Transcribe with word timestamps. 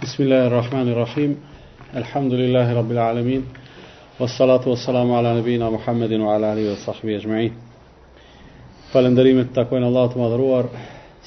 Bismillah 0.00 0.52
ar-Rahman 0.52 0.88
Elhamdulillahi 1.94 2.74
Rabbil 2.74 2.98
Alamin 2.98 3.46
Wa 4.20 4.26
salatu 4.26 4.76
ala 4.90 5.32
nëbina 5.40 5.70
Muhammedin 5.72 6.20
wa 6.22 6.34
ala 6.36 6.52
alihi 6.52 6.68
wa 6.68 6.76
sahbihi 6.92 7.16
e 7.16 7.20
gjmejin 7.24 7.52
Falenderimet 8.92 9.48
të 9.50 9.54
takojnë 9.56 9.86
Allah 9.88 10.12
të 10.12 10.20
madhruar 10.20 10.68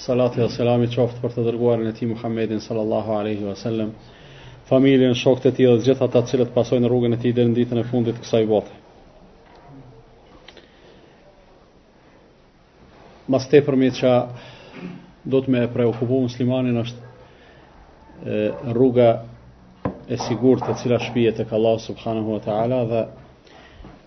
Salatu 0.04 0.42
wa 0.44 0.50
salami 0.58 0.86
qoft 0.86 1.18
për 1.21 1.32
të 1.34 1.47
dërguar 1.50 1.79
në 1.82 1.96
ti 1.97 2.05
Muhammedin 2.12 2.62
sallallahu 2.62 3.12
alaihi 3.18 3.42
wa 3.50 3.55
sallam 3.55 3.90
Familjen, 4.70 5.17
shokët 5.23 5.49
e 5.49 5.55
ti 5.57 5.65
dhe 5.65 5.81
gjitha 5.88 6.05
të 6.05 6.21
të 6.21 6.29
cilët 6.29 6.54
pasojnë 6.54 6.86
në 6.86 6.91
rrugën 6.93 7.17
e 7.17 7.21
ti 7.25 7.31
dhe 7.33 7.47
në 7.49 7.55
ditën 7.57 7.81
e 7.81 7.88
fundit 7.89 8.21
kësa 8.21 8.43
i 8.45 8.49
bote 8.54 8.70
Mas 13.33 13.49
te 13.49 13.65
përmi 13.70 13.89
që 14.01 14.13
do 15.33 15.41
të 15.41 15.57
me 15.57 15.65
preokubu 15.77 16.27
muslimanin 16.29 16.83
është 16.86 17.07
rruga 18.63 19.23
e 20.07 20.17
sigurt 20.17 20.68
e 20.69 20.73
cila 20.83 21.00
shpihet 21.00 21.37
tek 21.37 21.54
Allah 21.54 21.79
subhanahu 21.79 22.32
wa 22.32 22.39
taala 22.39 22.83
dhe 22.86 23.07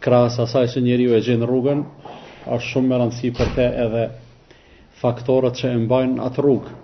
krahas 0.00 0.38
asaj 0.38 0.68
se 0.70 0.80
njeriu 0.80 1.14
e 1.14 1.20
gjen 1.20 1.42
rrugën 1.46 1.84
është 2.46 2.68
shumë 2.68 2.88
më 2.88 2.98
rëndësi 3.00 3.30
për 3.38 3.52
te 3.56 3.66
edhe 3.84 4.04
faktorët 5.00 5.54
që 5.60 5.70
e 5.74 5.78
mbajnë 5.86 6.22
atë 6.26 6.42
rrugë 6.42 6.74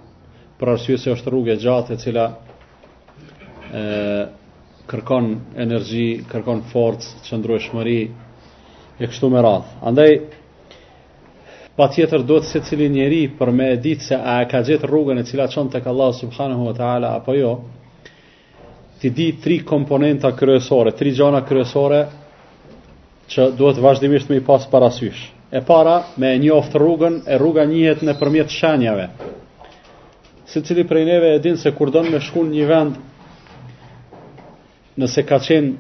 për 0.58 0.70
arsye 0.72 0.96
se 0.98 1.10
është 1.10 1.30
rrugë 1.30 1.52
e 1.52 1.58
gjatë 1.64 1.92
e 1.94 1.98
cila 2.02 2.26
e 3.74 3.84
kërkon 4.88 5.32
energji, 5.60 6.06
kërkon 6.30 6.62
forcë, 6.70 7.10
qëndrueshmëri 7.28 7.98
e 8.98 9.04
kështu 9.06 9.28
me 9.30 9.42
radhë. 9.44 9.74
Andaj 9.90 10.14
pa 11.78 11.86
tjetër 11.94 12.24
do 12.26 12.40
të 12.42 12.48
se 12.50 12.60
cili 12.66 12.88
njeri 12.90 13.20
për 13.38 13.52
me 13.54 13.66
ditë 13.78 14.02
se 14.08 14.16
a 14.18 14.40
ka 14.50 14.64
gjithë 14.66 14.88
rrugën 14.90 15.20
e 15.20 15.24
cila 15.28 15.44
qënë 15.46 15.70
të 15.76 15.84
Allah 15.92 16.10
subhanahu 16.20 16.64
wa 16.66 16.72
ta'ala 16.74 17.12
apo 17.20 17.34
jo, 17.38 17.52
ti 18.98 19.12
di 19.14 19.28
tri 19.42 19.60
komponenta 19.64 20.32
kryesore, 20.36 20.90
tri 20.98 21.12
gjana 21.14 21.44
kryesore 21.46 22.00
që 23.30 23.46
duhet 23.54 23.78
vazhdimisht 23.84 24.28
me 24.32 24.40
i 24.40 24.44
pas 24.44 24.66
parasysh. 24.72 25.28
E 25.54 25.62
para, 25.64 25.94
me 26.18 26.32
e 26.34 26.40
një 26.42 26.50
oftë 26.58 26.80
rrugën, 26.82 27.20
e 27.30 27.38
rruga 27.38 27.62
njëhet 27.70 28.02
në 28.04 28.14
përmjetë 28.20 28.54
shanjave. 28.58 29.06
Se 30.50 30.64
cili 30.66 30.82
prej 30.88 31.04
neve 31.06 31.30
e 31.36 31.40
din 31.44 31.56
se 31.60 31.70
kur 31.78 31.92
donë 31.94 32.10
me 32.16 32.20
shkun 32.26 32.50
një 32.56 32.66
vend, 32.72 32.98
nëse 34.98 35.22
ka 35.30 35.38
qenë, 35.46 35.72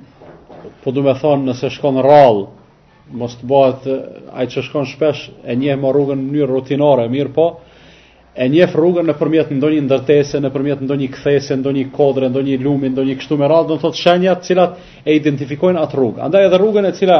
po 0.84 0.94
du 0.94 1.02
me 1.02 1.16
thonë, 1.18 1.50
nëse 1.50 1.72
shkon 1.74 1.98
rralë, 2.06 2.46
mos 3.14 3.36
të 3.38 3.46
bëhet 3.48 3.86
ai 4.36 4.46
që 4.52 4.62
shkon 4.66 4.86
shpesh 4.90 5.28
e 5.48 5.54
njeh 5.56 5.78
më 5.80 5.92
rrugën 5.94 6.20
në 6.20 6.26
mënyrë 6.28 6.48
rutinore, 6.52 7.06
mirë 7.08 7.32
po, 7.34 7.46
e 8.38 8.46
njeh 8.52 8.74
rrugën 8.76 9.06
nëpërmjet 9.08 9.52
ndonjë 9.56 9.84
ndërtese, 9.88 10.40
nëpërmjet 10.44 10.82
ndonjë 10.84 11.08
kthese, 11.16 11.56
ndonjë 11.58 11.88
kodre, 11.96 12.28
ndonjë 12.30 12.58
lumi, 12.62 12.90
ndonjë 12.92 13.16
kështu 13.20 13.38
me 13.40 13.48
radhë, 13.50 13.68
do 13.72 13.78
të 13.78 13.86
thotë 13.86 14.02
shenja 14.02 14.34
të 14.38 14.46
cilat 14.48 14.76
e 15.04 15.14
identifikojnë 15.18 15.80
atë 15.84 15.98
rrugë. 15.98 16.22
Andaj 16.28 16.46
edhe 16.46 16.60
rrugën 16.62 16.88
e 16.88 16.92
cila 16.98 17.18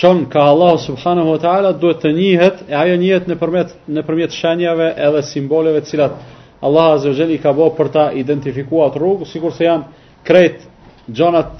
çon 0.00 0.24
ka 0.30 0.42
Allah 0.50 0.74
subhanahu 0.80 1.32
wa 1.36 1.38
taala 1.42 1.72
duhet 1.72 2.02
të 2.02 2.12
njihet, 2.16 2.64
e 2.68 2.74
ajo 2.76 2.96
njihet 3.00 3.30
nëpërmjet 3.32 3.72
nëpërmjet 3.96 4.34
shenjave 4.36 4.90
edhe 5.08 5.22
simboleve 5.24 5.80
të 5.82 5.90
cilat 5.94 6.18
Allah 6.60 6.90
azza 6.96 7.08
wa 7.08 7.14
jalla 7.14 7.38
ka 7.42 7.52
bërë 7.56 7.76
për 7.78 7.90
ta 7.96 8.08
identifikuar 8.18 8.90
atë 8.90 9.00
rrugë, 9.02 9.30
sikur 9.32 9.52
se 9.54 9.64
janë 9.64 10.06
kret 10.26 10.66
gjonat 11.08 11.54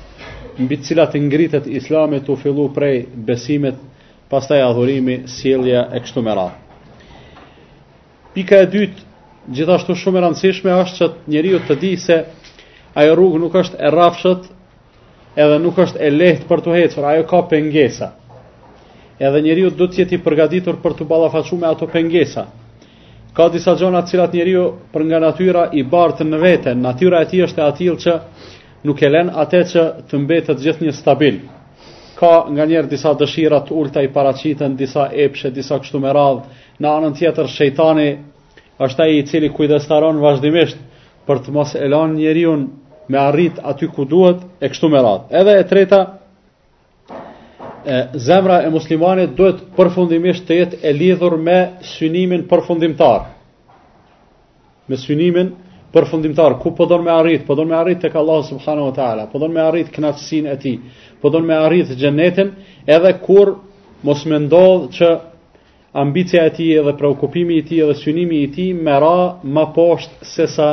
mbi 0.58 0.76
të 0.80 0.86
cilat 0.88 1.14
ngritet 1.22 1.66
Islami 1.70 2.18
tu 2.24 2.36
fillu 2.36 2.68
prej 2.74 3.04
pas 3.26 3.46
pastaj 4.28 4.60
adhurimi, 4.62 5.22
sjellja 5.26 5.86
e 5.96 6.00
kështu 6.04 6.20
me 6.22 6.34
radhë. 6.36 6.56
Pika 8.34 8.56
e 8.62 8.66
dytë, 8.74 9.04
gjithashtu 9.56 9.94
shumë 9.96 10.18
e 10.18 10.22
rëndësishme 10.26 10.74
është 10.82 10.96
që 10.98 11.06
njeriu 11.32 11.60
të 11.64 11.76
di 11.80 11.92
se 12.02 12.18
ajo 13.00 13.14
rrugë 13.16 13.38
nuk 13.40 13.54
është 13.60 13.78
e 13.86 13.90
rrafshët, 13.94 14.42
edhe 15.40 15.56
nuk 15.64 15.78
është 15.86 16.02
e 16.04 16.10
lehtë 16.18 16.48
për 16.50 16.60
të 16.66 16.74
hecur, 16.76 17.04
ajo 17.14 17.24
ka 17.30 17.40
pengesa. 17.48 18.10
Edhe 19.18 19.40
njeriu 19.46 19.70
duhet 19.70 19.94
të 19.96 20.00
jetë 20.02 20.14
i 20.18 20.22
përgatitur 20.26 20.76
për 20.84 20.98
të 20.98 21.08
ballafaçuar 21.10 21.60
me 21.62 21.68
ato 21.72 21.88
pengesa. 21.92 22.44
Ka 23.32 23.48
disa 23.52 23.72
gjonat 23.80 24.04
të 24.06 24.10
cilat 24.12 24.34
njeriu 24.36 24.66
për 24.92 25.06
nga 25.08 25.22
natyra 25.24 25.64
i 25.72 25.82
bartë 25.92 26.24
në 26.28 26.42
vete, 26.44 26.74
natyra 26.84 27.22
e 27.24 27.30
tij 27.32 27.42
është 27.48 27.64
e 27.64 27.68
atill 27.72 27.96
që 28.04 28.20
nuk 28.84 29.00
e 29.02 29.10
len 29.10 29.30
atë 29.32 29.60
që 29.72 29.82
të 30.10 30.20
mbetet 30.22 30.60
gjithë 30.64 30.86
një 30.86 30.94
stabil. 30.98 31.38
Ka 32.18 32.44
nga 32.50 32.64
njerë 32.66 32.90
disa 32.90 33.12
dëshirat 33.14 33.68
të 33.68 33.74
ulta 33.78 34.02
i 34.02 34.10
paracitën, 34.14 34.74
disa 34.78 35.08
epshe, 35.12 35.50
disa 35.54 35.78
kështu 35.78 36.00
me 36.02 36.12
radh, 36.14 36.40
në 36.80 36.90
anën 36.98 37.14
tjetër 37.18 37.48
shejtani 37.50 38.08
është 38.82 39.02
ai 39.04 39.16
i 39.20 39.24
cili 39.26 39.50
kujdestaron 39.54 40.20
vazhdimisht 40.22 40.78
për 41.26 41.42
të 41.44 41.54
mos 41.56 41.72
e 41.74 41.86
lënë 41.90 42.16
njeriu 42.18 42.54
me 43.08 43.18
arrit 43.18 43.58
aty 43.64 43.88
ku 43.88 44.04
duhet 44.04 44.42
e 44.62 44.68
kështu 44.68 44.90
me 44.92 45.02
radh. 45.02 45.24
Edhe 45.30 45.54
e 45.60 45.64
treta 45.70 46.00
e, 47.84 48.04
zemra 48.18 48.60
e 48.66 48.70
muslimanit 48.70 49.34
duhet 49.38 49.64
përfundimisht 49.76 50.46
të 50.48 50.58
jetë 50.62 50.80
e 50.82 50.92
lidhur 50.92 51.38
me 51.38 51.58
synimin 51.94 52.46
përfundimtar. 52.50 53.26
Me 54.88 54.96
synimin 54.96 55.54
përfundimtar, 55.92 56.58
ku 56.62 56.74
po 56.76 56.84
don 56.88 57.04
me 57.04 57.10
arrit, 57.12 57.46
po 57.48 57.54
don 57.56 57.68
me 57.70 57.76
arrit 57.76 58.00
tek 58.02 58.16
Allahu 58.16 58.42
subhanahu 58.48 58.90
wa 58.90 58.94
taala, 58.96 59.26
po 59.32 59.38
don 59.38 59.52
me 59.54 59.60
arrit 59.62 59.88
kënaqësinë 59.94 60.50
e 60.54 60.58
tij, 60.60 60.74
po 61.22 61.30
don 61.32 61.46
me 61.48 61.56
arrit 61.56 61.94
xhenetin, 61.96 62.50
edhe 62.86 63.12
kur 63.24 63.54
mos 64.04 64.20
më 64.30 64.42
ndodh 64.46 64.84
që 64.98 65.08
ambicia 65.98 66.44
e 66.44 66.52
tij 66.58 66.74
edhe 66.82 66.92
preokupimi 67.00 67.56
i 67.56 67.64
tij 67.66 67.80
edhe 67.86 67.96
synimi 68.02 68.42
i 68.44 68.50
tij 68.54 68.74
më 68.86 68.98
ra 69.02 69.16
më 69.42 69.64
poshtë 69.76 70.28
se 70.28 70.46
sa 70.56 70.68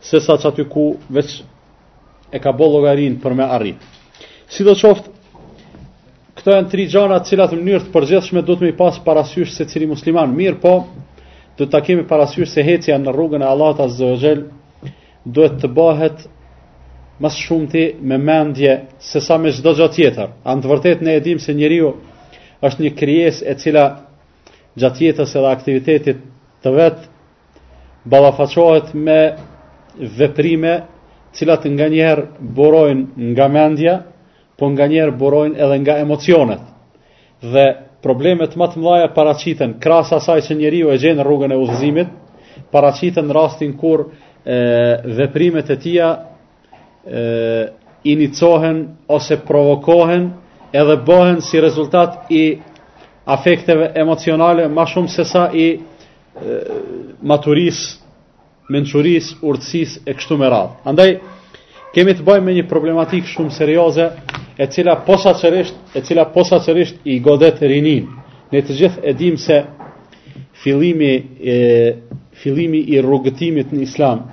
se 0.00 0.20
sa 0.24 0.38
çati 0.40 0.64
ku 0.72 0.94
veç 1.12 1.42
e 2.32 2.38
ka 2.40 2.54
bë 2.56 2.66
llogarin 2.72 3.18
për 3.20 3.34
me 3.36 3.44
arrit. 3.52 3.76
Sidoqoftë 4.50 5.12
këto 6.40 6.54
janë 6.56 6.70
tri 6.72 6.86
gjëra 6.88 7.18
të 7.20 7.34
cilat 7.34 7.52
në 7.52 7.60
mënyrë 7.66 7.84
të 7.84 7.92
përgjithshme 7.98 8.40
duhet 8.48 8.64
më 8.64 8.78
pas 8.80 8.96
parasysh 9.04 9.52
se 9.58 9.68
cili 9.68 9.84
musliman 9.92 10.32
mirë 10.32 10.56
po 10.62 10.72
do 11.60 11.66
ta 11.68 11.80
kemi 11.84 12.06
parasysh 12.08 12.48
se 12.56 12.62
hecia 12.64 12.96
në 12.98 13.12
rrugën 13.12 13.42
e 13.44 13.46
Allahut 13.52 13.80
Azza 13.84 14.08
wa 14.16 14.90
duhet 15.36 15.58
të 15.60 15.68
bëhet 15.76 16.22
më 17.20 17.30
së 17.36 17.86
me 18.10 18.16
mendje 18.18 18.74
se 19.10 19.20
sa 19.20 19.36
me 19.38 19.52
çdo 19.52 19.72
gjë 19.78 19.88
tjetër. 19.94 20.28
A 20.48 20.56
në 20.56 20.60
të 20.62 20.70
vërtetë 20.72 21.04
ne 21.04 21.14
e 21.14 21.20
dimë 21.26 21.40
se 21.44 21.54
njeriu 21.58 21.90
është 22.64 22.82
një 22.84 22.92
krijesë 23.00 23.44
e 23.44 23.54
cila 23.60 23.84
gjatë 24.80 25.04
jetës 25.06 25.36
edhe 25.36 25.50
aktivitetit 25.52 26.16
të 26.64 26.70
vet 26.78 26.96
ballafaqohet 28.10 28.94
me 29.06 29.20
veprime 30.18 30.74
cilat 31.36 31.64
nga 31.72 31.86
njëherë 31.92 32.24
burojnë 32.56 33.04
nga 33.30 33.46
mendja, 33.48 33.94
po 34.56 34.64
nga 34.72 34.86
njëherë 34.88 35.16
burojnë 35.20 35.60
edhe 35.64 35.76
nga 35.84 35.98
emocionet. 36.06 36.60
Dhe 37.52 37.66
problemet 38.04 38.54
më 38.56 38.70
të 38.72 38.80
mëdha 38.80 39.10
paraqiten 39.14 39.74
krahas 39.82 40.12
asaj 40.16 40.42
që 40.48 40.56
njeriu 40.58 40.90
e 40.92 40.98
gjen 41.00 41.20
rrugën 41.24 41.52
e 41.52 41.58
udhëzimit, 41.60 42.10
paraqiten 42.72 43.28
në 43.28 43.36
rastin 43.36 43.76
kur 43.78 44.06
e, 44.08 44.56
veprimet 45.20 45.70
e 45.70 45.76
tija 45.82 46.08
e, 47.04 47.68
inicohen 48.04 48.82
ose 49.08 49.36
provokohen 49.46 50.30
edhe 50.72 50.96
bëhen 51.06 51.40
si 51.44 51.60
rezultat 51.60 52.30
i 52.32 52.42
afekteve 53.24 53.90
emocionale 54.00 54.68
ma 54.68 54.86
shumë 54.86 55.12
se 55.12 55.24
sa 55.28 55.48
i 55.52 55.66
e, 55.76 55.80
maturis, 57.22 57.84
menquris, 58.70 59.34
urtsis 59.42 59.98
e 60.06 60.14
kështu 60.14 60.38
me 60.40 60.48
radhë. 60.48 60.80
Andaj, 60.88 61.18
kemi 61.94 62.14
të 62.16 62.24
bëjmë 62.26 62.46
me 62.46 62.54
një 62.60 62.68
problematik 62.70 63.26
shumë 63.28 63.54
serioze 63.58 64.08
e 64.60 64.66
cila 64.68 64.98
posaçërisht 65.06 65.96
e 65.96 66.02
cila 66.04 66.26
posaçërisht 66.34 67.06
i 67.08 67.16
godet 67.24 67.62
rinin. 67.64 68.10
Ne 68.52 68.60
të 68.60 68.76
gjithë 68.80 69.02
e 69.08 69.14
dim 69.16 69.38
se 69.40 69.62
fillimi 70.60 71.12
e 71.48 71.58
fillimi 72.42 72.82
i 72.92 72.98
rrugëtimit 73.00 73.72
në 73.72 73.82
Islam, 73.86 74.24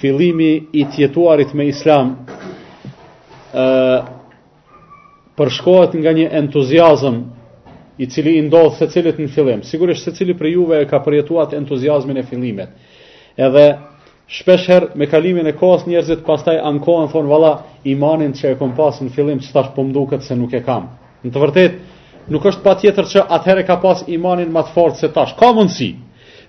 fillimi 0.00 0.50
i 0.80 0.84
të 0.84 1.06
jetuarit 1.06 1.54
me 1.56 1.64
Islam 1.70 2.12
ë 3.56 3.64
përshkohet 5.38 5.96
nga 5.98 6.12
një 6.18 6.28
entuziazëm 6.42 7.16
i 7.96 8.06
cili 8.12 8.36
i 8.40 8.44
ndodh 8.46 8.76
secilit 8.82 9.16
në 9.20 9.30
fillim. 9.32 9.64
Sigurisht 9.64 10.04
secili 10.10 10.36
prej 10.38 10.58
juve 10.58 10.84
ka 10.90 11.00
përjetuar 11.02 11.54
entuziazmin 11.56 12.20
e 12.20 12.24
fillimit. 12.28 12.68
Edhe 13.36 13.64
shpeshherë 14.30 14.94
me 14.96 15.06
kalimin 15.10 15.46
e 15.46 15.52
kohës 15.56 15.84
njerëzit 15.88 16.22
pastaj 16.26 16.56
ankohen 16.62 17.10
thon 17.12 17.28
valla 17.28 17.50
imanin 17.84 18.32
që 18.34 18.54
e 18.54 18.58
kam 18.58 18.72
pas 18.76 18.96
në 19.02 19.12
fillim 19.14 19.40
çfarë 19.44 19.74
po 19.74 19.84
mduket 19.84 20.22
se 20.24 20.36
nuk 20.36 20.52
e 20.56 20.62
kam. 20.64 20.86
Në 21.24 21.32
të 21.34 21.42
vërtetë 21.42 22.32
nuk 22.32 22.46
është 22.48 22.64
patjetër 22.64 23.08
që 23.12 23.26
atëherë 23.36 23.66
ka 23.68 23.76
pas 23.82 24.02
imanin 24.08 24.52
më 24.54 24.62
të 24.68 24.74
fortë 24.76 25.00
se 25.02 25.10
tash. 25.12 25.34
Ka 25.36 25.50
mundësi. 25.52 25.90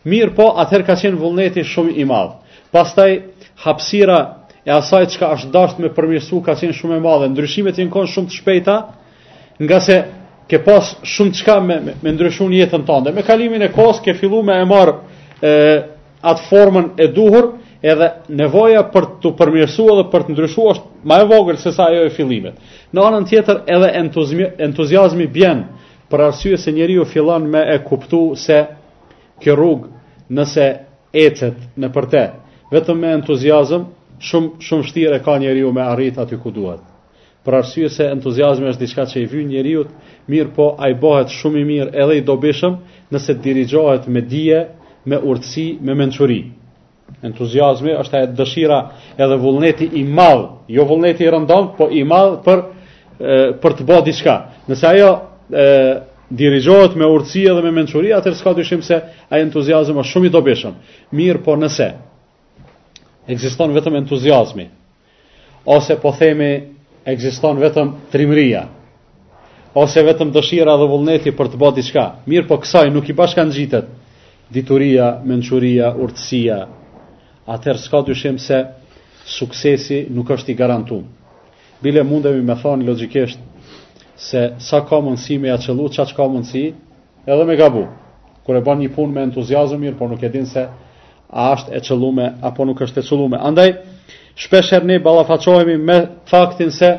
Mirë 0.07 0.35
po, 0.37 0.51
atëherë 0.61 0.85
ka 0.87 0.95
qenë 1.01 1.19
vullneti 1.19 1.63
shumë 1.65 1.95
i 1.99 2.05
madh. 2.07 2.35
Pastaj 2.71 3.17
hapësira 3.65 4.19
e 4.65 4.71
asaj 4.71 5.07
çka 5.15 5.31
është 5.35 5.51
dashur 5.53 5.83
me 5.83 5.89
përmirësu 5.95 6.39
ka 6.45 6.55
qenë 6.59 6.77
shumë 6.79 6.95
e 6.95 7.01
madhe. 7.03 7.27
Ndryshimet 7.33 7.79
janë 7.81 7.91
qenë 7.93 8.11
shumë 8.13 8.31
të 8.31 8.39
shpejta, 8.39 8.77
nga 9.65 9.79
se 9.81 9.97
ke 10.47 10.59
pas 10.63 10.93
shumë 11.03 11.35
çka 11.41 11.59
me, 11.65 11.79
me, 11.83 11.93
me 12.03 12.15
ndryshuar 12.15 12.53
jetën 12.55 12.87
tënde. 12.87 13.11
Me 13.11 13.23
kalimin 13.25 13.65
e 13.67 13.71
kohës 13.75 13.99
ke 14.05 14.13
filluar 14.15 14.45
me 14.47 14.59
e 14.61 14.67
marr 14.69 14.93
ë 15.41 15.53
atë 16.25 16.45
formën 16.51 16.91
e 17.01 17.07
duhur, 17.13 17.53
edhe 17.85 18.09
nevoja 18.33 18.81
për 18.91 19.05
të 19.21 19.31
përmirësuar 19.37 19.99
dhe 20.01 20.05
për 20.09 20.23
të 20.25 20.33
ndryshuar 20.35 20.71
është 20.73 21.09
më 21.11 21.17
e 21.23 21.27
vogël 21.29 21.57
se 21.61 21.71
sa 21.75 21.87
ajo 21.91 22.07
e 22.07 22.13
fillimit. 22.15 22.55
Në 22.93 23.03
anën 23.05 23.27
tjetër, 23.29 23.59
edhe 23.75 23.89
entuziazmi 24.69 25.27
bjen 25.29 25.63
për 26.09 26.23
arsye 26.29 26.57
se 26.61 26.73
njeriu 26.73 27.05
fillon 27.09 27.45
me 27.51 27.61
e 27.73 27.77
kuptu 27.85 28.23
se 28.37 28.63
kjo 29.41 29.55
rrugë 29.57 29.93
nëse 30.33 30.67
ecet 31.13 31.61
në 31.77 31.89
përte, 31.95 32.25
vetëm 32.73 32.99
me 33.03 33.11
entuziazëm, 33.19 33.85
shumë 34.19 34.51
shumë 34.63 34.83
vështirë 34.85 35.21
ka 35.25 35.37
njeriu 35.41 35.71
me 35.75 35.85
arrit 35.85 36.17
aty 36.21 36.39
ku 36.41 36.51
duhet. 36.51 36.81
Për 37.45 37.59
arsye 37.59 37.89
se 37.93 38.07
entuziazmi 38.09 38.71
është 38.71 38.81
diçka 38.87 39.05
që 39.11 39.21
i 39.21 39.27
vjen 39.29 39.51
njeriu, 39.51 39.83
mirë 40.31 40.53
po 40.55 40.71
ai 40.81 40.95
bëhet 40.97 41.29
shumë 41.37 41.61
i 41.61 41.67
mirë 41.69 41.91
edhe 42.01 42.15
i 42.17 42.23
dobishëm 42.25 42.79
nëse 43.13 43.35
dirigjohet 43.43 44.07
me 44.09 44.21
dije, 44.25 44.63
me 45.05 45.19
urtësi, 45.21 45.67
me 45.85 45.93
mençuri 45.93 46.39
entuziazmi 47.23 47.93
është 47.99 48.17
ajë 48.19 48.33
dëshira 48.37 48.79
edhe 49.21 49.37
vullneti 49.41 49.87
i 49.99 50.03
madh, 50.03 50.47
jo 50.69 50.85
vullneti 50.89 51.25
i 51.25 51.29
rëndom, 51.31 51.71
po 51.77 51.87
i 51.97 52.03
madh 52.05 52.39
për 52.45 52.61
e, 52.61 53.53
për 53.63 53.77
të 53.79 53.87
bërë 53.87 54.05
diçka. 54.09 54.35
Nëse 54.69 54.87
ajo 54.89 55.11
ë 55.51 56.03
dirigjohet 56.35 56.95
me 56.97 57.05
urtësi 57.13 57.43
dhe 57.45 57.61
me 57.61 57.71
mençuri, 57.71 58.11
atë 58.17 58.33
s'ka 58.39 58.53
dyshim 58.57 58.81
se 58.83 58.97
ai 59.29 59.43
entuziazëm 59.45 59.99
është 60.01 60.15
shumë 60.15 60.29
i 60.29 60.31
dobishëm. 60.33 60.77
Mirë, 61.15 61.43
por 61.45 61.59
nëse 61.61 61.91
ekziston 63.29 63.73
vetëm 63.75 63.99
entuziazmi 64.03 64.67
ose 65.75 65.95
po 66.01 66.11
themi 66.13 66.51
ekziston 67.09 67.57
vetëm 67.61 67.91
trimëria 68.13 68.67
ose 69.77 70.01
vetëm 70.07 70.29
dëshira 70.33 70.75
dhe 70.77 70.87
vullneti 70.89 71.33
për 71.35 71.49
të 71.53 71.59
bërë 71.61 71.77
diçka, 71.79 72.03
mirë, 72.29 72.47
por 72.49 72.61
kësaj 72.63 72.89
nuk 72.93 73.09
i 73.09 73.13
bashkangjitet 73.17 73.89
dituria, 74.53 75.15
mençuria, 75.25 75.89
urtësia, 76.05 76.61
atëherë 77.47 77.81
s'ka 77.83 77.99
dyshim 78.07 78.37
se 78.41 78.63
suksesi 79.37 80.05
nuk 80.13 80.29
është 80.31 80.51
i 80.53 80.57
garantuar. 80.57 81.03
Bile 81.83 82.03
mundemi 82.03 82.41
me 82.45 82.55
thonë 82.61 82.87
logikisht 82.87 83.39
se 84.15 84.41
sa 84.63 84.79
ka 84.87 84.99
mundësi 85.03 85.37
me 85.43 85.49
aqëllu, 85.53 85.89
qa 85.91 86.05
që 86.07 86.15
ka 86.15 86.27
mundësi, 86.31 86.65
edhe 87.27 87.45
me 87.45 87.55
gabu. 87.57 87.85
e 88.47 88.61
ban 88.61 88.79
një 88.79 88.89
punë 88.95 89.13
me 89.13 89.23
entuziazëm 89.23 89.79
mirë, 89.79 89.97
por 89.97 90.09
nuk 90.09 90.23
e 90.23 90.29
din 90.29 90.45
se 90.45 90.67
a 91.29 91.55
është 91.55 91.71
e 91.73 91.79
qëllume, 91.81 92.25
apo 92.41 92.65
nuk 92.65 92.81
është 92.81 92.99
e 92.99 93.03
qëllume. 93.03 93.37
Andaj, 93.41 93.73
shpesher 94.35 94.83
ne 94.83 94.99
ballafaqohemi 94.99 95.77
me 95.77 95.97
faktin 96.29 96.71
se 96.71 96.91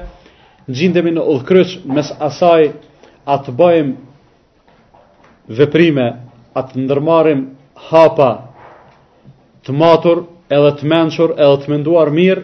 gjindemi 0.68 1.10
në 1.14 1.22
udhkryç 1.32 1.78
mes 1.84 2.12
asaj 2.20 2.72
atë 3.26 3.50
bëjmë 3.58 3.94
veprime, 5.58 6.06
atë 6.58 6.78
ndërmarim 6.78 7.46
hapa 7.90 8.30
të 9.64 9.70
matur 9.72 10.26
edhe 10.50 10.70
të 10.78 10.86
menqur, 10.90 11.32
edhe 11.38 11.62
të 11.64 11.70
menduar 11.72 12.10
mirë, 12.14 12.42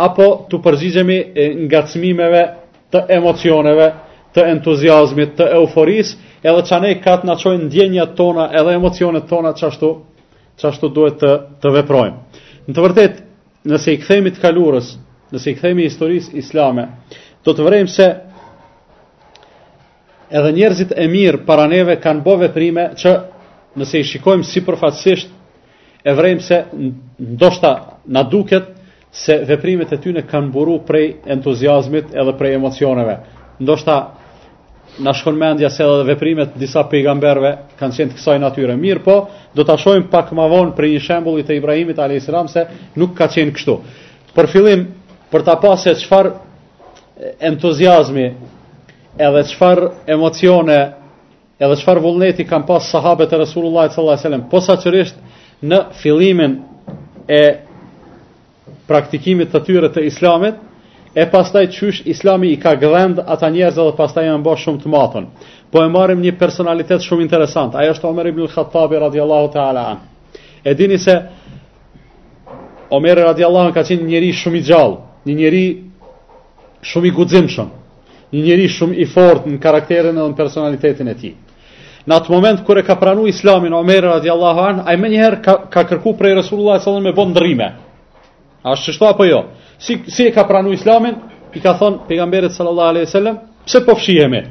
apo 0.00 0.26
të 0.50 0.60
përgjigjemi 0.62 1.18
nga 1.66 1.80
cmimeve 1.90 2.44
të 2.92 3.04
emocioneve, 3.18 3.88
të 4.34 4.44
entuziasmit, 4.54 5.32
të 5.38 5.46
euforis, 5.58 6.12
edhe 6.46 6.62
që 6.68 6.78
ne 6.84 6.92
katë 7.02 7.26
në 7.26 7.34
qojnë 7.42 7.64
ndjenja 7.66 8.04
tona 8.14 8.48
edhe 8.60 8.76
emocionet 8.78 9.26
tona 9.28 9.50
që 9.58 9.66
ashtu 10.68 10.90
duhet 10.94 11.18
të, 11.18 11.32
të 11.62 11.72
veprojmë. 11.78 12.16
Në 12.68 12.74
të 12.76 12.84
vërtet, 12.84 13.18
nëse 13.70 13.94
i 13.94 13.98
këthemi 14.04 14.30
të 14.34 14.42
kalurës, 14.44 14.92
nëse 15.34 15.50
i 15.50 15.56
këthemi 15.58 15.88
historis 15.88 16.30
islame, 16.38 16.86
do 17.44 17.54
të 17.54 17.66
vërejmë 17.66 17.90
se 17.96 18.06
edhe 20.38 20.52
njerëzit 20.56 20.94
e 20.94 21.08
mirë 21.10 21.42
paraneve 21.48 21.98
kanë 22.02 22.22
bove 22.22 22.46
veprime 22.46 22.84
që 23.00 23.16
nëse 23.78 23.98
i 24.02 24.06
shikojmë 24.12 24.46
si 24.46 24.62
përfatsisht 24.66 25.34
e 26.04 26.10
vrejmë 26.16 26.42
se 26.44 26.58
ndoshta 27.20 27.70
na 28.06 28.22
duket 28.22 28.68
se 29.12 29.36
veprimet 29.44 29.92
e 29.92 29.98
tyne 30.00 30.22
kanë 30.22 30.52
buru 30.54 30.78
prej 30.86 31.16
entuziasmit 31.26 32.14
edhe 32.14 32.32
prej 32.38 32.54
emocioneve. 32.56 33.16
Ndoshta 33.60 33.96
na 35.04 35.12
shkon 35.14 35.36
mendja 35.38 35.70
se 35.70 35.82
edhe 35.84 36.04
veprimet 36.12 36.54
disa 36.58 36.84
pejgamberve 36.88 37.52
kanë 37.78 37.96
qenë 37.98 38.12
të 38.14 38.18
kësaj 38.20 38.38
natyre. 38.42 38.76
Mirë 38.80 39.02
po, 39.04 39.18
do 39.54 39.64
ta 39.64 39.76
shohim 39.76 40.06
pak 40.12 40.30
më 40.32 40.46
vonë 40.54 40.74
për 40.78 40.88
një 40.94 41.02
shembull 41.06 41.42
të 41.42 41.58
Ibrahimit 41.58 41.98
alayhis 41.98 42.28
salam 42.30 42.48
se 42.48 42.64
nuk 42.96 43.16
ka 43.18 43.28
qenë 43.28 43.54
kështu. 43.58 43.76
Për 44.36 44.46
fillim, 44.52 44.86
për 45.32 45.44
ta 45.48 45.56
pasur 45.60 45.90
se 45.96 46.04
çfarë 46.04 46.32
entuziazmi 47.50 48.30
edhe 49.20 49.42
çfarë 49.52 49.90
emocione 50.16 50.78
edhe 51.60 51.76
çfarë 51.82 52.00
vullneti 52.06 52.46
kanë 52.48 52.66
pas 52.70 52.86
sahabët 52.92 53.34
e 53.36 53.42
Resulullah 53.42 53.90
sallallahu 53.90 54.14
alaihi 54.16 54.22
wasallam, 54.22 54.46
posaçërisht 54.48 55.18
në 55.62 55.78
fillimin 56.02 56.54
e 57.28 57.40
praktikimit 58.88 59.52
të 59.52 59.60
tyre 59.66 59.88
të 59.92 60.04
islamit, 60.08 60.54
e 61.14 61.24
pastaj 61.30 61.66
qysh 61.74 62.04
islami 62.08 62.52
i 62.54 62.60
ka 62.62 62.74
gdhend 62.78 63.18
ata 63.18 63.48
njerëz 63.50 63.76
dhe 63.80 63.96
pastaj 63.98 64.24
janë 64.28 64.44
bërë 64.46 64.62
shumë 64.64 64.80
të 64.84 64.92
matën. 64.92 65.24
Po 65.70 65.82
e 65.82 65.88
marrim 65.90 66.20
një 66.22 66.36
personalitet 66.38 67.02
shumë 67.02 67.22
interesant, 67.24 67.74
ajo 67.74 67.92
është 67.96 68.08
Omer 68.08 68.26
ibn 68.30 68.44
al-Khattabi 68.46 68.98
radhiyallahu 69.02 69.50
ta'ala 69.54 69.82
an. 69.92 69.98
E 70.64 70.74
dini 70.74 70.98
se 70.98 71.16
Omer 72.94 73.18
radhiyallahu 73.24 73.72
ka 73.74 73.82
qenë 73.90 74.06
një 74.10 74.32
shumë 74.42 74.56
i 74.56 74.62
gjallë, 74.70 74.96
një 75.26 75.34
njeri 75.40 75.64
shumë 76.90 77.06
i 77.06 77.12
guximshëm, 77.18 77.68
një 78.34 78.42
njeri 78.46 78.68
shumë 78.78 78.98
i 79.02 79.06
fortë 79.14 79.50
në 79.52 79.60
karakterin 79.62 80.14
dhe 80.16 80.28
në 80.32 80.36
personalitetin 80.38 81.08
e 81.08 81.14
tij. 81.14 81.34
Në 82.08 82.14
atë 82.16 82.30
moment 82.32 82.62
kur 82.64 82.78
e 82.80 82.84
ka 82.86 82.94
pranu 82.96 83.26
Islamin 83.28 83.74
Omer 83.76 84.06
radiallahu 84.06 84.62
an, 84.64 84.78
ai 84.88 84.96
më 84.96 85.08
një 85.12 85.28
ka, 85.44 85.54
ka 85.72 85.82
kërkuar 85.90 86.16
prej 86.16 86.34
Resulullah 86.38 86.78
sallallahu 86.80 87.00
alaihi 87.04 87.12
me 87.12 87.16
bon 87.18 87.30
ndrime. 87.34 87.68
A 88.64 88.74
është 88.76 88.94
çfarë 88.96 89.14
apo 89.14 89.26
jo? 89.28 89.42
Si 89.78 89.98
si 90.16 90.26
e 90.28 90.32
ka 90.32 90.46
pranu 90.48 90.72
Islamin? 90.72 91.18
I 91.54 91.60
ka 91.60 91.74
thon 91.76 91.98
pejgamberit 92.08 92.54
sallallahu 92.56 92.88
alaihi 92.94 93.06
sallam, 93.10 93.38
pse 93.66 93.84
po 93.84 93.94
fshihemi? 93.98 94.42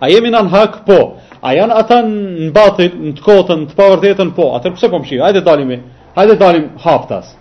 A 0.00 0.08
jemi 0.12 0.30
në 0.30 0.42
hak 0.52 0.80
po? 0.86 0.98
A 1.42 1.52
janë 1.54 1.74
ata 1.82 2.00
në 2.06 2.50
batin, 2.54 2.96
në 3.08 3.12
të 3.18 3.22
kotën, 3.24 3.64
të 3.70 3.76
pavërtetën 3.78 4.32
po? 4.36 4.48
Atë 4.56 4.72
pse 4.76 4.88
po 4.90 5.02
fshihemi? 5.02 5.24
Hajde 5.26 5.42
dalim. 5.46 5.74
Hajde 6.16 6.36
dalim 6.40 6.68
haftas. 6.84 7.34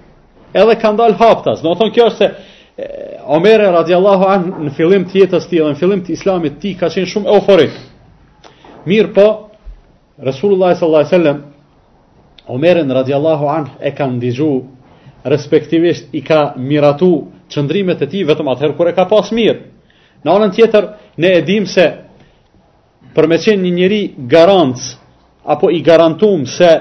Edhe 0.54 0.76
ka 0.82 0.92
dal 0.98 1.16
haftas. 1.20 1.62
Do 1.66 1.76
të 1.80 1.90
kjo 1.96 2.12
është 2.12 2.18
se 2.18 2.34
Omer 3.38 3.62
radiallahu 3.74 4.26
an 4.30 4.44
në 4.68 4.72
fillim 4.78 5.06
të 5.10 5.24
jetës 5.24 5.48
ti 5.50 5.58
tij, 5.58 5.66
në 5.72 5.80
fillim 5.80 6.04
të 6.06 6.14
Islamit 6.14 6.58
të 6.58 6.62
tij 6.62 6.76
ka 6.80 6.90
qenë 6.94 7.10
shumë 7.10 7.34
euforik. 7.36 7.74
Mirë 8.88 9.10
po, 9.14 9.24
Resulullah 10.18 10.74
sallallahu 10.74 11.04
alaihi 11.04 11.16
wasallam 11.16 11.40
Omerin 12.48 12.90
radhiyallahu 12.92 13.46
anh, 13.52 13.70
e 13.84 13.92
ka 13.96 14.08
ndihju 14.08 14.64
respektivisht 15.24 16.06
i 16.16 16.22
ka 16.24 16.54
miratu 16.58 17.28
çndrimet 17.52 18.02
e 18.02 18.08
tij 18.08 18.24
vetëm 18.30 18.48
atëherë 18.54 18.76
kur 18.78 18.88
e 18.88 18.94
ka 18.96 19.06
pas 19.12 19.28
mirë. 19.36 19.60
Në 20.24 20.30
anën 20.36 20.54
tjetër 20.56 20.86
ne 21.20 21.30
e 21.40 21.66
se 21.76 21.88
për 23.16 23.28
me 23.28 23.36
qenë 23.44 23.62
një 23.66 23.72
njëri 23.78 24.02
garantës, 24.34 24.86
apo 25.46 25.70
i 25.76 25.82
garantum 25.84 26.46
se 26.46 26.72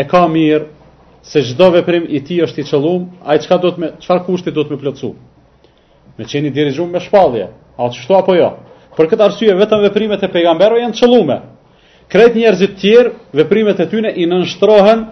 e 0.00 0.04
ka 0.04 0.28
mirë, 0.28 0.66
se 1.22 1.38
çdo 1.48 1.70
veprim 1.72 2.04
i 2.08 2.20
tij 2.26 2.44
është 2.44 2.60
i 2.60 2.64
çellum, 2.68 3.08
ai 3.24 3.38
çka 3.40 3.58
do 3.58 3.68
të 3.72 3.78
me 3.80 3.88
çfarë 4.02 4.24
kushti 4.28 4.50
do 4.52 4.62
të 4.64 4.70
më 4.74 4.78
plëcu, 4.82 5.10
Me 6.18 6.24
qenë 6.24 6.46
i 6.46 6.50
dirigjuar 6.56 6.88
me 6.92 7.00
shpallje, 7.00 7.46
a 7.80 7.88
është 7.88 8.12
apo 8.20 8.34
jo? 8.36 8.50
Për 8.98 9.06
këtë 9.12 9.24
arsye 9.30 9.54
vetëm 9.54 9.82
veprimet 9.86 10.24
e 10.26 10.32
pejgamberëve 10.34 10.80
janë 10.82 10.96
të 10.96 10.98
çellueshme. 11.04 11.34
Kret 12.10 12.34
njerëzit 12.40 12.72
tjerë 12.80 13.10
veprimet 13.38 13.78
e 13.78 13.86
tyre 13.92 14.10
i 14.10 14.24
nënshtrohen 14.26 15.04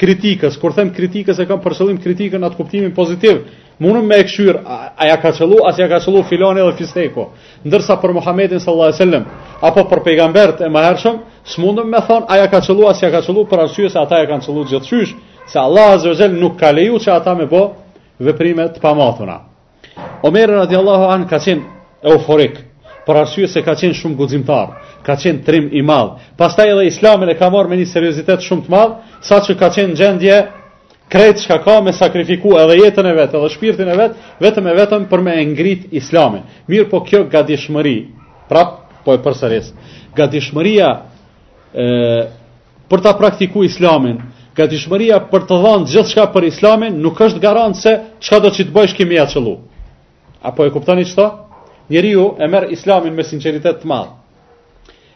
kritikës. 0.00 0.58
Kur 0.60 0.74
them 0.76 0.90
kritikës 0.92 1.40
e 1.40 1.46
kam 1.48 1.62
për 1.64 1.76
qëllim 1.78 2.00
kritikën 2.02 2.42
atë 2.44 2.58
kuptimin 2.58 2.90
pozitiv. 2.96 3.40
Munum 3.80 4.04
me 4.06 4.18
këshyr, 4.28 4.58
a 4.98 5.06
ja 5.08 5.16
ka 5.22 5.30
qëllu, 5.32 5.62
as 5.66 5.78
ja 5.80 5.86
ka 5.90 5.98
qëllu 6.04 6.20
filoni 6.28 6.60
dhe 6.60 6.72
fisteko, 6.76 7.24
ndërsa 7.66 7.96
për 8.02 8.12
Muhammedin 8.18 8.60
sallallahu 8.60 8.90
alaihi 8.92 9.00
sallam, 9.04 9.24
apo 9.66 9.84
për 9.90 10.02
pejgambert 10.06 10.60
e 10.60 10.68
maherëshëm, 10.70 11.16
së 11.50 11.86
me 11.88 12.00
thonë, 12.06 12.26
a 12.30 12.36
ja 12.38 12.46
ka 12.52 12.60
qëllu, 12.62 12.86
as 12.92 13.00
ja 13.02 13.10
ka 13.10 13.24
qëllu, 13.26 13.46
për 13.50 13.62
arsye 13.64 13.88
se 13.90 13.98
ata 13.98 14.18
ja 14.20 14.26
kanë 14.30 14.46
qëllu 14.46 14.66
gjithë 14.70 14.86
shysh, 14.92 15.14
se 15.50 15.58
Allah 15.58 15.96
a 15.98 16.28
nuk 16.30 16.60
ka 16.60 16.70
leju 16.72 17.00
që 17.02 17.16
ata 17.16 17.34
me 17.34 17.46
bo 17.50 17.64
vëprime 18.22 18.68
të 18.76 18.80
pamatuna. 18.84 19.38
Omer 20.22 20.50
radiallahu 20.60 21.08
anë 21.14 21.26
ka 21.32 21.38
qenë 21.38 21.66
euforikë, 22.06 22.62
për 23.06 23.18
arsye 23.22 23.48
se 23.50 23.62
ka 23.66 23.74
qenë 23.78 23.96
shumë 23.98 24.16
guximtar, 24.18 24.74
ka 25.06 25.16
qenë 25.18 25.44
trim 25.46 25.66
i 25.78 25.82
madh. 25.86 26.16
Pastaj 26.38 26.70
edhe 26.74 26.86
Islamin 26.90 27.32
e 27.32 27.36
ka 27.38 27.48
marrë 27.50 27.72
me 27.72 27.78
një 27.80 27.88
seriozitet 27.90 28.44
shumë 28.44 28.66
të 28.68 28.72
madh, 28.74 28.94
saqë 29.26 29.56
ka 29.60 29.70
qenë 29.76 29.96
gjendje 29.98 30.38
krejt 31.12 31.42
çka 31.44 31.58
ka 31.64 31.80
me 31.84 31.92
sakrifiku 31.92 32.54
edhe 32.58 32.78
jetën 32.82 33.06
e 33.10 33.14
vet, 33.18 33.34
edhe 33.36 33.48
shpirtin 33.52 33.90
e 33.92 33.96
vet, 33.98 34.12
vetëm 34.40 34.68
e 34.70 34.76
vetëm 34.78 35.08
për 35.10 35.22
me 35.26 35.34
ngrit 35.52 35.88
Islamin. 35.98 36.42
Mirë 36.70 36.88
po 36.90 37.02
kjo 37.04 37.24
gatishmëri, 37.32 37.96
prap 38.48 38.78
po 39.04 39.14
e 39.14 39.18
përsëris. 39.24 39.72
Gatishmëria 40.16 40.92
ë 41.74 42.28
për 42.92 43.00
ta 43.04 43.12
praktikuar 43.16 43.64
Islamin, 43.68 44.18
gatishmëria 44.56 45.20
për 45.30 45.44
të 45.48 45.60
dhënë 45.64 45.88
gjithçka 45.92 46.26
për 46.34 46.46
Islamin 46.48 46.96
nuk 47.04 47.20
është 47.24 47.40
garancë 47.44 47.80
se 47.82 47.94
çka 48.22 48.40
do 48.44 48.48
të 48.52 48.68
bësh 48.74 48.96
kimia 48.98 49.26
çellu. 49.32 49.56
Apo 50.42 50.64
e 50.66 50.70
kuptoni 50.74 51.04
çfarë? 51.06 51.51
njeri 51.90 52.10
ju 52.10 52.34
e 52.38 52.46
merë 52.48 52.70
islamin 52.74 53.14
me 53.14 53.24
sinceritet 53.24 53.82
të 53.82 53.88
madhë. 53.88 54.12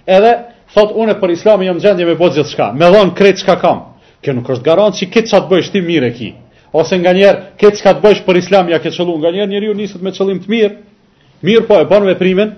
Edhe, 0.06 0.32
thot, 0.74 0.92
une 0.94 1.14
për 1.20 1.32
islamin 1.34 1.66
jam 1.68 1.80
gjendje 1.82 2.06
me 2.06 2.14
bo 2.14 2.28
gjithë 2.30 2.52
shka, 2.52 2.72
me 2.72 2.90
dhonë 2.90 3.14
krejtë 3.18 3.42
shka 3.42 3.56
kam. 3.60 3.80
Kjo 4.22 4.32
nuk 4.34 4.50
është 4.54 4.64
garanci 4.66 5.06
që 5.06 5.12
këtë 5.14 5.30
qatë 5.34 5.50
bësh 5.50 5.72
ti 5.72 5.80
mire 5.82 6.10
ki. 6.14 6.30
Ose 6.72 6.98
nga 6.98 7.12
njerë, 7.14 7.40
këtë 7.60 7.82
qatë 7.84 8.02
bëjsh 8.02 8.22
për 8.26 8.38
islamin 8.40 8.74
ja 8.74 8.78
ke 8.82 8.90
qëllu 8.90 9.18
nga 9.20 9.30
njerë, 9.32 9.74
niset 9.78 10.00
ju 10.00 10.04
me 10.04 10.10
qëllim 10.12 10.40
të 10.42 10.50
mirë. 10.50 10.74
Mirë 11.44 11.66
po 11.68 11.78
e 11.82 11.86
bën 11.88 12.06
veprimin, 12.12 12.50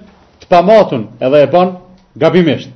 të 0.45 0.49
pamatun 0.50 1.09
edhe 1.21 1.43
e 1.43 1.47
bën 1.50 1.73
gabimisht. 2.19 2.69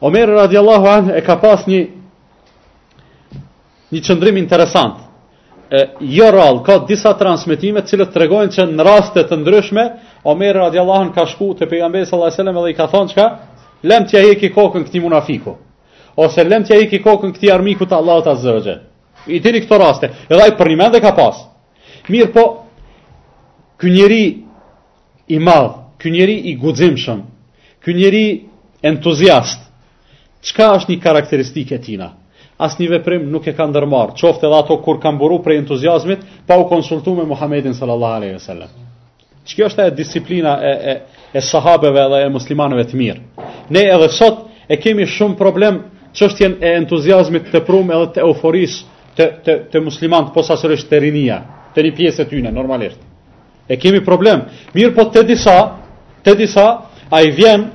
Omer 0.00 0.28
radiallahu 0.30 0.86
an 0.86 1.10
e 1.16 1.20
ka 1.26 1.36
pas 1.42 1.66
një 1.68 1.84
një 3.90 4.02
qëndrim 4.06 4.36
interesant. 4.38 5.04
E, 5.70 5.82
jo 6.16 6.30
rral, 6.32 6.62
ka 6.64 6.78
disa 6.88 7.12
transmitimet 7.18 7.88
cilët 7.88 8.12
të 8.14 8.22
regojnë 8.22 8.54
që 8.54 8.64
në 8.72 8.84
rastet 8.86 9.28
të 9.28 9.38
ndryshme, 9.42 9.84
Omer 10.22 10.56
radiallahu 10.56 10.98
anhu 11.00 11.12
ka 11.14 11.26
shku 11.26 11.54
te 11.54 11.66
pejgamberi 11.66 12.06
sallallahu 12.06 12.26
alaihi 12.26 12.42
wasallam 12.42 12.62
dhe 12.64 12.70
i 12.70 12.74
ka 12.74 12.86
thonë 12.86 13.08
çka? 13.12 13.26
Lem 13.88 14.04
t'ja 14.08 14.22
heki 14.26 14.48
kokën 14.56 14.84
këtij 14.88 15.00
munafiku. 15.02 15.52
Ose 16.16 16.44
lem 16.44 16.62
t'ja 16.64 16.78
heki 16.80 16.98
kokën 17.04 17.32
këtij 17.36 17.52
armiku 17.54 17.86
të 17.86 17.94
Allahut 17.94 18.26
azza 18.26 18.52
wa 18.56 18.60
jall. 18.64 18.80
I 19.26 19.38
dini 19.40 19.60
këto 19.62 19.78
raste, 19.78 20.08
edhe 20.30 20.42
ai 20.42 20.56
për 20.58 20.68
një 20.72 20.76
mend 20.80 20.96
e 20.96 21.00
ka 21.04 21.12
pas. 21.14 21.38
Mirë 22.10 22.32
po, 22.34 22.44
ky 23.78 23.90
njeri 23.94 24.24
i 25.28 25.38
madh, 25.38 25.78
ky 26.02 26.10
njeri 26.10 26.34
i 26.50 26.56
guximshëm, 26.58 27.22
ky 27.84 27.94
njeri 27.94 28.24
entuziast, 28.82 29.62
çka 30.42 30.72
është 30.80 30.94
një 30.96 31.02
karakteristikë 31.02 31.74
e 31.74 31.78
tina? 31.88 32.10
as 32.58 32.72
një 32.74 32.88
veprim 32.90 33.28
nuk 33.30 33.44
e 33.46 33.52
ka 33.54 33.66
ndërmarë, 33.70 34.16
qofte 34.18 34.48
edhe 34.48 34.56
ato 34.58 34.80
kur 34.82 34.96
kam 34.98 35.18
buru 35.20 35.36
prej 35.44 35.60
entuziasmit, 35.62 36.18
pa 36.46 36.56
u 36.58 36.64
konsultu 36.66 37.14
me 37.14 37.22
Muhammedin 37.30 37.74
sallallahu 37.78 38.16
alaihi 38.18 38.34
wasallam. 38.34 38.72
Që 39.48 39.56
kjo 39.56 39.68
është 39.70 39.84
e 39.88 39.92
disiplina 39.96 40.56
e, 40.60 40.70
e, 40.92 40.94
e 41.40 41.42
sahabeve 41.42 42.02
dhe 42.12 42.18
e 42.26 42.32
muslimanëve 42.34 42.84
të 42.90 42.98
mirë. 43.00 43.22
Ne 43.72 43.86
edhe 43.94 44.08
sot 44.12 44.42
e 44.68 44.76
kemi 44.76 45.06
shumë 45.08 45.38
problem 45.40 45.78
që 46.12 46.26
është 46.28 46.42
jenë 46.44 46.60
e 46.68 46.74
entuziasmit 46.82 47.48
të 47.52 47.62
prumë 47.64 47.94
edhe 47.96 48.10
të 48.18 48.24
euforis 48.26 48.82
të, 49.16 49.28
të, 49.44 49.56
të, 49.72 49.80
të 49.80 50.24
posaçërisht 50.36 50.90
të 50.92 51.00
rinia, 51.04 51.40
të 51.74 51.86
një 51.86 51.94
pjesë 51.96 52.24
të 52.26 52.30
tyne, 52.34 52.52
normalisht. 52.52 53.00
E 53.72 53.76
kemi 53.80 54.02
problem. 54.04 54.42
Mirë 54.76 54.92
po 54.96 55.08
të 55.12 55.24
disa, 55.28 55.56
të 56.24 56.36
disa, 56.40 56.66
a 57.10 57.22
i 57.24 57.32
vjenë, 57.36 57.70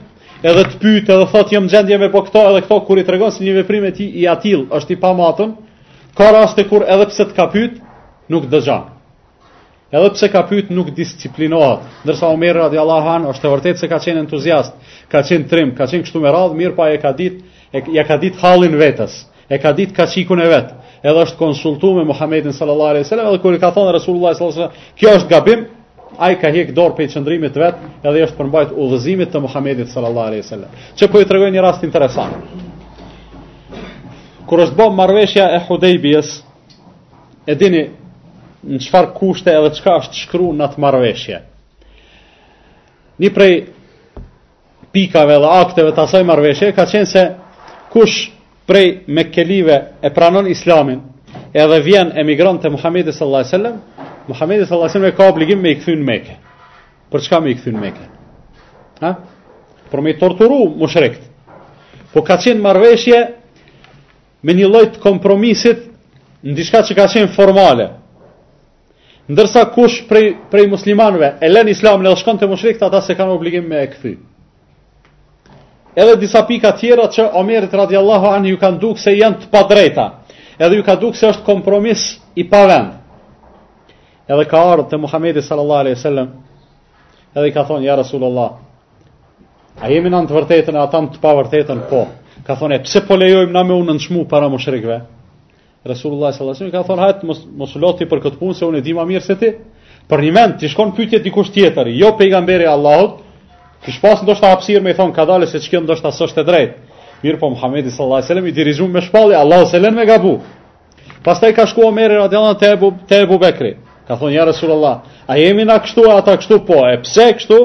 edhe 0.46 0.64
të 0.70 0.80
pyjtë, 0.82 1.14
edhe 1.18 1.28
thotë 1.34 1.56
jëmë 1.58 1.70
gjendje 1.74 1.98
me 2.02 2.12
po 2.14 2.22
këto, 2.28 2.42
edhe 2.52 2.64
këto, 2.68 2.80
kur 2.86 3.00
i 3.00 3.04
të 3.06 3.16
regonë 3.16 3.34
si 3.38 3.46
një 3.48 3.58
veprime 3.64 3.92
ti 3.98 4.10
i 4.22 4.28
atil, 4.30 4.68
është 4.78 4.94
i 4.94 5.00
pa 5.02 5.14
matën, 5.18 5.54
ka 6.18 6.32
rast 6.36 6.58
e 6.62 6.66
kur 6.70 6.86
edhe 6.86 7.10
pse 7.10 7.30
të 7.32 7.38
ka 7.38 7.48
pyjtë, 7.54 7.82
nuk 8.34 8.50
dëgjon. 8.54 8.93
Edhe 9.94 10.10
pse 10.16 10.28
ka 10.34 10.42
pyet 10.50 10.72
nuk 10.74 10.90
disiplinohet, 10.98 11.84
ndërsa 12.02 12.32
Omer 12.34 12.58
radiallahu 12.64 13.08
an 13.14 13.28
është 13.30 13.50
vërtet 13.52 13.78
se 13.84 13.90
ka 13.92 14.00
qenë 14.02 14.24
entuziast, 14.24 14.74
ka 15.12 15.22
qenë 15.22 15.46
trim, 15.52 15.70
ka 15.78 15.86
qenë 15.90 16.08
kështu 16.08 16.22
me 16.24 16.32
radh, 16.34 16.56
mirë 16.58 16.74
pa 16.80 16.88
e 16.90 16.98
ka 17.02 17.12
ditë, 17.14 17.44
e 17.70 17.84
ja 18.00 18.06
ka 18.10 18.18
ditë 18.18 18.40
hallin 18.42 18.74
vetës, 18.82 19.20
e 19.54 19.60
ka 19.62 19.70
ditë 19.78 19.94
kaçikun 20.00 20.42
e 20.42 20.48
vet. 20.50 20.72
Edhe 21.06 21.26
është 21.28 21.38
konsultuar 21.38 22.00
me 22.00 22.08
Muhamedit 22.10 22.58
sallallahu 22.58 22.90
alaihi 22.96 23.06
wasallam, 23.06 23.30
edhe 23.30 23.42
kur 23.46 23.54
i 23.54 23.62
ka 23.62 23.70
thënë 23.76 23.94
Resulullah 24.00 24.34
sallallahu 24.34 24.66
alaihi 24.66 24.66
wasallam, 24.66 24.98
kjo 24.98 25.16
është 25.22 25.32
gabim, 25.36 25.62
ai 26.26 26.34
ka 26.42 26.50
hiq 26.56 26.74
dorë 26.78 26.96
pe 26.98 27.06
çndrimit 27.14 27.62
vet, 27.64 27.86
edhe 28.02 28.26
është 28.30 28.38
përmbajt 28.42 28.74
udhëzimit 28.74 29.30
të 29.34 29.44
Muhamedit 29.46 29.94
sallallahu 29.94 30.28
alaihi 30.34 30.44
wasallam. 30.48 30.72
Çe 30.98 31.06
po 31.12 31.22
i 31.22 31.30
tregoj 31.30 31.54
një 31.54 31.68
rast 31.70 31.86
interesant. 31.86 32.42
Kur 34.50 34.66
është 34.66 34.78
bom 34.80 34.96
marrveshja 34.98 35.52
e 35.60 35.68
Hudaybiyas, 35.68 36.30
e 37.46 37.54
dini 37.60 37.84
në 38.64 38.78
qëfar 38.86 39.10
kushte 39.18 39.52
edhe 39.52 39.74
qëka 39.78 39.94
është 40.02 40.20
shkru 40.24 40.52
në 40.56 40.66
atë 40.70 40.82
marveshje. 40.84 41.40
Një 43.20 43.32
prej 43.36 43.56
pikave 44.94 45.36
dhe 45.42 45.50
akteve 45.64 45.92
të 45.92 46.04
asaj 46.04 46.24
marveshje, 46.28 46.72
ka 46.78 46.86
qenë 46.90 47.10
se 47.12 47.24
kush 47.94 48.30
prej 48.68 49.04
me 49.08 49.26
kelive 49.36 49.76
e 50.02 50.12
pranon 50.16 50.48
islamin, 50.50 51.02
edhe 51.54 51.82
vjen 51.86 52.14
emigron 52.20 52.60
të 52.64 52.72
Muhammedi 52.78 53.12
sallallahu 53.12 53.44
alaihi 53.44 53.58
sallam, 53.58 53.80
Muhammedi 54.32 54.66
sallallahu 54.66 54.88
alaihi 54.88 54.98
sallam 55.00 55.10
e 55.12 55.18
ka 55.18 55.30
obligim 55.34 55.62
me 55.62 55.74
i 55.76 55.80
këthyn 55.82 56.04
meke. 56.08 56.38
Për 57.12 57.22
çka 57.26 57.40
me 57.44 57.52
i 57.52 57.56
këthyn 57.60 57.80
meke? 57.82 58.08
Ha? 59.04 59.12
Për 59.92 60.02
me 60.02 60.14
i 60.16 60.20
torturu 60.20 60.62
më 60.80 60.88
shrekt. 60.90 61.28
Po 62.14 62.24
ka 62.26 62.38
qenë 62.42 62.62
marveshje 62.62 63.20
me 64.44 64.54
një 64.58 64.70
lojt 64.70 64.96
kompromisit 65.04 65.90
në 66.44 66.56
diçka 66.58 66.82
që 66.86 66.96
ka 66.98 67.06
qenë 67.14 67.34
formale 67.36 67.92
ndërsa 69.28 69.64
kush 69.76 70.02
prej, 70.10 70.34
prej 70.52 70.68
muslimanve 70.68 71.34
e 71.40 71.48
len 71.52 71.68
islam 71.72 72.02
në 72.04 72.16
shkon 72.20 72.40
të 72.42 72.48
mushrikët, 72.52 72.84
ata 72.84 73.02
se 73.02 73.16
kanë 73.16 73.32
obligim 73.36 73.68
me 73.70 73.84
e 73.84 73.88
këthy. 73.92 74.16
Edhe 75.96 76.16
disa 76.20 76.42
pika 76.48 76.72
tjera 76.72 77.06
që 77.08 77.30
Omerit 77.38 77.74
radiallahu 77.74 78.28
anë 78.34 78.50
ju 78.50 78.58
kanë 78.60 78.80
dukë 78.82 79.04
se 79.04 79.14
janë 79.16 79.44
të 79.44 79.52
padrejta, 79.54 80.08
edhe 80.58 80.76
ju 80.80 80.84
kanë 80.84 81.02
dukë 81.06 81.20
se 81.20 81.30
është 81.36 81.46
kompromis 81.46 82.06
i 82.36 82.48
pavend. 82.50 82.98
Edhe 84.28 84.46
ka 84.50 84.60
ardhë 84.74 84.90
të 84.90 85.00
Muhammedi 85.04 85.42
sallallahu 85.42 85.80
alaihi 85.84 85.98
wasallam, 85.98 86.30
edhe 87.36 87.48
i 87.48 87.56
ka 87.56 87.64
thonë, 87.68 87.86
ja 87.88 87.96
Rasulullah, 88.00 88.56
a 89.80 89.90
jemi 89.92 90.10
në 90.10 90.24
të 90.30 90.36
vërtetën, 90.36 90.78
a 90.84 90.88
tam 90.90 91.08
të 91.14 91.22
pavërtetën, 91.24 91.86
po. 91.90 92.04
Ka 92.44 92.58
thonë, 92.60 92.76
e 92.80 92.84
pse 92.84 93.00
po 93.08 93.16
lejojmë 93.16 93.54
na 93.56 93.64
me 93.64 93.74
unë 93.76 93.92
në 93.94 94.00
nëshmu 94.00 94.26
para 94.30 94.50
mushrikve? 94.52 95.00
Resulullah 95.86 96.32
sallallahu 96.34 96.58
alaihi 96.64 96.72
wasallam 96.72 96.84
ka 96.84 96.94
thonë 96.94 97.02
hajt 97.06 97.24
mos 97.28 97.40
mos 97.60 97.74
loti 97.84 98.06
për 98.08 98.20
këtë 98.24 98.38
punë 98.40 98.56
se 98.56 98.66
unë 98.68 98.80
e 98.80 98.82
di 98.86 98.94
më 98.96 99.04
mirë 99.10 99.24
se 99.26 99.36
ti. 99.42 99.50
Për 100.08 100.22
një 100.24 100.32
mend 100.36 100.54
ti 100.60 100.70
shkon 100.72 100.94
pyetje 100.96 101.20
dikush 101.26 101.52
tjetër, 101.56 101.90
jo 101.92 102.14
pejgamberi 102.20 102.66
Allahut. 102.68 103.20
ti 103.86 103.92
shpas 103.92 104.22
ndoshta 104.24 104.48
hapësirë 104.54 104.82
me 104.82 104.92
i 104.92 104.94
thonë 104.94 105.14
kadale 105.16 105.48
se 105.48 105.60
çka 105.60 105.80
ndoshta 105.84 106.12
s'është 106.12 106.40
e 106.40 106.44
drejtë. 106.44 106.74
Mirë 107.24 107.40
po 107.40 107.50
Muhamedi 107.50 107.92
sallallahu 107.92 108.16
alaihi 108.18 108.30
wasallam 108.30 108.48
i 108.48 108.52
dirigjon 108.52 108.92
me 108.92 109.02
shpallë 109.02 109.36
Allahu 109.36 109.66
selam 109.70 109.94
me 109.96 110.06
gabu. 110.06 110.40
Pastaj 111.24 111.54
ka 111.56 111.66
shkuar 111.68 111.86
Omer 111.88 112.10
radhiyallahu 112.12 112.58
te 112.60 112.68
Abu 112.68 112.94
te 113.08 113.18
Abu 113.22 113.38
Bekri. 113.40 113.76
Ka 114.08 114.16
thonë 114.16 114.32
ja 114.34 114.46
Resulullah, 114.46 115.04
a 115.28 115.36
jemi 115.38 115.66
na 115.66 115.78
kështu 115.80 116.08
ata 116.12 116.38
kështu 116.38 116.60
po? 116.66 116.80
E 116.88 116.98
pse 117.04 117.28
kështu? 117.34 117.60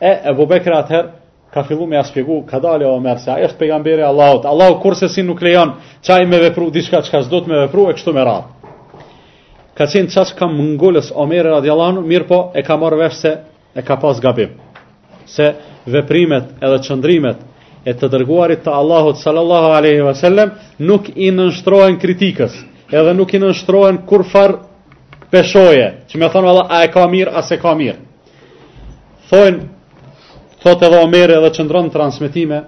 E 0.00 0.10
Abu 0.30 0.46
Bekri 0.46 0.74
ather 0.74 1.10
ka 1.54 1.62
fillu 1.68 1.86
me 1.86 1.98
aspjegu, 2.00 2.40
ka 2.48 2.56
dalë 2.62 2.86
o 2.88 2.98
mërë, 3.04 3.20
se 3.20 3.28
a 3.32 3.36
eshtë 3.44 3.58
pejgamberi 3.60 4.02
Allahot, 4.02 4.46
Allahot 4.48 4.78
kurse 4.80 5.08
si 5.12 5.20
nuk 5.22 5.40
lejon, 5.44 5.74
qaj 6.04 6.24
me 6.26 6.38
vepru, 6.46 6.70
diska 6.72 7.02
qka 7.04 7.20
zdo 7.26 7.42
të 7.44 7.50
me 7.52 7.58
vepru, 7.66 7.84
e 7.90 7.96
kështu 7.98 8.14
me 8.16 8.22
rarë. 8.24 8.72
Ka 9.76 9.84
qenë 9.92 10.08
qas 10.14 10.32
ka 10.38 10.48
mëngullës 10.52 11.10
o 11.12 11.26
mërë 11.28 11.52
radiallanu, 11.58 12.04
mirë 12.08 12.28
po 12.28 12.38
e 12.56 12.64
ka 12.64 12.76
marrë 12.80 13.00
vefë 13.02 13.18
se 13.20 13.32
e 13.76 13.84
ka 13.84 13.96
pas 14.00 14.20
gabim. 14.20 14.54
Se 15.28 15.50
veprimet 15.88 16.50
edhe 16.60 16.80
qëndrimet 16.88 17.38
e 17.88 17.94
të 18.00 18.08
dërguarit 18.14 18.64
të 18.64 18.72
Allahot 18.74 19.20
sallallahu 19.20 19.74
aleyhi 19.76 20.04
ve 20.08 20.12
sellem, 20.14 20.54
nuk 20.78 21.10
i 21.16 21.28
nënshtrohen 21.36 22.00
kritikës, 22.02 22.56
edhe 22.92 23.12
nuk 23.16 23.32
i 23.34 23.40
nënshtrohen 23.44 24.02
kur 24.08 24.24
farë 24.28 24.56
peshoje, 25.32 25.86
që 26.08 26.18
me 26.20 26.28
thonë 26.32 26.48
Allah, 26.52 26.68
a 26.72 26.82
e 26.88 26.90
ka 26.96 27.04
mirë, 27.08 27.32
a 27.36 27.42
se 27.44 27.56
ka 27.60 27.72
mirë. 27.76 27.98
Thojnë, 29.30 29.71
thot 30.62 30.82
edhe 30.86 30.98
Omeri 31.02 31.34
edhe 31.34 31.50
qëndron 31.56 31.88
transmitime 31.92 32.62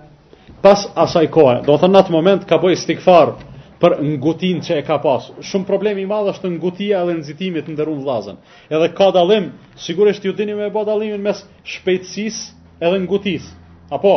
pas 0.65 0.87
asaj 0.99 1.27
kohe. 1.33 1.61
Do 1.67 1.77
thënë 1.79 1.93
në 1.95 2.01
atë 2.03 2.15
moment 2.15 2.47
ka 2.49 2.59
bëj 2.63 2.79
stikfar 2.83 3.35
për 3.83 3.99
ngutin 4.03 4.63
që 4.65 4.79
e 4.81 4.85
ka 4.87 4.97
pas. 5.03 5.29
Shumë 5.45 5.67
problemi 5.69 6.03
i 6.03 6.09
madh 6.09 6.33
është 6.35 6.51
ngutia 6.57 7.03
edhe 7.05 7.17
nëzitimit 7.21 7.69
në 7.69 7.77
unë 7.85 8.03
vllazën. 8.07 8.39
Edhe 8.73 8.89
ka 8.97 9.11
dallim, 9.15 9.51
sigurisht 9.85 10.25
ju 10.25 10.33
dini 10.39 10.55
me 10.57 10.69
dallimin 10.73 11.23
mes 11.23 11.45
shpejtësisë 11.63 12.81
edhe 12.83 13.03
ngutis. 13.05 13.47
Apo 13.93 14.15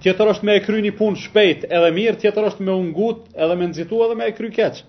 tjetër 0.00 0.30
është 0.34 0.46
me 0.46 0.54
e 0.56 0.62
kry 0.64 0.80
një 0.84 0.94
punë 0.96 1.20
shpejt 1.26 1.64
edhe 1.68 1.90
mirë, 1.92 2.16
tjetër 2.22 2.50
është 2.52 2.64
me 2.64 2.72
ungut 2.72 3.26
edhe 3.36 3.56
me 3.58 3.66
nëzitu 3.68 3.98
edhe 4.06 4.14
me 4.16 4.30
e 4.30 4.36
kry 4.36 4.48
keq. 4.54 4.84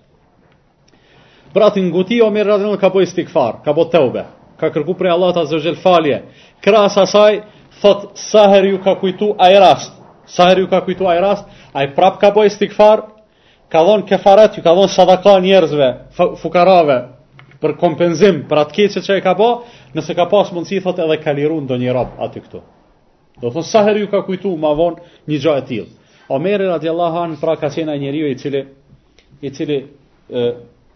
Pra 1.51 1.67
të 1.67 1.81
nguti, 1.83 2.21
o 2.23 2.29
radinon 2.31 2.77
ka 2.79 2.87
bëjë 2.89 3.09
stikfar, 3.11 3.57
ka 3.63 3.73
bëjë 3.75 3.91
teube, 3.91 4.21
ka 4.55 4.69
kërku 4.71 4.93
prej 4.95 5.11
Allah 5.11 5.33
të 5.35 5.41
azërgjel 5.41 5.75
falje. 5.83 6.21
Kras 6.63 6.95
asaj, 6.95 7.41
thot 7.81 8.11
saher 8.15 8.63
ju 8.65 8.77
ka 8.83 8.95
kujtu 8.99 9.33
aj 9.39 9.53
rast 9.59 9.91
saher 10.29 10.59
ju 10.61 10.67
ka 10.67 10.81
kujtu 10.85 11.07
aj 11.07 11.19
rast 11.21 11.45
ai 11.73 11.89
prap 11.95 12.19
ka 12.21 12.31
boj 12.31 12.49
stikfar 12.53 13.01
ka 13.69 13.81
dhon 13.83 14.05
kefaret 14.05 14.57
ju 14.57 14.63
ka 14.63 14.73
dhon 14.75 14.87
sadaka 14.89 15.39
njerëzve 15.41 15.87
fukarave 16.41 16.99
për 17.61 17.75
kompenzim 17.77 18.45
për 18.49 18.57
atë 18.57 18.71
keqe 18.75 19.01
që 19.05 19.17
e 19.17 19.21
ka 19.21 19.33
bo 19.37 19.49
nëse 19.95 20.15
ka 20.17 20.25
pas 20.25 20.51
mundësi 20.53 20.79
thot 20.83 20.99
edhe 20.99 21.17
ka 21.23 21.33
liru 21.37 21.59
ndonjë 21.61 21.93
rob 21.93 22.15
aty 22.25 22.41
këtu 22.41 22.61
do 23.41 23.49
thot 23.51 23.65
saher 23.65 23.97
ju 23.97 24.07
ka 24.09 24.21
kujtu 24.25 24.53
ma 24.57 24.73
von 24.77 24.95
një 25.27 25.39
gjo 25.41 25.55
e 25.57 25.61
til 25.67 25.85
omeri 26.31 26.67
radiallahan 26.69 27.37
pra 27.41 27.55
ka 27.55 27.69
qena 27.69 27.97
njeri 27.99 28.29
i 28.31 28.37
cili 28.37 28.63
i 29.41 29.49
cili 29.49 29.79
e, 30.29 30.41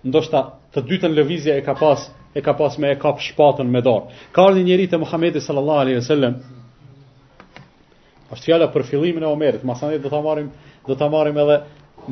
ndoshta 0.05 0.43
të 0.73 0.81
dytën 0.89 1.13
lëvizja 1.17 1.57
e 1.57 1.61
ka 1.65 1.73
pas 1.73 2.09
e 2.35 2.41
ka 2.41 2.53
pas 2.53 2.77
me 2.77 2.91
e 2.91 2.95
kap 2.99 3.19
shpatën 3.21 3.63
me 3.71 3.79
dorë. 3.81 4.05
Ka 4.35 4.41
një 4.51 4.63
njerëz 4.63 4.89
te 4.91 4.97
Muhamedi 4.99 5.39
sallallahu 5.41 5.79
alaihi 5.79 5.99
wasallam, 6.03 6.33
Është 8.33 8.45
fjala 8.49 8.65
për 8.73 8.83
fillimin 8.89 9.23
e 9.23 9.27
Omerit, 9.29 9.63
më 9.69 9.75
sa 9.77 9.89
ne 9.91 9.99
do 10.01 10.09
ta 10.09 10.19
marrim, 10.25 10.47
do 10.87 10.95
ta 10.97 11.09
marrim 11.13 11.37
edhe 11.37 11.59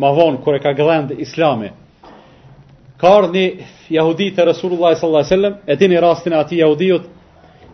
më 0.03 0.10
vonë 0.17 0.41
kur 0.46 0.55
e 0.55 0.60
ka 0.62 0.74
gdhënë 0.77 1.17
Islami. 1.25 1.72
Ka 3.01 3.13
ardhur 3.17 3.34
një 3.34 3.46
yahudi 3.96 4.27
te 4.36 4.46
Resulullah 4.46 4.93
sallallahu 4.93 5.24
alaihi 5.24 5.34
wasallam, 5.34 5.55
e 5.65 5.75
dini 5.82 5.98
rastin 6.03 6.34
e 6.34 6.38
atij 6.38 6.62
yahudiut, 6.62 7.08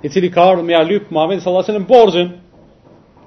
i 0.03 0.09
cili 0.09 0.31
ka 0.31 0.47
ardhur 0.53 0.63
me 0.65 0.73
Alyp 0.79 1.11
Muhammed 1.11 1.41
sallallahu 1.43 1.67
alaihi 1.67 1.83
wasallam 1.83 1.87
borxhin. 1.91 2.29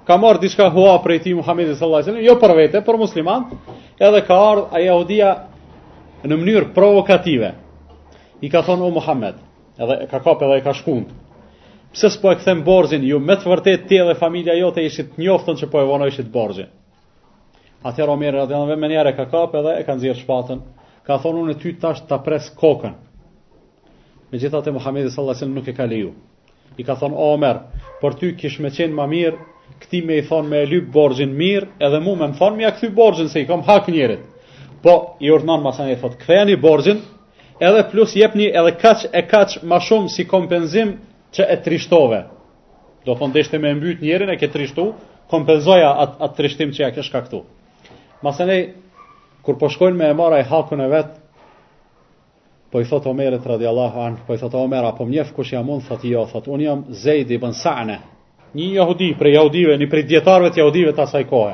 Ka 0.07 0.17
marrë 0.19 0.41
diçka 0.43 0.71
hua 0.75 0.97
për 1.05 1.13
e 1.17 1.19
ti 1.23 1.35
Muhammed 1.37 1.75
sallallahu 1.77 2.01
alaihi 2.01 2.09
wasallam, 2.09 2.29
jo 2.33 2.39
për 2.43 2.57
vete, 2.59 2.81
për 2.89 2.99
musliman, 3.05 3.45
edhe 4.01 4.23
ka 4.27 4.39
ardhë 4.51 4.69
a 4.73 4.81
jahudia 4.89 5.35
në 6.25 6.39
mënyrë 6.41 6.73
provokative. 6.75 7.53
I 8.43 8.49
ka 8.51 8.65
thonë 8.67 8.89
o 8.89 8.91
Muhammed, 8.97 9.37
edhe 9.79 10.01
ka 10.11 10.25
kap 10.27 10.41
edhe 10.49 10.57
i 10.57 10.65
ka 10.67 10.73
shkundë 10.75 11.21
pse 11.93 12.11
s'po 12.13 12.33
e 12.33 12.37
kthem 12.41 12.65
borxhin 12.65 13.05
ju 13.05 13.19
me 13.21 13.35
të 13.37 13.49
vërtet 13.53 13.83
ti 13.89 13.99
dhe 14.01 14.15
familja 14.19 14.55
jote 14.59 14.83
ishit 14.89 15.11
të 15.13 15.23
njoftën 15.27 15.59
që 15.63 15.69
po 15.71 15.81
e 15.83 15.89
vonoj 15.89 16.09
ishit 16.13 16.31
borxhin 16.33 16.71
atëherë 17.83 18.15
Omer 18.15 18.37
radhiyallahu 18.39 18.73
anhu 18.73 18.81
menjëherë 18.85 19.13
ka 19.19 19.25
kapë 19.33 19.59
edhe 19.61 19.73
e 19.81 19.85
ka 19.87 19.97
nxjerr 19.99 20.21
shpatën 20.23 20.61
ka 21.07 21.17
thonë 21.23 21.41
unë 21.45 21.57
ty 21.63 21.73
tash 21.83 22.05
ta 22.09 22.19
pres 22.25 22.47
kokën 22.61 22.95
me 24.33 24.41
gjitha 24.41 24.61
të 24.65 24.73
Muhammedi 24.77 25.11
sallallahu 25.11 25.37
alaihi 25.37 25.59
nuk 25.59 25.69
e 25.69 25.75
ka 25.77 25.85
leju 25.91 26.13
i 26.81 26.85
ka 26.87 26.97
thonë 26.97 27.19
Omer 27.29 27.61
për 28.01 28.17
ty 28.21 28.33
kish 28.41 28.61
me 28.63 28.71
qenë 28.73 28.95
ma 28.97 29.07
mirë 29.07 29.37
këti 29.83 30.01
me 30.07 30.21
i 30.23 30.25
thonë 30.25 30.49
me 30.49 30.63
e 30.63 30.67
lypë 30.71 30.93
borgjin 30.95 31.33
mirë, 31.37 31.67
edhe 31.83 31.99
mu 32.01 32.15
me 32.17 32.31
më 32.31 32.39
thonë 32.39 32.57
me 32.57 32.65
a 32.65 32.71
këthy 32.73 32.91
borgjin, 32.95 33.29
se 33.29 33.41
i 33.43 33.47
kom 33.49 33.63
hak 33.67 33.89
njërit. 33.91 34.21
Po, 34.85 34.93
i 35.19 35.31
urnan 35.35 35.63
masan 35.65 35.89
e 35.91 35.97
thotë, 35.99 36.19
këthejani 36.21 36.57
borgjin, 36.63 37.01
edhe 37.59 37.83
plus 37.91 38.15
jepni 38.15 38.47
edhe 38.53 38.75
kach 38.79 39.07
e 39.11 39.23
kach 39.27 39.57
ma 39.67 39.81
shumë 39.83 40.13
si 40.15 40.23
kompenzim 40.29 40.93
që 41.35 41.47
e 41.49 41.57
trishtove. 41.65 42.21
Do 43.07 43.17
thonë 43.19 43.35
deshte 43.39 43.59
me 43.59 43.73
mbyt 43.75 44.03
njerën 44.05 44.31
e 44.35 44.39
ke 44.39 44.51
trishtu, 44.53 44.89
kompenzoja 45.33 45.91
atë 46.05 46.23
at 46.29 46.37
trishtim 46.39 46.71
që 46.77 46.85
ja 46.85 46.91
ke 46.95 47.03
shkaktu. 47.03 47.41
Masë 48.23 48.47
ne, 48.47 48.59
kur 49.43 49.57
po 49.59 49.71
shkojnë 49.73 49.99
me 49.99 50.11
e 50.13 50.19
mara 50.19 50.39
i 50.43 50.47
hakun 50.47 50.85
e 50.85 50.89
vetë, 50.93 51.15
po 52.73 52.81
i 52.81 52.87
thotë 52.89 53.11
Omerit 53.11 53.45
radiallahu 53.47 54.01
anë, 54.07 54.23
po 54.27 54.37
i 54.37 54.41
thotë 54.41 54.61
Omer, 54.63 54.87
apo 54.93 55.05
mjef 55.09 55.33
kush 55.37 55.53
jam 55.53 55.69
unë, 55.75 55.85
thotë 55.91 56.09
jo, 56.13 56.23
thotë 56.31 56.53
unë 56.55 56.65
jam 56.65 56.85
Zejdi 57.03 57.37
bën 57.43 57.53
Sa'ne, 57.59 57.99
një 58.57 58.67
jahudi 58.79 59.11
prej 59.21 59.35
jahudive, 59.37 59.75
një 59.83 59.87
prej 59.93 60.03
djetarve 60.09 60.51
të 60.55 60.61
jahudive 60.63 60.93
të 60.97 61.05
asaj 61.07 61.25
kohë. 61.29 61.53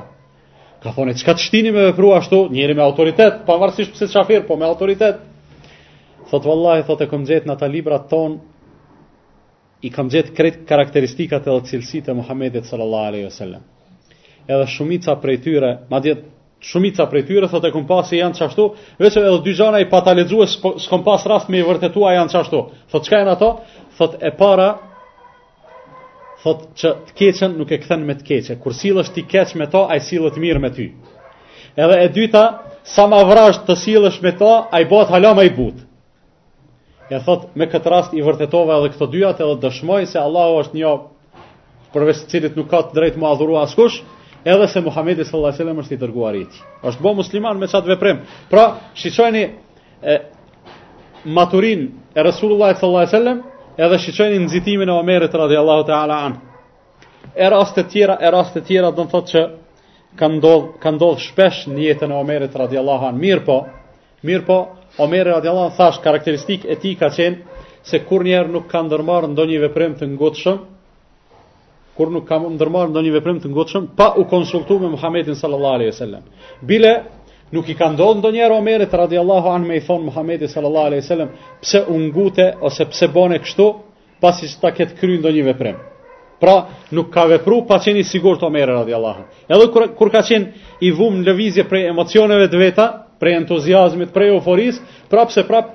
Ka 0.85 0.93
thonë, 0.95 1.15
qka 1.21 1.35
të 1.35 1.43
shtini 1.49 1.71
me 1.75 1.87
vepru 1.89 2.11
ashtu, 2.15 2.45
njëri 2.55 2.75
me 2.79 2.83
autoritet, 2.85 3.41
pa 3.49 3.55
varsish 3.59 3.91
pëse 3.97 4.11
të 4.15 4.45
po 4.47 4.57
me 4.61 4.67
autoritet. 4.69 5.23
Thotë, 6.31 6.47
vallahi, 6.49 6.85
thotë 6.87 7.07
e 7.07 7.11
këmë 7.11 7.29
gjetë 7.31 7.51
në 7.51 7.57
ta 7.59 7.67
libra 7.73 7.99
tonë, 8.11 8.39
i 9.87 9.91
kam 9.95 10.11
gjetë 10.11 10.35
kret 10.35 10.57
karakteristikat 10.69 11.47
e 11.47 11.55
cilësit 11.71 12.09
e 12.11 12.15
Muhammedit 12.17 12.67
sallallahu 12.67 13.09
alaihi 13.11 13.27
wasallam. 13.29 13.63
Edhe 14.49 14.67
shumica 14.75 15.15
prej 15.23 15.39
tyre, 15.45 15.71
madje 15.91 16.17
shumica 16.65 17.07
prej 17.07 17.27
tyre 17.29 17.49
thotë 17.53 17.71
e 17.71 17.75
kompasi 17.75 18.19
janë 18.19 18.39
çashtu, 18.41 18.69
veçse 18.99 19.21
edhe 19.23 19.41
dy 19.47 19.55
gjana 19.55 19.83
i 19.83 19.87
patalexues 19.93 20.57
s'kan 20.85 21.05
pas 21.07 21.27
rast 21.31 21.49
me 21.53 21.61
i 21.63 21.67
vërtetuar 21.69 22.17
janë 22.17 22.35
çashtu. 22.35 22.63
Thot 22.91 23.07
çka 23.07 23.21
janë 23.23 23.35
ato? 23.37 23.53
Thotë 23.99 24.23
e 24.23 24.35
para 24.41 24.69
thotë 26.43 26.67
që 26.81 26.93
të 27.07 27.17
keqen 27.19 27.55
nuk 27.59 27.71
e 27.71 27.79
kthen 27.83 28.03
me 28.07 28.17
të 28.19 28.27
keqe. 28.33 28.59
Kur 28.63 28.75
sillesh 28.83 29.13
ti 29.15 29.23
keq 29.29 29.55
me 29.59 29.67
to, 29.71 29.85
ai 29.87 30.01
sillet 30.01 30.37
mirë 30.39 30.63
me 30.67 30.73
ty. 30.75 30.89
Edhe 31.79 32.01
e 32.03 32.09
dyta, 32.11 32.45
sa 32.83 33.07
ma 33.07 33.21
vrasht 33.29 33.67
të 33.69 33.77
sillesh 33.85 34.21
me 34.27 34.35
to, 34.43 34.51
ai 34.75 34.85
bëhet 34.91 35.15
hala 35.15 35.37
më 35.39 35.47
i 35.51 35.55
butë 35.59 35.88
e 37.11 37.19
thot 37.25 37.47
me 37.57 37.67
këtë 37.73 37.91
rast 37.93 38.15
i 38.19 38.23
vërtetova 38.25 38.77
edhe 38.81 38.91
këto 38.93 39.07
dyat 39.13 39.39
edhe 39.41 39.55
dëshmoj 39.65 40.07
se 40.11 40.21
Allahu 40.21 40.59
është 40.63 40.79
një 40.79 40.91
përveç 41.95 42.19
të 42.25 42.29
cilit 42.33 42.57
nuk 42.61 42.69
ka 42.73 42.83
të 42.91 42.95
drejt 42.99 43.17
më 43.23 43.29
adhuruar 43.31 43.65
askush, 43.65 44.01
edhe 44.45 44.67
se 44.69 44.81
Muhamedi 44.85 45.25
sallallahu 45.25 45.51
alaihi 45.51 45.61
wasallam 45.61 45.81
është 45.85 45.97
i 45.97 46.01
dërguar 46.03 46.35
i 46.37 46.43
tij. 46.45 46.59
Është 46.93 47.03
bo 47.05 47.15
musliman 47.17 47.59
me 47.61 47.67
çat 47.69 47.87
veprim. 47.89 48.19
Pra, 48.51 48.67
shiçojeni 48.95 49.43
maturin 51.25 51.83
e 52.15 52.21
Resulullah 52.25 52.77
sallallahu 52.77 53.03
alaihi 53.03 53.15
wasallam 53.15 53.39
edhe 53.79 53.99
shiçojeni 54.05 54.39
nxitimin 54.45 54.89
e 54.89 54.93
Omerit 54.93 55.33
radhiyallahu 55.35 55.85
ta'ala 55.89 56.17
an. 56.27 56.33
E 57.43 57.49
rast 57.51 57.73
të 57.77 57.83
tjera, 57.91 58.15
e 58.21 58.29
rast 58.31 58.53
të 58.57 58.61
tjera 58.69 58.91
do 58.93 59.03
të 59.03 59.11
thotë 59.13 59.31
që 59.33 59.41
ka 60.19 60.29
ndodh 60.37 60.67
ka 60.83 60.91
ndodh 60.97 61.21
shpesh 61.25 61.65
në 61.73 61.89
jetën 61.89 62.13
e 62.13 62.19
Omerit 62.25 62.53
radhiyallahu 62.57 63.05
an. 63.09 63.17
Mirpo, 63.21 63.57
Mirë 64.27 64.45
po, 64.47 64.55
Omeri 64.99 65.31
radi 65.31 65.47
Allah 65.49 65.71
thash 65.77 66.01
karakteristik 66.03 66.65
e 66.67 66.75
ti 66.83 66.97
ka 66.99 67.09
qenë 67.15 67.61
se 67.87 68.01
kur 68.09 68.25
njerë 68.27 68.51
nuk 68.51 68.65
ka 68.71 68.81
ndërmarë 68.83 69.29
ndonjë 69.31 69.55
një 69.57 69.61
veprem 69.69 69.93
të 70.01 70.09
ngotëshëm, 70.17 70.57
kur 71.95 72.11
nuk 72.11 72.27
ka 72.27 72.39
ndërmarë 72.43 72.91
ndonjë 72.91 73.11
një 73.11 73.15
veprem 73.19 73.39
të 73.45 73.53
ngotëshëm, 73.53 73.87
pa 74.01 74.09
u 74.19 74.25
konsultu 74.33 74.79
me 74.83 74.91
Muhammedin 74.97 75.39
sallallahu 75.39 75.87
e 75.87 75.93
sellem. 76.01 76.25
Bile, 76.63 76.93
nuk 77.55 77.69
i 77.71 77.79
ka 77.79 77.93
ndonë 77.95 78.19
ndo 78.19 78.33
njerë 78.35 78.59
Omerit, 78.59 78.91
të 78.91 79.01
radi 79.05 79.21
anë 79.23 79.67
me 79.71 79.77
i 79.79 79.85
thonë 79.87 80.05
Muhammedin 80.11 80.49
sallallahu 80.51 80.99
e 80.99 81.03
sellem, 81.11 81.31
pse 81.63 81.85
ungute 81.99 82.51
ose 82.69 82.85
pse 82.91 83.09
bone 83.15 83.39
kështu, 83.39 83.69
pasi 84.21 84.49
që 84.51 84.61
ta 84.65 84.75
ketë 84.75 84.99
kry 84.99 85.19
ndo 85.23 85.31
një 85.31 85.45
veprem. 85.53 85.77
Pra, 86.43 86.57
nuk 86.91 87.09
ka 87.15 87.27
vepru, 87.27 87.65
pa 87.67 87.79
qeni 87.83 88.03
sigur 88.07 88.39
të 88.39 88.47
Omeri 88.51 88.71
radi 88.73 88.95
Allah. 88.95 89.27
Edhe 89.49 89.71
kur, 89.75 89.87
kur 89.99 90.11
ka 90.11 90.23
qenë 90.27 90.81
i 90.87 90.91
vum 90.95 91.23
në 91.23 91.31
lëvizje 91.33 91.65
prej 91.71 91.87
emocioneve 91.91 92.47
të 92.51 92.59
veta, 92.63 92.85
prej 93.19 93.35
entuziazmit, 93.43 94.15
prej 94.15 94.31
euforis, 94.39 94.79
prapë 95.11 95.35
se 95.35 95.45
prapë 95.47 95.75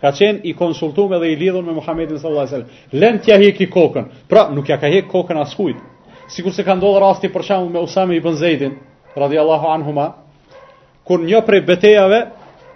ka 0.00 0.14
qenë 0.16 0.46
i 0.48 0.54
konsultume 0.56 1.18
dhe 1.20 1.28
i 1.34 1.36
lidhën 1.36 1.66
me 1.66 1.74
Muhammedin 1.76 2.16
s.a.s. 2.16 2.54
Lën 2.94 3.18
t'ja 3.20 3.36
hek 3.42 3.58
i 3.66 3.68
kokën, 3.68 4.06
prap 4.30 4.48
nuk 4.56 4.70
ja 4.72 4.78
ka 4.80 4.88
hek 4.88 5.10
kokën 5.12 5.36
kujtë. 5.58 5.82
Sikur 6.32 6.54
se 6.56 6.64
ka 6.64 6.72
ndodhë 6.74 7.02
rasti 7.02 7.28
për 7.28 7.42
shamë 7.42 7.70
me 7.74 7.80
Usame 7.82 8.16
i 8.16 8.20
radi 8.20 8.70
radiallahu 9.16 9.66
anhuma, 9.66 10.06
kur 11.04 11.18
një 11.20 11.40
prej 11.42 11.60
betejave, 11.66 12.20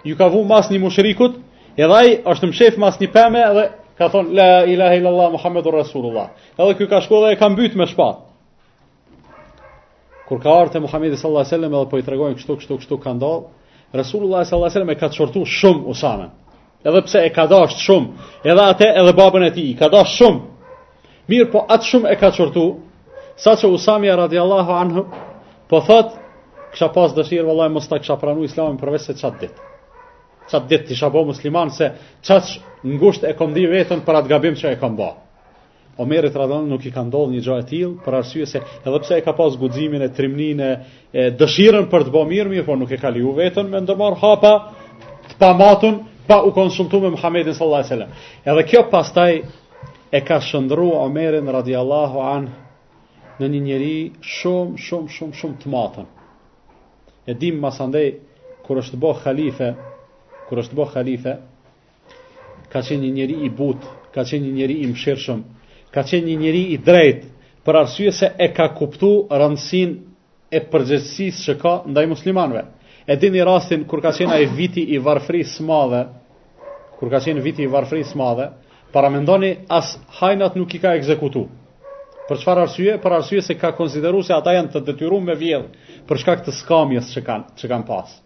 ju 0.03 0.15
ka 0.15 0.27
vu 0.27 0.43
mas 0.45 0.69
një 0.69 0.79
mushrikut, 0.79 1.39
edhe 1.77 1.95
aj 1.95 2.09
është 2.25 2.47
mëshef 2.51 2.77
mas 2.77 2.99
një 2.99 3.07
peme, 3.13 3.39
edhe 3.39 3.65
ka 3.97 4.09
thonë, 4.11 4.29
la 4.35 4.65
ilaha 4.67 4.95
illallah, 4.99 5.29
Muhammedur 5.31 5.73
Rasulullah. 5.79 6.29
Edhe 6.59 6.75
kjo 6.77 6.87
ka 6.91 6.99
shko 7.01 7.23
dhe 7.25 7.31
e 7.33 7.39
ka 7.39 7.47
mbyt 7.49 7.79
me 7.79 7.87
shpatë 7.87 8.34
kur 10.29 10.41
ka 10.41 10.49
ardhur 10.51 10.71
te 10.73 10.79
Muhamedi 10.79 11.15
sallallahu 11.17 11.41
alaihi 11.45 11.53
wasallam 11.55 11.73
edhe 11.79 11.89
po 11.93 11.97
i 11.99 12.03
tregojnë 12.05 12.37
kështu 12.39 12.55
kështu 12.61 12.77
kështu 12.81 12.97
ka 13.05 13.11
ndodh, 13.13 13.45
Resulullah 13.97 14.43
sallallahu 14.43 14.71
alaihi 14.71 14.73
wasallam 14.73 14.91
e 14.91 14.99
ka 15.01 15.09
çortu 15.17 15.41
shumë 15.57 15.85
Usamën. 15.93 16.31
Edhe 16.85 17.01
pse 17.05 17.19
e 17.25 17.29
ka 17.35 17.45
dashur 17.49 17.79
shumë, 17.85 18.07
edhe 18.51 18.63
atë 18.71 18.89
edhe 19.01 19.13
babën 19.19 19.43
e 19.47 19.51
tij, 19.55 19.71
ka 19.79 19.87
dashur 19.89 20.17
shumë. 20.19 20.41
Mirë, 21.29 21.47
po 21.53 21.61
atë 21.71 21.85
shumë 21.91 22.09
e 22.15 22.19
ka 22.21 22.29
çortu, 22.37 22.63
saqë 23.43 23.69
Usamia 23.75 24.15
radhiyallahu 24.17 24.71
anhu 24.83 25.05
po 25.69 25.79
thot, 25.87 26.09
kisha 26.73 26.89
pas 26.95 27.13
dëshirë 27.17 27.45
vallahi 27.49 27.71
mos 27.77 27.87
ta 27.89 27.99
kisha 28.01 28.17
pranuar 28.21 28.49
Islamin 28.49 28.77
përveç 28.81 29.01
se 29.07 29.13
çat 29.21 29.35
ditë. 29.41 29.61
Çat 30.51 30.63
ditë 30.69 30.85
ti 30.87 30.95
shapo 31.01 31.23
musliman 31.25 31.69
se 31.77 31.93
çat 32.27 32.45
ngusht 32.83 33.23
e 33.23 33.31
kom 33.39 33.53
di 33.55 33.63
veten 33.71 33.99
për 34.05 34.15
atë 34.21 34.27
gabim 34.33 34.55
që 34.59 34.65
e 34.73 34.77
kam 34.81 34.97
bërë. 34.99 35.24
Omerit 35.95 36.35
radhën 36.35 36.65
nuk 36.67 36.83
i 36.83 36.91
ka 36.91 37.05
ndodhur 37.07 37.31
një 37.31 37.41
gjë 37.45 37.57
e 37.61 37.65
tillë 37.69 38.01
për 38.05 38.15
arsye 38.17 38.45
se 38.51 38.59
edhe 38.83 38.97
pse 38.99 39.15
e 39.15 39.23
ka 39.23 39.31
pas 39.37 39.53
guximin 39.61 40.01
e 40.03 40.09
trimnin 40.17 40.59
e 40.65 41.29
dëshirën 41.39 41.85
për 41.93 42.03
të 42.07 42.11
bërë 42.15 42.29
mirë, 42.31 42.49
mirë, 42.51 42.65
por 42.67 42.75
nuk 42.81 42.91
e 42.91 42.97
ka 42.99 43.09
liu 43.15 43.31
veten 43.37 43.69
me 43.71 43.79
ndërmarr 43.85 44.17
hapa 44.23 44.51
të 45.29 45.37
pamatun 45.39 46.01
pa 46.27 46.41
u 46.43 46.51
konsultu 46.51 46.99
me 47.05 47.13
Muhamedit 47.15 47.55
sallallahu 47.55 47.79
alaihi 47.79 47.93
wasallam. 47.93 48.11
Edhe 48.51 48.65
kjo 48.69 48.81
pastaj 48.91 49.33
e 50.11 50.19
ka 50.27 50.39
shndrua 50.49 50.99
Omerin 51.07 51.47
radhiyallahu 51.55 52.19
an 52.35 52.49
në 53.39 53.49
një 53.55 53.61
njeri 53.69 53.93
shumë 54.35 54.83
shumë 54.89 55.15
shumë 55.15 55.39
shumë 55.41 55.59
të 55.63 55.71
matën 55.71 56.13
E 57.25 57.33
dim 57.39 57.55
masandej 57.63 58.09
kur 58.67 58.83
është 58.83 58.99
bo 59.03 59.15
khalife 59.23 59.71
kur 60.51 60.59
është 60.63 60.75
bo 60.75 60.91
khalife 60.91 61.39
ka 62.71 62.83
qenë 62.83 62.99
një 63.07 63.13
njeri 63.19 63.39
i 63.47 63.49
butë, 63.59 63.95
ka 64.13 64.27
qenë 64.29 64.43
një 64.45 64.53
njeri 64.59 64.75
i 64.83 64.87
mëshirshëm, 64.91 65.39
ka 65.95 66.03
qenë 66.03 66.27
një 66.29 66.35
njëri 66.43 66.61
i 66.75 66.79
drejt 66.83 67.21
për 67.65 67.77
arsye 67.81 68.11
se 68.17 68.27
e 68.43 68.49
ka 68.57 68.67
kuptu 68.77 69.11
rëndësin 69.41 69.93
e 70.51 70.59
përgjëtsis 70.71 71.39
që 71.47 71.53
ka 71.61 71.73
ndaj 71.91 72.05
muslimanve. 72.11 72.65
E 73.07 73.13
din 73.21 73.37
rastin 73.47 73.85
kur 73.87 74.03
ka 74.03 74.11
qenë 74.17 74.35
ai 74.35 74.49
viti 74.57 74.83
i 74.95 74.99
varfri 75.05 75.45
së 75.53 75.63
madhe, 75.65 76.01
kur 76.99 77.07
ka 77.13 77.19
qenë 77.25 77.43
viti 77.47 77.63
i 77.65 77.71
varfri 77.71 78.03
së 78.11 78.17
madhe, 78.19 78.47
para 78.93 79.09
mendoni 79.13 79.51
as 79.77 79.95
hajnat 80.19 80.57
nuk 80.59 80.75
i 80.77 80.81
ka 80.83 80.95
ekzekutu. 80.99 81.45
Për 82.27 82.41
çfarë 82.41 82.65
arsye? 82.65 82.93
Për 83.03 83.17
arsye 83.19 83.39
se 83.45 83.53
ka 83.61 83.71
konsideruar 83.77 84.25
se 84.25 84.33
ata 84.33 84.55
janë 84.57 84.73
të 84.73 84.83
detyruar 84.89 85.23
me 85.29 85.35
vjedh 85.37 85.69
për 86.09 86.21
shkak 86.23 86.45
të 86.47 86.55
skamjes 86.59 87.13
që 87.13 87.25
kanë, 87.27 87.53
që 87.59 87.71
kanë 87.71 87.87
pasë. 87.91 88.24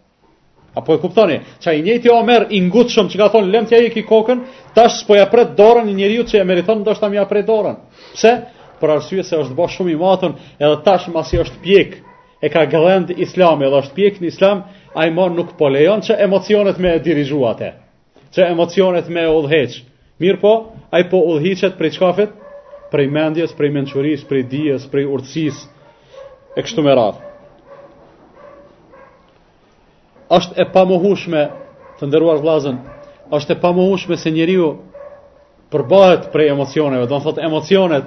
Apo 0.74 0.94
e 0.94 1.00
kuptoni, 1.02 1.40
çaj 1.58 1.78
i 1.78 1.82
njëjti 1.82 2.10
Omer 2.14 2.44
i 2.54 2.60
shumë 2.70 3.10
që 3.10 3.18
ka 3.18 3.26
thonë 3.34 3.50
lemtja 3.52 3.78
i 3.80 3.88
ai 3.88 3.90
ki 3.90 4.04
kokën, 4.06 4.42
tash 4.76 5.00
po 5.08 5.16
ja 5.18 5.24
pret 5.26 5.56
dorën 5.58 5.86
një 5.90 5.94
njeriu 5.98 6.24
që 6.30 6.40
e 6.40 6.44
meriton 6.50 6.78
ndoshta 6.84 7.08
më 7.10 7.16
ja 7.18 7.24
pret 7.26 7.46
dorën. 7.48 7.76
Pse? 8.14 8.32
Për 8.80 8.90
arsye 8.96 9.24
se 9.26 9.36
është 9.42 9.56
bërë 9.58 9.74
shumë 9.74 9.90
i 9.90 9.96
matën 9.98 10.36
edhe 10.62 10.76
tash 10.86 11.08
masi 11.12 11.40
është 11.42 11.58
pjek, 11.64 11.96
e 12.40 12.48
ka 12.48 12.62
gënd 12.70 13.10
Islami, 13.18 13.66
edhe 13.66 13.80
është 13.82 13.96
pjek 13.98 14.20
në 14.22 14.28
Islam, 14.30 14.62
ai 14.94 15.10
më 15.12 15.26
nuk 15.36 15.50
po 15.58 15.68
lejon 15.74 16.06
çë 16.06 16.18
emocionet 16.24 16.78
më 16.86 16.96
e 16.98 17.04
që 17.58 17.70
Çë 18.30 18.44
emocionet 18.46 19.08
më 19.10 19.24
udhëheç. 19.26 19.72
mirë 20.20 20.40
po, 20.40 20.52
ai 20.94 21.02
po 21.10 21.16
udhëhiqet 21.32 21.74
për 21.78 21.88
qkafet? 21.90 22.30
për 22.92 23.00
mendjes, 23.10 23.50
për 23.58 23.70
mençurisë, 23.74 24.26
për 24.28 24.42
dijes, 24.50 24.86
për 24.92 25.06
urtësisë 25.06 25.66
e 26.58 26.62
kështu 26.62 26.82
me 26.86 26.94
radhë 26.94 27.29
është 30.34 30.60
e 30.62 30.66
pamohushme 30.72 31.42
të 31.98 32.08
ndëruar 32.08 32.38
vlazën, 32.42 32.76
është 33.34 33.56
e 33.56 33.60
pamohushme 33.62 34.16
se 34.16 34.30
njeriu 34.30 34.68
përbahet 35.70 36.30
prej 36.32 36.50
emocioneve, 36.54 37.06
do 37.10 37.18
në 37.18 37.24
thotë 37.26 37.44
emocionet 37.46 38.06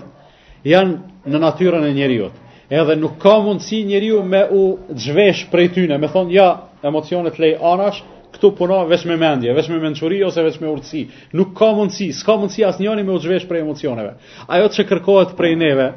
janë 0.67 1.27
në 1.33 1.41
natyrën 1.43 1.85
e 1.87 1.91
njeriut. 1.95 2.39
Edhe 2.73 2.95
nuk 2.95 3.17
ka 3.21 3.35
mundësi 3.43 3.83
njeriu 3.85 4.23
me 4.23 4.45
u 4.55 4.63
zhvesh 5.03 5.45
prej 5.51 5.69
tyne, 5.75 5.97
me 5.99 6.07
thonë 6.09 6.33
ja, 6.33 6.49
emocionet 6.83 7.37
lej 7.39 7.57
anash, 7.59 8.01
këtu 8.33 8.49
puno 8.57 8.79
veç 8.89 9.03
me 9.05 9.17
mendje, 9.19 9.51
veç 9.53 9.67
me 9.69 9.77
mençuri 9.83 10.23
ose 10.25 10.41
veç 10.43 10.57
me 10.63 10.71
urtësi. 10.71 11.03
Nuk 11.37 11.51
ka 11.59 11.69
mundësi, 11.77 12.09
s'ka 12.17 12.37
mundësi 12.41 12.65
asnjëri 12.67 13.03
me 13.05 13.13
u 13.13 13.19
zhvesh 13.21 13.45
prej 13.49 13.61
emocioneve. 13.67 14.15
Ajo 14.47 14.71
që 14.73 14.87
kërkohet 14.89 15.35
prej 15.37 15.53
neve 15.59 15.91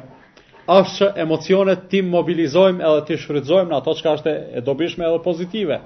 është 0.67 0.93
që 0.97 1.07
emocionet 1.23 1.85
ti 1.89 2.01
mobilizojmë 2.03 2.83
edhe 2.83 3.03
ti 3.07 3.15
shfrytëzojmë 3.21 3.71
në 3.71 3.75
ato 3.79 3.93
çka 3.95 4.15
është 4.17 4.31
e 4.59 4.61
dobishme 4.67 5.05
edhe 5.07 5.21
pozitive 5.23 5.77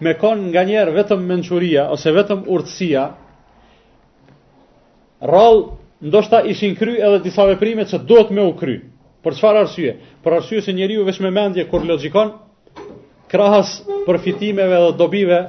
me 0.00 0.14
kon 0.18 0.44
nga 0.50 0.62
njerë 0.64 0.94
vetëm 0.96 1.24
menquria 1.28 1.86
ose 1.92 2.12
vetëm 2.12 2.46
urtësia, 2.52 3.04
rral 5.24 5.62
ndoshta 6.00 6.42
ishin 6.48 6.74
kry 6.78 6.94
edhe 7.04 7.20
disa 7.26 7.44
veprime 7.50 7.84
që 7.90 8.00
duhet 8.08 8.30
me 8.32 8.42
u 8.48 8.54
kry. 8.56 8.78
Për 9.20 9.34
çfarë 9.36 9.62
arsye? 9.66 9.90
Për 10.24 10.36
arsye 10.38 10.62
se 10.64 10.72
njeriu 10.72 11.02
veç 11.04 11.18
me 11.20 11.30
mendje 11.36 11.66
kur 11.68 11.84
logjikon, 11.84 12.30
krahas 13.28 13.74
përfitimeve 14.08 14.78
dhe 14.86 14.94
dobive 14.96 15.42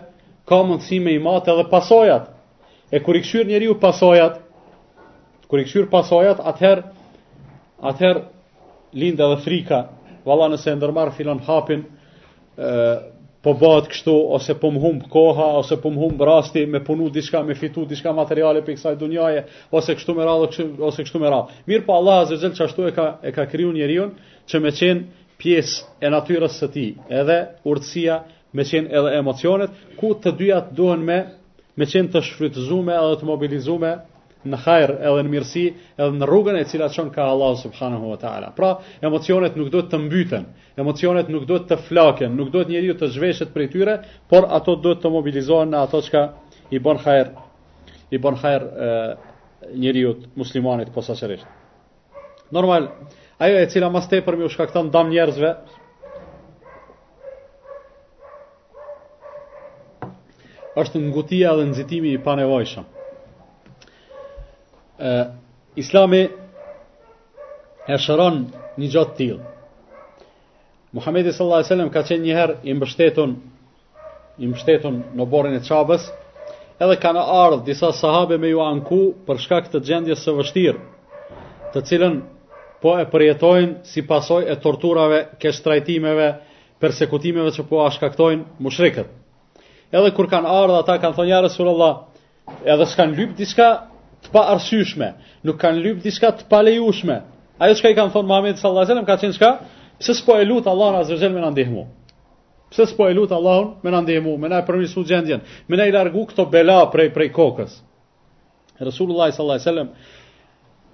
ka 0.48 0.60
mundësi 0.68 1.00
me 1.00 1.16
i 1.16 1.22
matë 1.24 1.54
edhe 1.54 1.70
pasojat. 1.72 2.28
E 2.92 3.00
kur 3.00 3.16
i 3.16 3.22
kshyr 3.24 3.48
njeriu 3.48 3.78
pasojat, 3.80 4.42
kur 5.48 5.62
i 5.62 5.64
kshyr 5.70 5.88
pasojat, 5.92 6.44
atëher 6.44 6.84
atëher 7.82 8.26
lind 9.00 9.24
edhe 9.24 9.40
frika. 9.46 9.86
Valla 10.28 10.52
nëse 10.52 10.68
e 10.68 10.76
ndërmarr 10.76 11.16
filon 11.16 11.40
hapin, 11.48 11.88
ë 12.60 13.11
po 13.42 13.54
bëhet 13.58 13.88
kështu 13.90 14.14
ose 14.38 14.54
po 14.62 14.70
mhum 14.72 15.00
koha 15.10 15.48
ose 15.60 15.78
po 15.82 15.90
mhum 15.92 16.18
rasti 16.28 16.64
me 16.70 16.82
punu 16.86 17.08
diçka 17.12 17.42
me 17.46 17.56
fitu 17.58 17.86
diçka 17.90 18.14
materiale 18.14 18.62
për 18.66 18.76
kësaj 18.78 18.98
dunjaje, 19.02 19.44
ose 19.72 19.96
kështu 19.98 20.16
me 20.18 20.26
radhë 20.30 20.68
ose 20.90 21.04
kështu 21.06 21.20
me 21.24 21.32
radhë 21.34 21.72
mirë 21.72 21.86
po 21.88 21.96
Allah 21.98 22.20
azza 22.26 22.38
xel 22.44 22.54
çashtu 22.60 22.88
e 22.88 22.92
ka 22.98 23.08
e 23.24 23.32
ka 23.36 23.46
krijuar 23.52 23.74
njeriu 23.76 24.10
që 24.50 24.62
me 24.62 24.72
çën 24.78 25.04
pjesë 25.42 26.02
e 26.06 26.14
natyrës 26.14 26.60
së 26.62 26.72
tij 26.76 26.92
edhe 27.22 27.40
urtësia 27.70 28.20
me 28.54 28.64
çën 28.70 28.90
edhe 28.94 29.18
emocionet 29.22 29.72
ku 30.00 30.14
të 30.22 30.38
dyja 30.40 30.60
duhen 30.78 31.02
me 31.10 31.20
me 31.78 31.86
çën 31.92 32.12
të 32.14 32.20
shfrytëzume 32.28 32.94
edhe 33.02 33.18
të 33.22 33.26
mobilizuame 33.32 33.96
në 34.50 34.58
hajër 34.58 34.92
edhe 34.98 35.22
në 35.26 35.30
mirësi, 35.32 35.64
edhe 35.98 36.18
në 36.18 36.28
rrugën 36.30 36.58
e 36.58 36.66
cila 36.70 36.88
çon 36.94 37.10
ka 37.14 37.26
Allahu 37.30 37.60
subhanahu 37.62 38.10
wa 38.12 38.18
taala. 38.22 38.52
Pra, 38.58 38.72
emocionet 39.06 39.58
nuk 39.60 39.70
duhet 39.74 39.92
të 39.94 40.00
mbyten, 40.02 40.46
emocionet 40.82 41.30
nuk 41.30 41.46
duhet 41.50 41.68
të 41.70 41.78
flaken, 41.88 42.34
nuk 42.38 42.52
duhet 42.54 42.70
njeriu 42.74 42.96
të 42.98 43.12
zhveshet 43.14 43.52
prej 43.54 43.70
tyre, 43.74 43.98
por 44.30 44.48
ato 44.50 44.76
duhet 44.76 45.04
të 45.04 45.12
mobilizohen 45.14 45.72
në 45.74 45.84
ato 45.86 46.02
çka 46.06 46.24
i 46.72 46.80
bën 46.80 47.02
hajër 47.06 47.34
i 48.12 48.20
bën 48.20 48.40
hajër 48.42 48.64
njeriu 49.80 50.16
muslimanit 50.36 50.90
posaçërisht. 50.96 51.46
Normal, 52.52 52.90
ajo 53.40 53.62
e 53.62 53.70
cila 53.72 53.92
mas 53.94 54.10
tepër 54.12 54.36
më 54.40 54.50
u 54.50 54.52
shkakton 54.52 54.90
dëm 54.92 55.14
njerëzve, 55.14 55.54
është 60.82 61.00
ngutia 61.06 61.54
dhe 61.60 61.66
nxitimi 61.72 62.12
i 62.16 62.22
panevojshëm 62.26 62.91
islami 65.78 66.28
e 67.92 67.98
shëron 67.98 68.44
një 68.80 68.90
gjatë 68.94 69.16
tilë. 69.18 69.44
Muhammedi 70.94 71.32
sallallahu 71.32 71.58
alaihi 71.62 71.70
wasallam 71.70 71.94
ka 71.96 72.02
qenë 72.10 72.24
një 72.26 72.36
herë 72.38 72.56
i 72.70 72.74
mbështetun 72.78 73.36
i 74.44 74.50
mbështetun 74.52 74.98
në 75.16 75.26
borën 75.32 75.56
e 75.58 75.62
Çabës, 75.68 76.04
edhe 76.84 76.98
kanë 77.00 77.24
ardhur 77.44 77.64
disa 77.68 77.92
sahabe 77.96 78.38
me 78.42 78.50
ju 78.52 78.62
anku 78.66 79.02
për 79.28 79.40
shkak 79.44 79.72
të 79.72 79.82
gjendjes 79.88 80.24
së 80.26 80.36
vështirë, 80.40 80.78
të 81.74 81.84
cilën 81.90 82.20
po 82.84 82.96
e 83.00 83.06
përjetojnë 83.14 83.76
si 83.86 84.04
pasojë 84.08 84.50
e 84.52 84.56
torturave, 84.64 85.22
kesh 85.40 85.62
trajtimeve, 85.64 86.32
persekutimeve 86.82 87.52
që 87.56 87.66
po 87.70 87.84
a 87.86 87.92
shkaktojnë 87.94 88.58
mushrikët. 88.66 89.08
Edhe 89.92 90.12
kur 90.16 90.28
kanë 90.32 90.50
ardhur 90.50 90.80
ata 90.82 90.96
kanë 91.04 91.16
thonë 91.18 91.30
ja 91.30 91.42
Resulullah, 91.46 92.04
edhe 92.66 92.86
s'kan 92.90 93.14
lyp 93.16 93.36
diçka, 93.38 93.68
të 94.26 94.30
pa 94.34 94.46
arsyshme, 94.56 95.14
nuk 95.46 95.58
kanë 95.62 95.82
lyp 95.84 96.02
diçka 96.04 96.30
të 96.40 96.48
palejushme. 96.50 97.18
Ajo 97.62 97.74
çka 97.78 97.90
i 97.92 97.98
kanë 97.98 98.14
thonë 98.14 98.28
Muhamedit 98.30 98.60
sallallahu 98.62 98.88
alajhi 98.88 99.00
wasallam 99.00 99.08
ka 99.10 99.22
qenë 99.22 99.36
çka? 99.38 99.50
Pse 100.02 100.14
s'po 100.18 100.38
e 100.42 100.46
lut 100.46 100.68
Allahun 100.68 101.00
azza 101.00 101.14
wajel 101.14 101.34
me 101.36 101.42
na 101.42 101.50
ndihmu? 101.52 101.84
Pse 102.72 102.86
s'po 102.86 103.10
e 103.10 103.14
lut 103.14 103.32
Allahun 103.32 103.76
me 103.84 103.92
na 103.92 104.02
ndihmu, 104.02 104.38
me 104.42 104.50
na 104.50 104.60
e 104.62 104.66
përmirësu 104.68 105.04
gjendjen, 105.06 105.42
me 105.70 105.78
na 105.78 105.86
i 105.86 105.92
largu 105.94 106.26
këto 106.28 106.46
bela 106.50 106.80
prej 106.92 107.12
prej 107.14 107.32
kokës. 107.34 107.80
Resulullah 108.82 109.32
sallallahu 109.34 109.58
alajhi 109.58 109.68
wasallam 109.68 109.90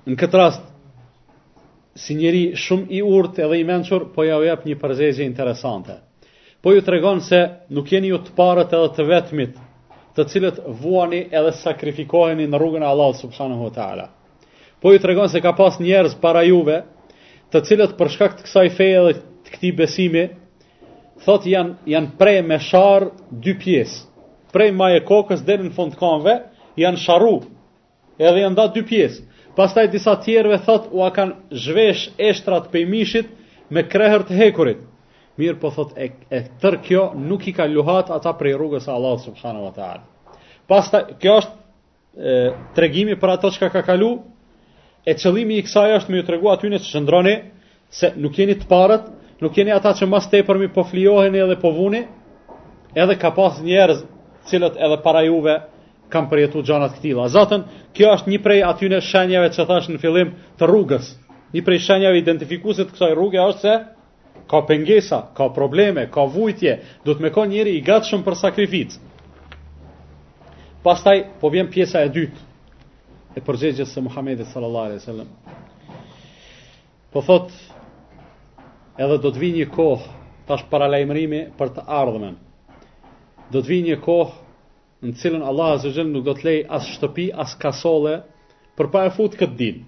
në 0.07 0.15
këtë 0.23 0.37
rast 0.43 0.63
si 1.97 2.15
njeri 2.19 2.43
shumë 2.55 2.89
i 2.93 2.99
urtë 3.01 3.45
edhe 3.45 3.59
i 3.59 3.63
menqur, 3.65 4.09
po 4.15 4.23
ja 4.27 4.35
u 4.37 4.43
jep 4.43 4.65
një 4.69 4.75
përzezje 4.81 5.25
interesante. 5.25 5.99
Po 6.61 6.73
ju 6.73 6.81
të 6.81 6.99
se 7.21 7.41
nuk 7.69 7.91
jeni 7.91 8.07
ju 8.07 8.17
të 8.17 8.35
parët 8.35 8.73
edhe 8.73 8.89
të 8.95 9.03
vetmit 9.07 9.55
të 10.17 10.25
cilët 10.33 10.57
vuani 10.81 11.19
edhe 11.29 11.51
sakrifikoheni 11.59 12.47
në 12.49 12.57
rrugën 12.61 12.83
e 12.85 12.89
Allahut 12.89 13.19
subhanahu 13.21 13.67
wa 13.67 13.73
taala. 13.75 14.05
Po 14.81 14.91
ju 14.93 15.01
tregon 15.03 15.29
se 15.29 15.41
ka 15.41 15.51
pas 15.53 15.77
njerëz 15.79 16.15
para 16.21 16.41
juve, 16.49 16.79
të 17.53 17.61
cilët 17.69 17.93
për 17.99 18.11
shkak 18.15 18.37
të 18.39 18.47
kësaj 18.47 18.69
feje 18.77 19.03
dhe 19.05 19.13
të 19.45 19.53
këtij 19.55 19.73
besimi, 19.79 20.25
thot 21.25 21.45
janë 21.49 21.91
janë 21.93 22.11
prej 22.19 22.41
me 22.49 22.57
shar 22.65 23.07
dy 23.45 23.53
pjesë. 23.61 23.99
Prej 24.53 24.71
majë 24.79 25.03
kokës 25.07 25.45
deri 25.47 25.67
në 25.69 25.75
fund 25.77 25.95
kanëve 25.99 26.35
janë 26.81 27.01
sharru. 27.05 27.37
Edhe 28.17 28.41
janë 28.43 28.57
dhënë 28.57 28.73
dy 28.77 28.85
pjesë. 28.89 29.21
Pastaj 29.57 29.87
disa 29.93 30.15
tjerëve 30.21 30.59
thot 30.65 30.89
u 30.93 31.05
kanë 31.15 31.57
zhvesh 31.65 32.07
eshtrat 32.21 32.69
pe 32.73 32.83
mishit 32.89 33.29
me 33.73 33.83
krehër 33.89 34.23
të 34.25 34.37
hekurit. 34.41 34.81
Mirë 35.37 35.57
po 35.61 35.69
thot 35.73 35.91
e, 36.01 36.07
e 36.33 36.39
tër 36.61 36.79
kjo 36.81 37.01
nuk 37.29 37.45
i 37.45 37.53
ka 37.53 37.67
luhat 37.69 38.09
ata 38.13 38.31
prej 38.39 38.55
rrugës 38.57 38.87
së 38.87 38.93
Allahut 38.93 39.21
subhanahu 39.23 39.67
wa 39.67 39.73
taala. 39.75 40.01
Pastaj 40.67 41.03
kjo 41.21 41.35
është 41.43 42.73
tregimi 42.73 43.17
për 43.21 43.35
ato 43.35 43.51
që 43.53 43.69
ka 43.75 43.83
kalu, 43.85 44.09
e 45.07 45.13
qëllimi 45.13 45.59
i 45.61 45.65
kësaj 45.67 45.93
është 45.99 46.11
me 46.11 46.19
ju 46.21 46.25
tregu 46.31 46.49
aty 46.51 46.71
në 46.73 46.79
që 46.83 46.89
shëndroni, 46.93 47.35
se 47.93 48.09
nuk 48.19 48.37
jeni 48.41 48.55
të 48.59 48.65
parët, 48.67 49.03
nuk 49.43 49.55
jeni 49.57 49.71
ata 49.71 49.93
që 49.95 50.07
mas 50.11 50.25
te 50.29 50.41
përmi 50.43 50.67
po 50.73 50.83
flijohen 50.89 51.35
edhe 51.37 51.55
po 51.61 51.69
vuni, 51.77 52.01
edhe 52.99 53.15
ka 53.21 53.29
pas 53.37 53.59
njerëz 53.63 54.01
cilët 54.49 54.79
edhe 54.81 54.97
para 55.05 55.21
juve 55.23 55.53
kam 56.11 56.25
përjetu 56.31 56.61
gjanat 56.65 56.95
këtila. 56.97 57.27
Zatën, 57.31 57.63
kjo 57.95 58.09
është 58.17 58.33
një 58.33 58.41
prej 58.43 58.61
aty 58.73 58.89
në 58.91 58.99
shenjave 59.11 59.53
që 59.55 59.67
thash 59.69 59.91
në 59.93 60.01
fillim 60.03 60.33
të 60.57 60.69
rrugës, 60.71 61.11
një 61.55 61.61
prej 61.67 61.79
shenjave 61.85 62.23
të 62.43 62.49
kësaj 62.65 63.13
rruge 63.19 63.37
është 63.51 63.61
se, 63.63 63.75
ka 64.47 64.61
pengesa, 64.63 65.29
ka 65.35 65.49
probleme, 65.51 66.07
ka 66.09 66.23
vujtje, 66.23 66.79
do 67.03 67.13
të 67.13 67.21
me 67.23 67.29
ka 67.35 67.43
i 67.45 67.81
gatshëm 67.83 68.23
për 68.23 68.35
sakrificë. 68.35 68.99
Pastaj, 70.83 71.23
po 71.41 71.49
vjen 71.51 71.67
pjesa 71.69 71.99
e 71.99 72.09
dytë 72.09 72.39
e 73.37 73.41
përgjegjës 73.45 73.91
së 73.93 74.01
Muhammedit 74.01 74.47
sallallahu 74.47 74.87
alaihi 74.87 75.03
sallam. 75.03 75.27
Po 77.11 77.21
thot, 77.21 77.51
edhe 78.97 79.17
do 79.21 79.31
të 79.31 79.39
vi 79.39 79.51
një 79.59 79.67
kohë, 79.75 80.07
tash 80.47 80.63
paralajmërimi 80.71 81.41
për 81.59 81.73
të 81.75 81.85
ardhmen. 81.99 82.37
Do 83.51 83.59
të 83.61 83.67
vi 83.67 83.81
një 83.89 83.97
kohë 84.05 85.07
në 85.07 85.17
cilën 85.21 85.43
Allah 85.45 85.75
azza 85.75 85.91
wa 85.93 86.07
nuk 86.07 86.23
do 86.25 86.33
të 86.33 86.47
lej 86.47 86.63
as 86.73 86.87
shtëpi, 86.93 87.27
as 87.43 87.53
kasolle 87.61 88.21
për 88.79 88.87
pa 88.93 89.03
e 89.05 89.11
fut 89.17 89.35
këtë 89.39 89.57
din. 89.59 89.83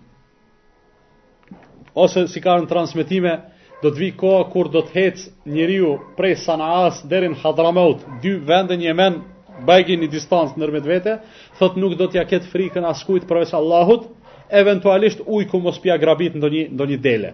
Ose 1.97 2.27
si 2.29 2.39
ka 2.43 2.57
në 2.61 2.67
transmetime, 2.69 3.37
do 3.81 3.89
të 3.95 3.99
vi 4.01 4.09
koha 4.19 4.43
kur 4.51 4.67
do 4.73 4.81
të 4.83 4.93
hecë 4.95 5.29
njeriu 5.47 5.93
prej 6.17 6.35
Sanaas 6.43 7.01
deri 7.07 7.29
në 7.31 7.39
Hadramaut, 7.43 8.01
dy 8.23 8.35
vende 8.43 8.75
në 8.75 8.89
Yemen, 8.89 9.19
bajgin 9.65 9.99
një 10.03 10.09
distancë 10.11 10.59
ndër 10.59 10.73
me 10.75 10.81
vete, 10.83 11.17
thot 11.59 11.77
nuk 11.79 11.95
do 11.99 12.07
t'ja 12.11 12.25
ket 12.27 12.45
frikën 12.51 12.85
askujt 12.91 13.27
përveç 13.29 13.53
Allahut, 13.55 14.07
eventualisht 14.49 15.21
ku 15.23 15.59
mos 15.59 15.79
pia 15.79 15.97
grabit 15.97 16.35
ndonjë 16.35 16.69
një, 16.91 16.97
dele. 16.97 17.33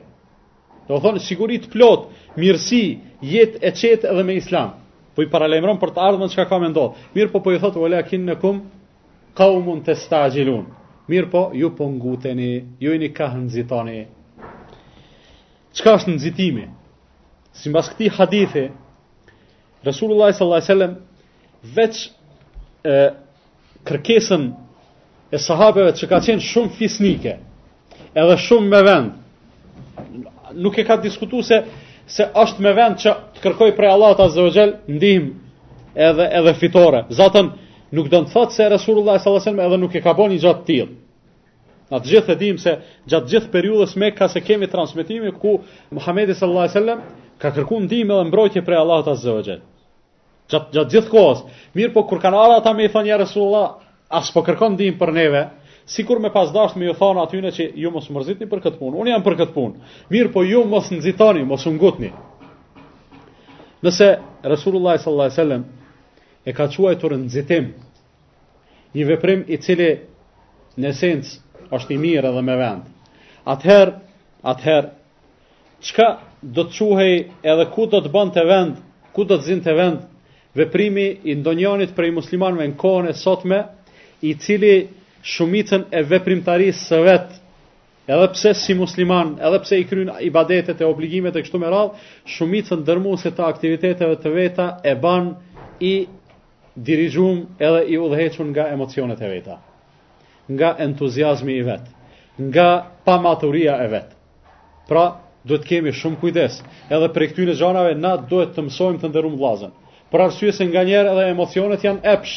Do 0.88 0.99
thonë, 1.01 1.19
të 1.65 1.71
plot, 1.73 2.08
mirësi, 2.38 2.97
jet 3.21 3.58
e 3.63 3.71
qetë 3.71 4.05
edhe 4.10 4.23
me 4.23 4.36
islam. 4.38 4.73
Po 5.15 5.21
i 5.23 5.29
paralajmëron 5.31 5.77
për 5.79 5.89
të 5.95 6.01
ardhmën 6.01 6.29
çka 6.29 6.45
ka 6.45 6.49
ka 6.49 6.58
me 6.60 6.69
Mirë 7.15 7.31
po 7.31 7.39
po 7.39 7.51
i 7.53 7.58
thotë, 7.60 7.79
vële 7.81 7.95
akin 7.97 8.25
në 8.29 8.36
kum, 8.41 8.58
ka 9.34 9.47
u 9.49 9.62
mund 9.63 9.86
të 9.86 9.95
stagjilun. 9.95 10.65
Mirë 11.08 11.31
po, 11.31 11.41
ju 11.53 11.69
po 11.75 11.88
nguteni, 11.89 12.65
ju 12.79 12.93
i 12.93 12.99
një 12.99 13.13
ka 13.15 13.27
hëndzitoni. 13.31 14.01
Çka 15.75 15.93
është 15.99 16.11
nxitimi? 16.15 16.65
Sipas 17.61 17.88
këtij 17.91 18.09
hadithi, 18.17 18.65
Resulullah 19.88 20.31
sallallahu 20.33 20.61
aleyhi 20.61 20.73
wasallam 20.73 20.93
veç 21.77 21.95
e 22.83 22.95
kërkesën 23.88 24.43
e 25.31 25.38
sahabeve 25.47 25.91
që 25.99 26.05
ka 26.11 26.17
qenë 26.25 26.41
shumë 26.51 26.71
fisnike, 26.79 27.33
edhe 28.21 28.38
shumë 28.47 28.69
me 28.73 28.81
vend. 28.88 29.09
Nuk 30.63 30.77
e 30.81 30.88
ka 30.88 30.95
diskutuar 31.03 31.43
se 31.49 31.57
se 32.15 32.23
është 32.43 32.59
me 32.65 32.71
vend 32.79 32.95
që 33.03 33.11
të 33.35 33.39
kërkoj 33.43 33.71
prej 33.77 33.91
Allahut 33.95 34.19
azza 34.25 34.41
wa 34.45 34.49
ndihim 34.49 34.97
ndihmë 34.97 35.29
edhe 36.09 36.25
edhe 36.39 36.53
fitore. 36.61 36.99
Zotën 37.19 37.47
nuk 37.95 38.07
do 38.11 38.19
të 38.23 38.31
thotë 38.33 38.53
se 38.55 38.63
Resulullah 38.75 39.15
sallallahu 39.17 39.41
alajhi 39.41 39.49
wasallam 39.49 39.65
edhe 39.67 39.77
nuk 39.83 39.93
e 39.97 40.01
ka 40.05 40.13
një 40.31 40.39
gjatë 40.43 40.63
tillë. 40.69 40.93
Na 41.91 42.00
të 42.02 42.10
gjithë 42.15 42.34
e 42.34 42.38
dim 42.39 42.58
se 42.62 42.71
gjatë 43.12 43.30
gjithë 43.32 43.52
periudhës 43.54 43.91
me 44.02 44.10
ka 44.17 44.28
se 44.32 44.41
kemi 44.41 44.67
transmitimi 44.71 45.32
ku 45.36 45.58
Muhamedi 45.93 46.34
sallallahu 46.34 46.65
alaihi 46.65 46.78
wasallam 46.78 47.04
ka 47.41 47.52
kërkuar 47.54 47.84
ndihmë 47.86 48.15
dhe 48.19 48.28
mbrojtje 48.30 48.62
prej 48.65 48.80
Allahut 48.80 49.12
azza 49.12 49.36
wa 49.38 49.43
jall. 49.45 49.60
Gjatë 50.50 50.74
gjatë 50.74 50.93
gjithë 50.95 51.12
kohës. 51.12 51.43
Mirë 51.78 51.93
po 51.93 52.04
kur 52.10 52.21
kanë 52.24 52.39
ardhur 52.41 52.58
ata 52.62 52.74
me 52.78 52.88
i 52.89 52.91
thonë 52.93 53.12
ja 53.12 53.19
Resulullah, 53.21 53.67
as 54.10 54.32
po 54.34 54.41
kërkon 54.48 54.74
ndihmë 54.80 54.98
për 55.00 55.13
neve, 55.17 55.43
sikur 55.95 56.19
me 56.24 56.32
pas 56.34 56.56
me 56.76 56.86
ju 56.89 56.93
thonë 56.98 57.24
atyne 57.28 57.52
që 57.54 57.69
ju 57.84 57.91
mos 57.93 58.10
mërzitni 58.13 58.50
për 58.50 58.63
këtë 58.65 58.82
punë. 58.82 59.04
Unë 59.04 59.10
jam 59.13 59.24
për 59.26 59.38
këtë 59.43 59.54
punë. 59.54 59.93
Mirë 60.13 60.34
po 60.34 60.43
ju 60.45 60.63
mos 60.69 60.89
nxitoni, 60.93 61.45
mos 61.50 61.65
u 61.65 61.71
ngutni. 61.78 62.10
Nëse 63.86 64.10
Resulullah 64.41 64.98
sallallahu 64.98 65.30
alaihi 65.30 65.38
wasallam 65.38 65.67
e 66.45 66.54
ka 66.58 66.65
quajtur 66.74 67.13
nxitim 67.21 67.71
një 68.98 69.06
veprim 69.12 69.45
i 69.54 69.58
cili 69.62 69.91
në 70.80 70.89
esencë 70.93 71.41
është 71.73 71.93
i 71.95 71.99
mirë 72.01 72.30
edhe 72.32 72.41
me 72.49 72.56
vend. 72.60 72.84
Ather, 73.54 73.93
ather, 74.43 74.89
çka 75.82 76.08
do 76.58 76.65
të 76.71 76.78
quhej 76.89 77.15
edhe 77.54 77.65
ku 77.73 77.88
do 77.93 78.01
të 78.06 78.12
bënte 78.13 78.43
vend, 78.49 78.75
ku 79.15 79.23
do 79.25 79.38
të 79.38 79.45
zinte 79.49 79.73
vend 79.73 80.01
veprimi 80.56 81.08
i 81.23 81.34
ndonjërit 81.41 81.95
prej 81.97 82.12
muslimanëve 82.19 82.67
në 82.71 82.78
kohën 82.84 83.10
e 83.12 83.15
sotme, 83.23 83.60
i 84.21 84.32
cili 84.43 84.75
shumicën 85.34 85.82
e 85.97 86.01
veprimtarisë 86.12 86.86
së 86.89 86.99
vet, 87.08 87.34
edhe 88.13 88.28
pse 88.36 88.54
si 88.62 88.73
musliman, 88.78 89.34
edhe 89.47 89.60
pse 89.65 89.80
i 89.80 89.84
i 89.84 90.08
ibadetet 90.30 90.82
e 90.82 90.86
obligimet 90.86 91.36
e 91.36 91.41
kështu 91.41 91.60
me 91.63 91.69
radh, 91.73 91.91
shumicën 92.36 92.82
ndërmuese 92.86 93.32
të 93.38 93.45
aktiviteteve 93.49 94.15
të 94.23 94.34
veta 94.38 94.67
e 94.84 94.93
ban 95.06 95.32
i 95.80 95.95
dirijum 96.89 97.43
edhe 97.67 97.82
i 97.93 97.97
udhequn 98.06 98.49
nga 98.54 98.69
emocionet 98.75 99.19
e 99.21 99.30
veta 99.36 99.58
nga 100.49 100.75
entuziasmi 100.79 101.53
i 101.53 101.63
vet, 101.63 101.81
nga 102.38 102.84
pamaturia 103.03 103.79
e 103.84 103.88
vet. 103.88 104.12
Pra, 104.88 105.13
duhet 105.45 105.63
të 105.65 105.69
kemi 105.69 105.93
shumë 105.93 106.19
kujdes, 106.21 106.60
edhe 106.89 107.08
për 107.13 107.27
këtyn 107.31 107.49
e 107.53 107.58
xhanave 107.58 107.95
na 107.97 108.15
duhet 108.17 108.53
të 108.55 108.65
mësojmë 108.67 109.01
të 109.01 109.10
ndërrum 109.12 109.36
vllazën. 109.39 109.73
Për 110.12 110.23
arsye 110.27 110.51
se 110.53 110.67
nganjëherë 110.69 111.12
edhe 111.13 111.25
emocionet 111.34 111.84
janë 111.86 112.01
epsh. 112.15 112.36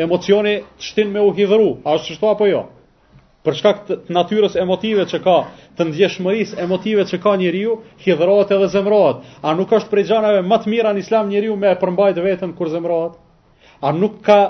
Emocioni 0.00 0.56
të 0.78 0.86
shtin 0.90 1.10
me 1.12 1.22
u 1.26 1.32
hidhru, 1.36 1.76
a 1.86 1.96
është 1.98 2.16
shto 2.16 2.30
apo 2.30 2.46
jo? 2.48 2.64
Për 3.44 3.54
shkak 3.56 3.78
të 3.88 3.94
natyrës 4.12 4.56
emotive 4.60 5.06
që 5.08 5.18
ka, 5.24 5.36
të 5.76 5.86
ndjeshmërisë 5.90 6.58
emotive 6.64 7.06
që 7.08 7.18
ka 7.22 7.32
njeriu, 7.40 7.78
hidhrohet 8.04 8.50
edhe 8.56 8.66
zemrohet. 8.74 9.22
A 9.42 9.54
nuk 9.56 9.72
është 9.72 9.88
prej 9.92 10.04
xhanave 10.10 10.42
më 10.44 10.58
të 10.64 10.72
mira 10.74 10.92
në 10.92 11.04
Islam 11.06 11.28
njeriu 11.32 11.56
me 11.56 11.70
përmbajtje 11.80 12.24
veten 12.26 12.52
kur 12.58 12.68
zemrohet? 12.72 13.16
A 13.80 13.92
nuk 13.96 14.20
ka 14.26 14.40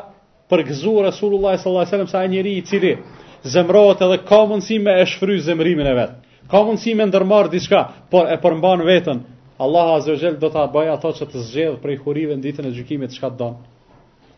gëzuar 0.59 1.07
Resulullah 1.11 1.59
sallallahu 1.59 1.87
alaihi 1.87 1.91
wasallam 1.91 2.11
sa 2.11 2.19
ai 2.19 2.29
njeriu 2.29 2.57
i 2.59 2.63
cili 2.65 2.97
zemrohet 3.43 4.01
edhe 4.03 4.19
ka 4.29 4.45
mundësi 4.47 4.79
me 4.83 4.93
e 5.03 5.07
shfry 5.07 5.39
zemrimin 5.41 5.87
e 5.87 5.95
vet. 5.95 6.11
Ka 6.51 6.63
mundësi 6.67 6.95
me 6.97 7.07
ndërmarr 7.07 7.49
diçka, 7.53 7.85
por 8.11 8.27
e 8.27 8.37
përmban 8.43 8.83
veten. 8.85 9.23
Allah 9.59 9.95
azza 9.97 10.11
wajel 10.13 10.39
do 10.41 10.49
ta 10.51 10.67
bëj 10.73 10.89
ato 10.97 11.13
që 11.13 11.27
të 11.31 11.43
zgjedh 11.47 11.77
prej 11.83 11.97
hurive 12.05 12.37
në 12.37 12.43
ditën 12.43 12.67
e 12.67 12.73
gjykimit 12.75 13.15
çka 13.17 13.31
don. 13.31 13.55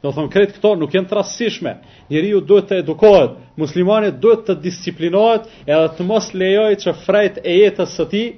Do 0.03 0.11
thon 0.12 0.29
kret 0.31 0.53
këto 0.57 0.75
nuk 0.77 0.92
janë 0.94 1.09
të 1.09 1.14
rastishme. 1.14 1.77
Njeriu 2.11 2.40
duhet 2.42 2.68
të 2.70 2.81
edukohet, 2.83 3.37
muslimani 3.57 4.11
duhet 4.18 4.44
të 4.48 4.57
disiplinohet 4.64 5.44
edhe 5.66 5.88
të 5.96 6.09
mos 6.09 6.33
lejojë 6.35 6.81
që 6.85 6.94
frejt 7.07 7.38
e 7.46 7.53
jetës 7.62 7.94
së 7.96 8.07
tij 8.11 8.29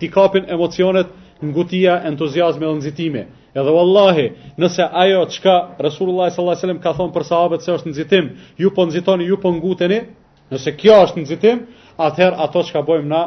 ti 0.00 0.08
kapin 0.12 0.44
emocionet, 0.48 1.06
ngutia, 1.44 1.98
entuziazmi 2.08 2.64
dhe 2.64 2.74
nxitimi. 2.80 3.22
Edhe 3.56 3.72
wallahi, 3.72 4.26
nëse 4.60 4.84
ajo 5.04 5.22
çka 5.32 5.54
Resulullah 5.84 6.30
sallallahu 6.30 6.52
alajhi 6.56 6.66
wasallam 6.66 6.82
ka 6.84 6.92
thon 6.98 7.12
për 7.14 7.24
sahabët 7.28 7.62
se 7.64 7.72
është 7.74 7.88
nxitim, 7.90 8.24
ju 8.60 8.70
po 8.76 8.82
nxitoni, 8.86 9.24
ju 9.30 9.38
po 9.44 9.48
nguteni, 9.56 10.00
nëse 10.52 10.70
kjo 10.80 10.96
është 11.04 11.22
nxitim, 11.24 11.62
atëherë 12.06 12.36
ato 12.44 12.60
çka 12.68 12.82
bëjmë 12.88 13.08
na 13.14 13.22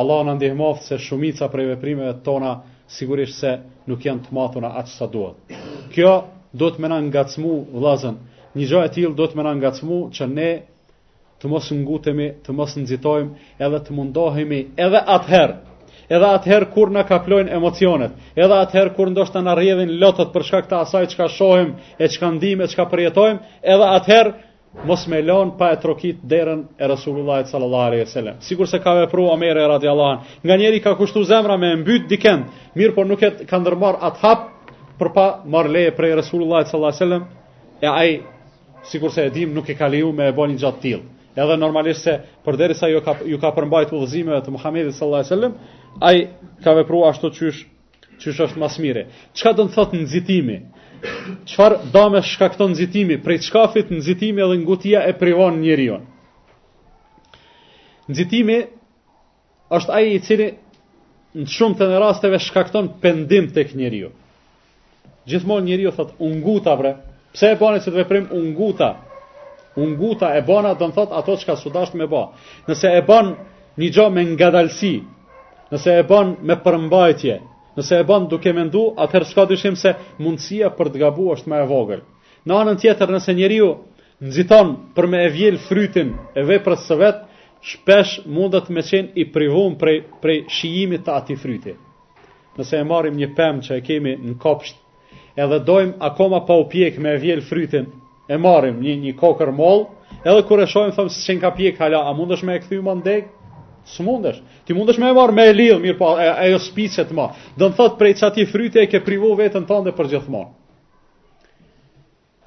Allahu 0.00 0.26
na 0.26 0.34
ndihmoft 0.38 0.82
se 0.90 0.98
shumica 0.98 1.46
prej 1.52 1.66
veprimeve 1.72 2.14
tona 2.26 2.52
sigurisht 2.96 3.38
se 3.42 3.52
nuk 3.88 4.02
janë 4.06 4.24
të 4.26 4.34
mathura 4.36 4.72
atë 4.80 4.92
sa 4.96 5.06
duhet. 5.10 5.54
Kjo 5.94 6.12
do 6.60 6.68
të 6.74 6.78
më 6.82 6.90
na 6.92 6.98
ngacmu 7.08 7.54
vllazën. 7.74 8.16
Një 8.58 8.66
gjë 8.70 8.82
e 8.86 8.92
tillë 8.98 9.14
do 9.18 9.26
të 9.26 9.34
më 9.38 9.44
na 9.48 9.54
ngacmu 9.58 9.96
që 10.14 10.24
ne 10.38 10.50
të 11.40 11.46
mos 11.50 11.66
ngutemi, 11.80 12.28
të 12.44 12.50
mos 12.58 12.74
nxitojmë, 12.78 13.30
edhe 13.66 13.80
të 13.86 13.90
mundohemi 13.98 14.60
edhe 14.86 15.00
ather 15.16 15.58
edhe 16.08 16.28
atëherë 16.34 16.68
kur 16.72 16.90
na 16.94 17.02
kaplojnë 17.06 17.52
emocionet, 17.54 18.12
edhe 18.36 18.58
atëherë 18.64 18.92
kur 18.96 19.10
ndoshta 19.12 19.42
na 19.44 19.54
rrjedhin 19.58 19.92
lotët 20.00 20.30
për 20.32 20.46
shkak 20.48 20.68
të 20.70 20.78
asaj 20.82 21.06
çka 21.12 21.26
shohim, 21.36 21.72
e 22.00 22.08
çka 22.08 22.30
ndijmë, 22.36 22.64
e 22.68 22.72
çka 22.72 22.86
përjetojmë, 22.92 23.42
edhe 23.62 23.88
atëherë 23.98 24.32
mos 24.88 25.06
me 25.08 25.20
lën 25.24 25.54
pa 25.58 25.70
e 25.74 25.78
trokit 25.80 26.20
derën 26.30 26.64
e 26.78 26.88
Resulullah 26.88 27.42
sallallahu 27.46 27.86
alaihi 27.92 28.04
wasallam. 28.06 28.36
Sigur 28.40 28.66
se 28.68 28.78
ka 28.80 28.94
vepru 28.96 29.28
Omer 29.30 29.56
radhiyallahu 29.56 30.10
an. 30.12 30.18
Nga 30.44 30.56
njëri 30.58 30.80
ka 30.82 30.94
kushtu 30.96 31.22
zemra 31.24 31.56
me 31.58 31.74
mbyt 31.76 32.04
dikën, 32.10 32.42
mirë 32.76 32.94
por 32.94 33.06
nuk 33.06 33.22
e 33.22 33.30
ka 33.48 33.58
ndërmarr 33.58 33.98
at 34.00 34.16
hap 34.22 34.40
për 35.00 35.12
pa 35.14 35.26
marr 35.46 35.68
leje 35.72 35.90
prej 35.96 36.14
Resulullah 36.20 36.64
sallallahu 36.68 36.92
alaihi 36.92 37.00
wasallam. 37.00 37.24
E 37.82 37.86
ai 37.86 38.22
sigur 38.84 39.10
se 39.12 39.24
e 39.26 39.30
dim 39.30 39.54
nuk 39.54 39.68
e 39.70 39.74
ka 39.74 39.88
leju 39.88 40.12
me 40.12 40.28
e 40.28 40.32
bën 40.36 40.56
gjatë 40.60 40.80
tillë. 40.82 41.04
Edhe 41.38 41.56
normalisht 41.56 42.04
se 42.04 42.14
përderisa 42.44 42.88
ju 42.92 43.00
ka 43.00 43.14
ju 43.24 43.38
ka 43.40 43.50
përmbajtur 43.56 43.94
udhëzimeve 43.98 44.40
të 44.44 44.50
Muhamedit 44.50 44.94
sallallahu 44.94 45.22
alaihi 45.24 45.32
wasallam, 45.32 45.52
ai 46.00 46.28
ka 46.64 46.74
vepru 46.76 47.04
ashtu 47.08 47.30
qysh, 47.32 47.62
qysh 48.20 48.40
është 48.48 48.60
mas 48.60 48.76
mire 48.82 49.08
çka 49.32 49.52
do 49.56 49.62
të 49.68 49.74
thotë 49.76 50.02
nxitimi 50.04 50.58
çfarë 51.48 51.76
do 51.94 52.22
shkakton 52.22 52.70
nxitimi 52.74 53.16
prej 53.24 53.40
çka 53.48 53.62
fit 53.72 53.88
nxitimi 53.90 54.40
edhe 54.44 54.56
ngutia 54.62 55.00
e 55.08 55.12
privon 55.18 55.54
njeriu 55.62 55.96
nxitimi 58.10 58.58
është 59.76 59.92
ai 59.98 60.06
i 60.16 60.20
cili 60.26 60.48
në 61.38 61.46
shumë 61.54 61.78
të 61.78 61.84
në 61.90 61.98
rasteve 62.02 62.38
shkakton 62.38 62.88
pendim 63.02 63.48
të 63.54 63.62
kë 63.68 63.76
njëri 63.78 63.98
ju. 64.00 64.08
Gjithmon 65.28 65.60
njëri 65.68 65.82
ju 65.86 65.92
thotë 65.92 66.16
unguta 66.24 66.72
bre, 66.80 66.92
pse 67.36 67.50
e 67.52 67.56
bane 67.60 67.78
që 67.84 67.84
të 67.90 67.94
veprim 68.00 68.24
unguta? 68.32 68.88
Unguta 69.76 70.30
e 70.34 70.40
bana, 70.48 70.72
dënë 70.72 70.96
thotë 70.96 71.14
ato 71.20 71.36
që 71.36 71.44
ka 71.50 71.56
sudasht 71.60 71.94
me 72.00 72.06
ba. 72.08 72.30
Nëse 72.66 72.88
e 72.96 73.02
ban 73.08 73.34
një 73.78 73.90
gjo 73.94 74.08
me 74.10 74.24
ngadalsi 74.24 74.94
nëse 75.72 75.92
e 76.00 76.04
bën 76.08 76.34
me 76.48 76.56
përmbajtje, 76.64 77.36
nëse 77.78 77.98
e 78.02 78.06
bën 78.08 78.28
duke 78.30 78.52
mendu, 78.56 78.86
atëherë 79.04 79.28
s'ka 79.30 79.44
dyshim 79.50 79.76
se 79.76 79.92
mundësia 80.22 80.70
për 80.78 80.92
të 80.94 81.02
gabuar 81.02 81.38
është 81.40 81.50
më 81.52 81.60
e 81.64 81.68
vogël. 81.70 82.04
Në 82.48 82.56
anën 82.62 82.78
tjetër, 82.80 83.12
nëse 83.16 83.34
njeriu 83.36 83.68
nxiton 84.28 84.74
për 84.96 85.08
me 85.12 85.20
e 85.26 85.32
vjel 85.34 85.58
frytin 85.68 86.14
e 86.38 86.44
veprës 86.48 86.86
së 86.88 86.96
vet, 87.02 87.20
shpesh 87.72 88.16
mundet 88.30 88.70
me 88.70 88.82
qenë 88.86 89.16
i 89.22 89.26
privuar 89.34 89.74
prej, 89.80 89.98
prej 90.22 90.44
shijimit 90.56 91.04
të 91.06 91.14
ati 91.18 91.36
fryti. 91.36 91.74
Nëse 92.58 92.80
e 92.80 92.84
marim 92.88 93.18
një 93.18 93.32
pemë 93.38 93.64
që 93.68 93.76
e 93.78 93.84
kemi 93.86 94.16
në 94.24 94.38
kopsht, 94.42 94.78
edhe 95.38 95.58
dojmë 95.66 95.98
akoma 96.08 96.40
pa 96.48 96.56
u 96.58 96.64
pjek 96.70 96.96
me 97.02 97.12
e 97.14 97.20
vjel 97.22 97.44
frytin, 97.46 97.86
e 98.28 98.34
marim 98.38 98.80
një, 98.82 98.96
një 99.04 99.14
kokër 99.20 99.52
mol, 99.54 99.84
edhe 100.24 100.42
kur 100.48 100.62
e 100.62 100.66
shojmë 100.66 100.96
thëmë 100.96 101.14
se 101.14 101.26
qenë 101.28 101.44
ka 101.44 101.52
pjek 101.58 101.78
hala, 101.82 102.00
a 102.08 102.14
mundesh 102.18 102.42
më 102.46 102.56
e 102.58 102.62
këthy 102.64 102.80
më 102.82 102.96
Së 103.94 104.02
mundesh. 104.04 104.38
Ti 104.66 104.74
mundesh 104.74 104.98
me 105.00 105.08
e 105.08 105.14
marë 105.16 105.32
me 105.36 105.44
e 105.48 105.52
lidhë, 105.56 105.76
mirë 105.80 105.98
po, 105.98 106.10
e, 106.20 106.28
jo 106.52 106.58
spicet 106.60 107.10
ma. 107.16 107.28
Dënë 107.58 107.76
thot 107.78 107.94
prej 108.00 108.14
që 108.20 108.26
ati 108.28 108.44
e 108.82 108.86
ke 108.92 109.00
privu 109.06 109.30
vetën 109.38 109.64
të 109.68 109.92
për 110.00 110.08
gjithmonë. 110.14 110.48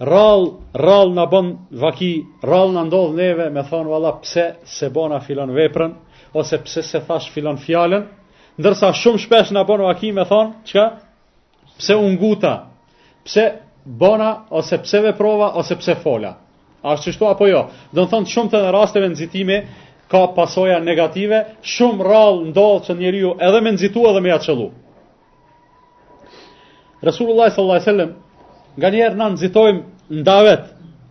Rall, 0.02 0.46
rall 0.82 1.12
në 1.14 1.26
bën 1.32 1.50
vaki, 1.84 2.14
rall 2.50 2.72
në 2.74 2.84
ndodhë 2.88 3.18
neve 3.20 3.50
me 3.54 3.64
thonë 3.70 3.90
valla 3.92 4.12
pse 4.24 4.46
se 4.66 4.90
bona 4.96 5.20
filon 5.22 5.52
veprën, 5.54 5.92
ose 6.42 6.58
pse 6.66 6.82
se 6.82 7.00
thash 7.06 7.30
filon 7.36 7.58
fjallën, 7.62 8.06
ndërsa 8.62 8.94
shumë 8.98 9.18
shpesh 9.22 9.52
në 9.54 9.64
bën 9.70 9.82
vaki 9.86 10.10
me 10.18 10.26
thonë, 10.30 10.54
çka? 10.66 10.86
Pse 11.78 11.96
unguta, 12.02 12.56
pse 13.26 13.46
bona, 14.02 14.32
ose 14.50 14.78
pse 14.86 15.02
veprova, 15.06 15.52
ose 15.62 15.76
pse 15.82 15.96
fola. 16.02 16.36
A 16.84 16.96
është 16.98 17.26
apo 17.30 17.46
jo? 17.48 17.60
Dënë 17.94 18.10
thonë 18.10 18.32
shumë 18.34 18.52
të 18.56 18.60
rasteve 18.74 19.08
nëzitime, 19.14 19.60
ka 20.12 20.28
pasoja 20.36 20.80
negative, 20.84 21.38
shumë 21.74 22.04
rallë 22.04 22.50
ndodhë 22.52 22.86
që 22.88 22.96
njeri 23.00 23.22
ju 23.24 23.30
edhe 23.48 23.60
me 23.64 23.72
nëzitu 23.76 24.02
edhe 24.10 24.22
me 24.26 24.34
aqëllu. 24.36 24.66
Resulullah 27.08 27.48
sallallahu 27.54 27.78
alaihi 27.78 27.88
wasallam 27.90 28.12
nga 28.80 28.88
një 28.94 29.08
na 29.20 29.26
nxitojm 29.36 29.78
ndavet 30.22 30.64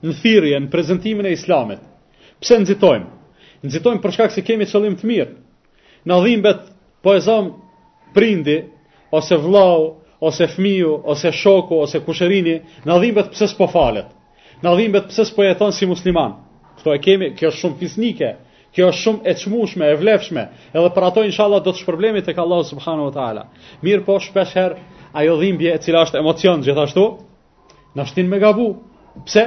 në 0.04 0.12
thirrje 0.20 0.58
në 0.60 0.68
prezantimin 0.74 1.26
e 1.26 1.32
Islamit. 1.38 1.80
Pse 2.40 2.58
nxitojm? 2.62 3.06
Nxitojm 3.66 4.02
për 4.04 4.14
shkak 4.16 4.36
se 4.36 4.44
kemi 4.46 4.68
qëllim 4.68 4.98
të 5.00 5.04
mirë. 5.08 5.32
Na 6.08 6.20
dhimbet 6.24 6.60
po 7.02 7.16
e 7.16 7.24
zëm 7.24 7.50
prindi 8.16 8.58
ose 9.16 9.36
vllau 9.42 9.80
ose 10.20 10.44
fëmiu 10.52 10.92
ose 11.08 11.32
shoku 11.40 11.78
ose 11.86 12.02
kushërini, 12.04 12.58
na 12.84 12.98
dhimbet 13.00 13.32
pse 13.32 13.48
s'po 13.48 13.66
falet. 13.72 14.06
Na 14.60 14.76
dhimbet 14.76 15.08
pse 15.08 15.24
s'po 15.24 15.42
jeton 15.48 15.72
si 15.72 15.88
musliman. 15.88 16.36
Kto 16.78 16.92
e 16.96 17.00
kemi, 17.00 17.32
kjo 17.36 17.48
është 17.48 17.60
shumë 17.64 17.78
fisnike. 17.80 18.30
Kjo 18.74 18.88
është 18.90 19.02
shumë 19.04 19.26
e 19.26 19.32
çmueshme, 19.38 19.86
e 19.92 19.98
vlefshme, 20.00 20.42
edhe 20.78 20.90
për 20.96 21.06
ato 21.08 21.22
inshallah 21.28 21.62
do 21.64 21.72
të 21.76 21.80
shpërblemi 21.84 22.20
tek 22.26 22.38
Allahu 22.42 22.66
subhanahu 22.68 23.08
wa 23.08 23.14
taala. 23.16 23.42
Mirë 23.86 24.04
po, 24.08 24.18
shpesh 24.26 24.52
herë 24.58 24.76
ajo 25.22 25.34
dhimbje 25.40 25.72
e 25.74 25.80
cila 25.86 26.04
është 26.06 26.20
emocion 26.20 26.62
gjithashtu, 26.66 27.06
na 27.98 28.06
shtin 28.10 28.28
me 28.34 28.38
gabu. 28.44 28.68
Pse? 29.26 29.44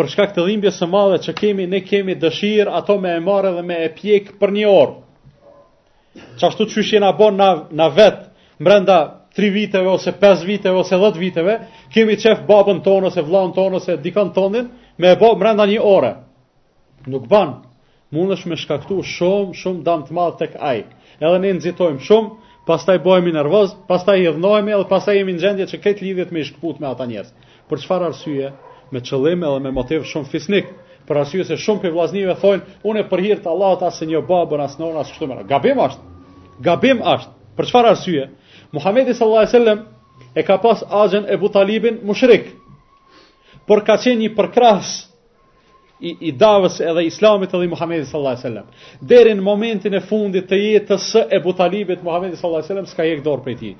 Për 0.00 0.10
shkak 0.12 0.34
të 0.36 0.44
dhimbjes 0.48 0.76
së 0.82 0.90
madhe 0.94 1.20
që 1.26 1.34
kemi, 1.38 1.66
ne 1.72 1.80
kemi 1.86 2.16
dëshirë 2.24 2.72
ato 2.80 2.98
me 3.04 3.14
e 3.16 3.22
marrë 3.30 3.54
dhe 3.56 3.62
me 3.70 3.78
e 3.86 3.92
pjek 3.96 4.28
për 4.42 4.52
një 4.58 4.66
orë. 4.70 4.96
Çashtu 6.42 6.66
çyshje 6.74 7.00
na 7.06 7.14
bën 7.20 7.32
na 7.40 7.48
na 7.80 7.86
vet 7.96 8.20
brenda 8.58 8.98
3 9.40 9.52
viteve 9.54 9.88
ose 9.94 10.12
5 10.26 10.44
viteve 10.50 10.76
ose 10.82 10.96
10 11.08 11.18
viteve, 11.22 11.56
kemi 11.96 12.16
çef 12.18 12.44
babën 12.52 12.80
tonë 12.86 13.08
ose 13.10 13.20
vllahën 13.28 13.52
tonë 13.56 13.76
ose 13.80 13.96
dikon 14.04 14.32
tonin 14.36 14.68
me 14.98 15.08
e 15.08 15.16
bë 15.24 15.32
brenda 15.42 15.66
një 15.72 15.80
ore. 15.94 16.12
Nuk 17.14 17.24
ban, 17.32 17.58
mund 18.14 18.30
është 18.34 18.50
me 18.52 18.56
shkaktu 18.58 19.00
shumë, 19.12 19.54
shumë 19.58 19.82
dam 19.86 20.04
të 20.06 20.14
madhë 20.14 20.38
tek 20.42 20.56
ajë. 20.60 20.84
Edhe 21.20 21.38
ne 21.42 21.52
nëzitojmë 21.58 22.02
shumë, 22.06 22.50
pastaj 22.68 22.98
bojemi 23.04 23.32
nervoz, 23.34 23.72
pastaj 23.88 24.18
i 24.20 24.26
dhënojemi, 24.28 24.74
edhe 24.76 24.88
pastaj 24.90 25.16
jemi 25.20 25.34
në 25.36 25.42
gjendje 25.42 25.66
që 25.72 25.80
këtë 25.84 26.04
lidhjet 26.06 26.32
me 26.34 26.44
ishkëput 26.44 26.80
me 26.82 26.90
ata 26.90 27.06
njerës. 27.10 27.32
Për 27.70 27.82
qëfar 27.82 28.06
arsye, 28.10 28.52
me 28.94 29.02
qëllim 29.02 29.44
edhe 29.48 29.62
me 29.66 29.72
motiv 29.74 30.06
shumë 30.06 30.28
fisnik, 30.32 30.70
për 31.08 31.20
arsye 31.24 31.46
se 31.46 31.56
shumë 31.62 31.82
për 31.84 31.96
vlasnive 31.96 32.36
thonë, 32.42 32.78
une 32.86 33.02
e 33.02 33.08
hirtë 33.26 33.42
të 33.46 33.50
Allahot 33.50 33.82
asë 33.90 34.06
një 34.10 34.22
babën, 34.28 34.62
asë 34.66 34.80
nërën, 34.82 35.00
asë 35.02 35.12
kështu 35.12 35.28
mërë. 35.30 35.46
Gabim 35.50 35.82
ashtë, 35.82 36.02
gabim 36.66 37.02
ashtë, 37.16 37.32
për 37.56 37.70
qëfar 37.70 37.90
arsye, 37.92 38.28
Muhammedi 38.74 39.14
s.a.s. 39.14 39.54
E, 39.54 39.76
e 40.36 40.42
ka 40.42 40.56
pas 40.58 40.84
agjen 40.90 41.26
e 41.30 41.36
Butalibin 41.38 42.00
mushrik, 42.06 42.50
por 43.66 43.84
ka 43.86 43.96
qenë 43.98 44.20
një 44.26 44.32
përkrasë 44.38 45.05
i, 46.00 46.14
i 46.28 46.32
davës 46.32 46.78
edhe 46.82 47.04
islamit 47.08 47.54
edhe 47.54 47.64
i 47.66 47.70
Muhammedi 47.72 48.04
sallallahu 48.04 48.38
alaihi 48.38 48.48
sallam. 48.48 48.70
Deri 49.12 49.34
në 49.38 49.44
momentin 49.46 49.94
e 49.96 50.00
fundit 50.04 50.48
të 50.50 50.58
jetës 50.60 51.10
e 51.18 51.22
butalibit 51.40 51.56
Talibit, 51.58 52.02
Muhammedi 52.04 52.36
sallallahu 52.36 52.62
alaihi 52.64 52.72
sallam 52.74 52.86
s'ka 52.90 53.04
jek 53.08 53.22
dorë 53.24 53.44
për 53.46 53.56
ti. 53.60 53.70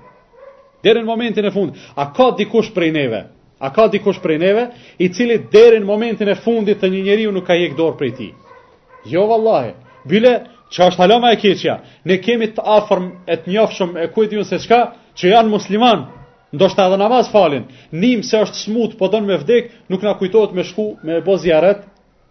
Deri 0.84 1.02
në 1.02 1.06
momentin 1.10 1.44
e 1.44 1.50
fundit, 1.50 1.80
a 1.96 2.06
ka 2.12 2.30
dikush 2.38 2.72
prej 2.74 2.90
neve? 2.92 3.20
A 3.60 3.70
ka 3.72 3.86
dikush 3.92 4.18
prej 4.22 4.38
neve 4.38 4.66
i 5.00 5.08
cili 5.08 5.38
deri 5.52 5.78
në 5.80 5.86
momentin 5.88 6.28
e 6.28 6.34
fundit 6.36 6.80
të 6.80 6.90
një 6.92 7.02
njeriu 7.06 7.32
nuk 7.32 7.46
ka 7.46 7.54
jek 7.56 7.76
dorë 7.78 7.98
për 8.00 8.10
ti? 8.18 8.30
Jo 9.08 9.26
vallahi. 9.28 9.74
Bile 10.04 10.32
që 10.72 10.86
është 10.88 11.00
halama 11.02 11.30
e 11.32 11.38
keqja, 11.42 11.78
ne 12.04 12.16
kemi 12.20 12.48
të 12.56 12.62
afërm 12.78 13.06
e 13.32 13.36
të 13.36 13.52
njofëshëm 13.54 13.96
e 14.02 14.06
kujtë 14.14 14.38
ju 14.38 14.44
se 14.44 14.58
qka, 14.62 14.78
që 15.16 15.30
janë 15.32 15.50
musliman, 15.52 16.04
ndoshta 16.54 16.86
edhe 16.88 16.98
namaz 17.00 17.28
falin, 17.32 17.64
nim 17.92 18.22
se 18.22 18.38
është 18.44 18.60
smut, 18.66 18.96
po 18.98 19.06
dënë 19.10 19.26
me 19.26 19.36
vdek, 19.42 19.70
nuk 19.88 20.02
na 20.02 20.14
kujtojt 20.18 20.54
me 20.54 20.64
shku, 20.64 20.88
me 21.06 21.20
bo 21.26 21.38
zjarët, 21.42 21.84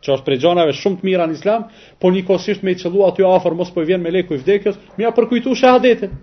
që 0.05 0.13
është 0.13 0.25
prej 0.27 0.37
gjonave 0.43 0.73
shumë 0.77 0.99
të 1.01 1.07
mira 1.07 1.25
në 1.27 1.33
islam, 1.37 1.63
po 2.01 2.11
një 2.13 2.21
kosisht 2.27 2.63
me 2.65 2.75
i 2.75 2.77
qëllu 2.79 3.01
aty 3.07 3.25
afer, 3.27 3.55
mos 3.57 3.71
po 3.73 3.81
i 3.83 3.87
vjen 3.89 4.03
me 4.05 4.11
leku 4.13 4.37
i 4.37 4.41
vdekjës, 4.43 4.77
mi 4.99 5.05
a 5.05 5.11
përkujtu 5.17 5.55
shahadetit. 5.57 6.13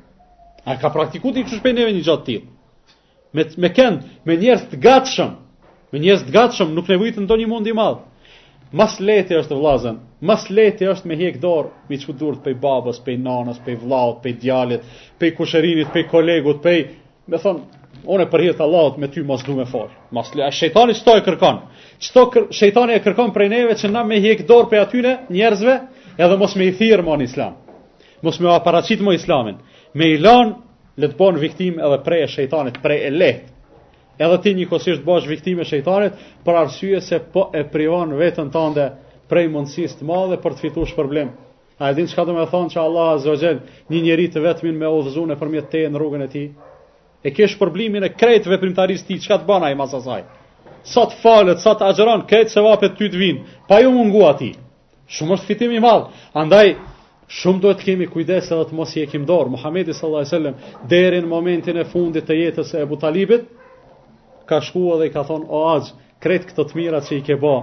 A 0.62 0.76
ka 0.78 0.92
praktiku 0.94 1.32
ti 1.34 1.42
që 1.48 1.58
shpej 1.58 1.74
neve 1.80 1.90
një 1.96 2.04
gjatë 2.06 2.24
tjilë. 2.28 2.44
Me, 3.34 3.46
me 3.64 3.72
kënd, 3.74 4.06
me 4.28 4.36
njerës 4.38 4.66
të 4.70 4.78
gatshëm, 4.84 5.32
me 5.92 5.98
njerës 6.04 6.22
të 6.28 6.34
gatshëm, 6.38 6.70
nuk 6.76 6.86
ne 6.92 7.00
vujtë 7.02 7.26
do 7.30 7.38
një 7.40 7.48
mund 7.50 7.66
i 7.66 7.74
madhë. 7.74 8.02
Mas 8.78 8.94
leti 9.04 9.34
është 9.36 9.56
vlazen, 9.58 9.98
mas 10.24 10.46
leti 10.48 10.86
është 10.88 11.08
me 11.10 11.18
hek 11.20 11.40
dorë, 11.42 11.74
mi 11.90 11.98
që 12.00 12.14
durët 12.20 12.42
pej 12.46 12.54
babës, 12.62 13.02
pej 13.04 13.18
nanës, 13.20 13.58
pej 13.66 13.74
vlaut, 13.82 14.22
pej 14.24 14.38
djalit, 14.44 14.86
pej 15.20 15.34
kusherinit, 15.36 15.90
pej 15.92 16.06
kolegut, 16.12 16.62
pej, 16.64 16.86
me 17.28 17.40
thonë, 17.42 17.66
unë 18.04 18.24
e 18.26 18.30
përhirë 18.30 18.62
Allahot 18.64 18.96
me 18.98 19.08
ty 19.12 19.22
mos 19.26 19.42
du 19.46 19.54
me 19.56 19.66
falë. 19.68 19.92
Mas 20.14 20.32
le, 20.34 20.42
a 20.46 20.50
shëjtani 20.52 20.94
së 20.96 21.04
to 21.06 21.14
e 21.18 21.22
kërkon. 21.26 21.60
Qëto 22.02 22.24
kër, 22.32 22.48
shëjtani 22.54 22.96
e 22.98 23.02
kërkon 23.04 23.32
prej 23.34 23.48
neve 23.52 23.76
që 23.78 23.90
na 23.94 24.02
me 24.04 24.18
hjek 24.22 24.44
dorë 24.48 24.70
për 24.72 24.80
atyne 24.82 25.12
njerëzve 25.30 25.76
edhe 26.18 26.38
mos 26.40 26.56
me 26.58 26.68
i 26.70 26.74
thirë 26.78 27.04
mo 27.06 27.14
islam. 27.22 27.56
Mos 28.22 28.38
me 28.40 28.50
aparacit 28.54 29.02
mo 29.02 29.14
islamin. 29.16 29.60
Me 29.94 30.06
i 30.14 30.18
lan, 30.18 30.56
le 30.98 31.08
të 31.12 31.18
bonë 31.18 31.42
viktim 31.42 31.78
edhe 31.82 31.98
prej 32.06 32.22
e 32.26 32.30
shëjtanit, 32.36 32.80
prej 32.82 32.98
e 33.08 33.14
lehtë. 33.14 33.48
Edhe 34.22 34.36
ti 34.44 34.52
një 34.54 34.66
kosisht 34.70 35.04
bosh 35.06 35.26
viktim 35.26 35.62
e 35.62 35.66
shëjtanit 35.66 36.18
për 36.46 36.58
arsye 36.64 37.00
se 37.02 37.22
po 37.32 37.48
e 37.56 37.64
privon 37.72 38.12
vetën 38.18 38.50
tënde 38.54 38.90
prej 39.30 39.46
mundësis 39.48 39.94
të 39.98 40.06
madhe 40.10 40.36
për 40.42 40.56
të 40.58 40.64
fitu 40.66 40.84
problem. 40.96 41.32
A 41.80 41.88
e 41.90 41.94
din 41.96 42.06
që 42.06 42.14
ka 42.16 42.26
do 42.28 42.34
me 42.36 42.44
thonë 42.46 42.74
që 42.74 42.80
Allah 42.82 43.14
a 43.14 43.20
zëgjen 43.24 43.62
një 43.90 44.02
njeri 44.04 44.28
të 44.30 44.42
vetëmin 44.44 44.76
me 44.78 44.90
odhëzune 44.92 45.34
për 45.40 45.50
mjetë 45.54 45.70
te 45.72 45.86
në 45.88 45.98
rrugën 45.98 46.26
e 46.26 46.28
ti? 46.30 46.44
e 47.22 47.30
ke 47.30 47.46
shpërblimin 47.48 48.04
e 48.04 48.10
krejt 48.18 48.46
veprimtarisë 48.50 49.06
ti, 49.06 49.18
çka 49.22 49.40
të 49.42 49.46
bën 49.48 49.66
ai 49.68 49.76
mas 49.78 49.94
asaj. 49.94 50.24
Sa 50.84 51.04
të 51.08 51.18
falet, 51.22 51.60
sa 51.62 51.76
të 51.78 51.86
agjeron, 51.92 52.24
krejt 52.26 52.50
se 52.54 52.60
vapet 52.64 52.96
ty 52.98 53.08
të 53.12 53.18
vinë, 53.20 53.44
pa 53.68 53.78
ju 53.84 53.92
mungu 53.94 54.24
ati. 54.26 54.52
Shumë 55.12 55.36
është 55.38 55.50
fitimi 55.52 55.78
madhë. 55.84 56.10
Andaj, 56.42 56.72
shumë 57.30 57.62
duhet 57.62 57.78
të 57.80 57.86
kemi 57.90 58.08
kujdes 58.10 58.50
edhe 58.50 58.64
të 58.72 58.78
mos 58.78 58.94
i 58.96 59.04
e 59.04 59.08
kim 59.10 59.26
dorë. 59.28 59.52
Muhammedi 59.54 59.94
s.a.s. 59.94 60.34
deri 60.90 61.20
në 61.22 61.30
momentin 61.30 61.78
e 61.78 61.86
fundit 61.92 62.26
të 62.26 62.40
jetës 62.40 62.74
e 62.74 62.82
Ebu 62.82 62.98
Talibit, 63.02 63.46
ka 64.50 64.58
shkua 64.60 64.98
dhe 64.98 65.10
i 65.10 65.14
ka 65.14 65.22
thonë, 65.28 65.46
o 65.46 65.62
agjë, 65.76 65.94
krejt 66.22 66.50
këto 66.50 66.66
të 66.70 66.80
mira 66.80 67.00
që 67.06 67.20
i 67.20 67.22
ke 67.28 67.36
bo, 67.38 67.54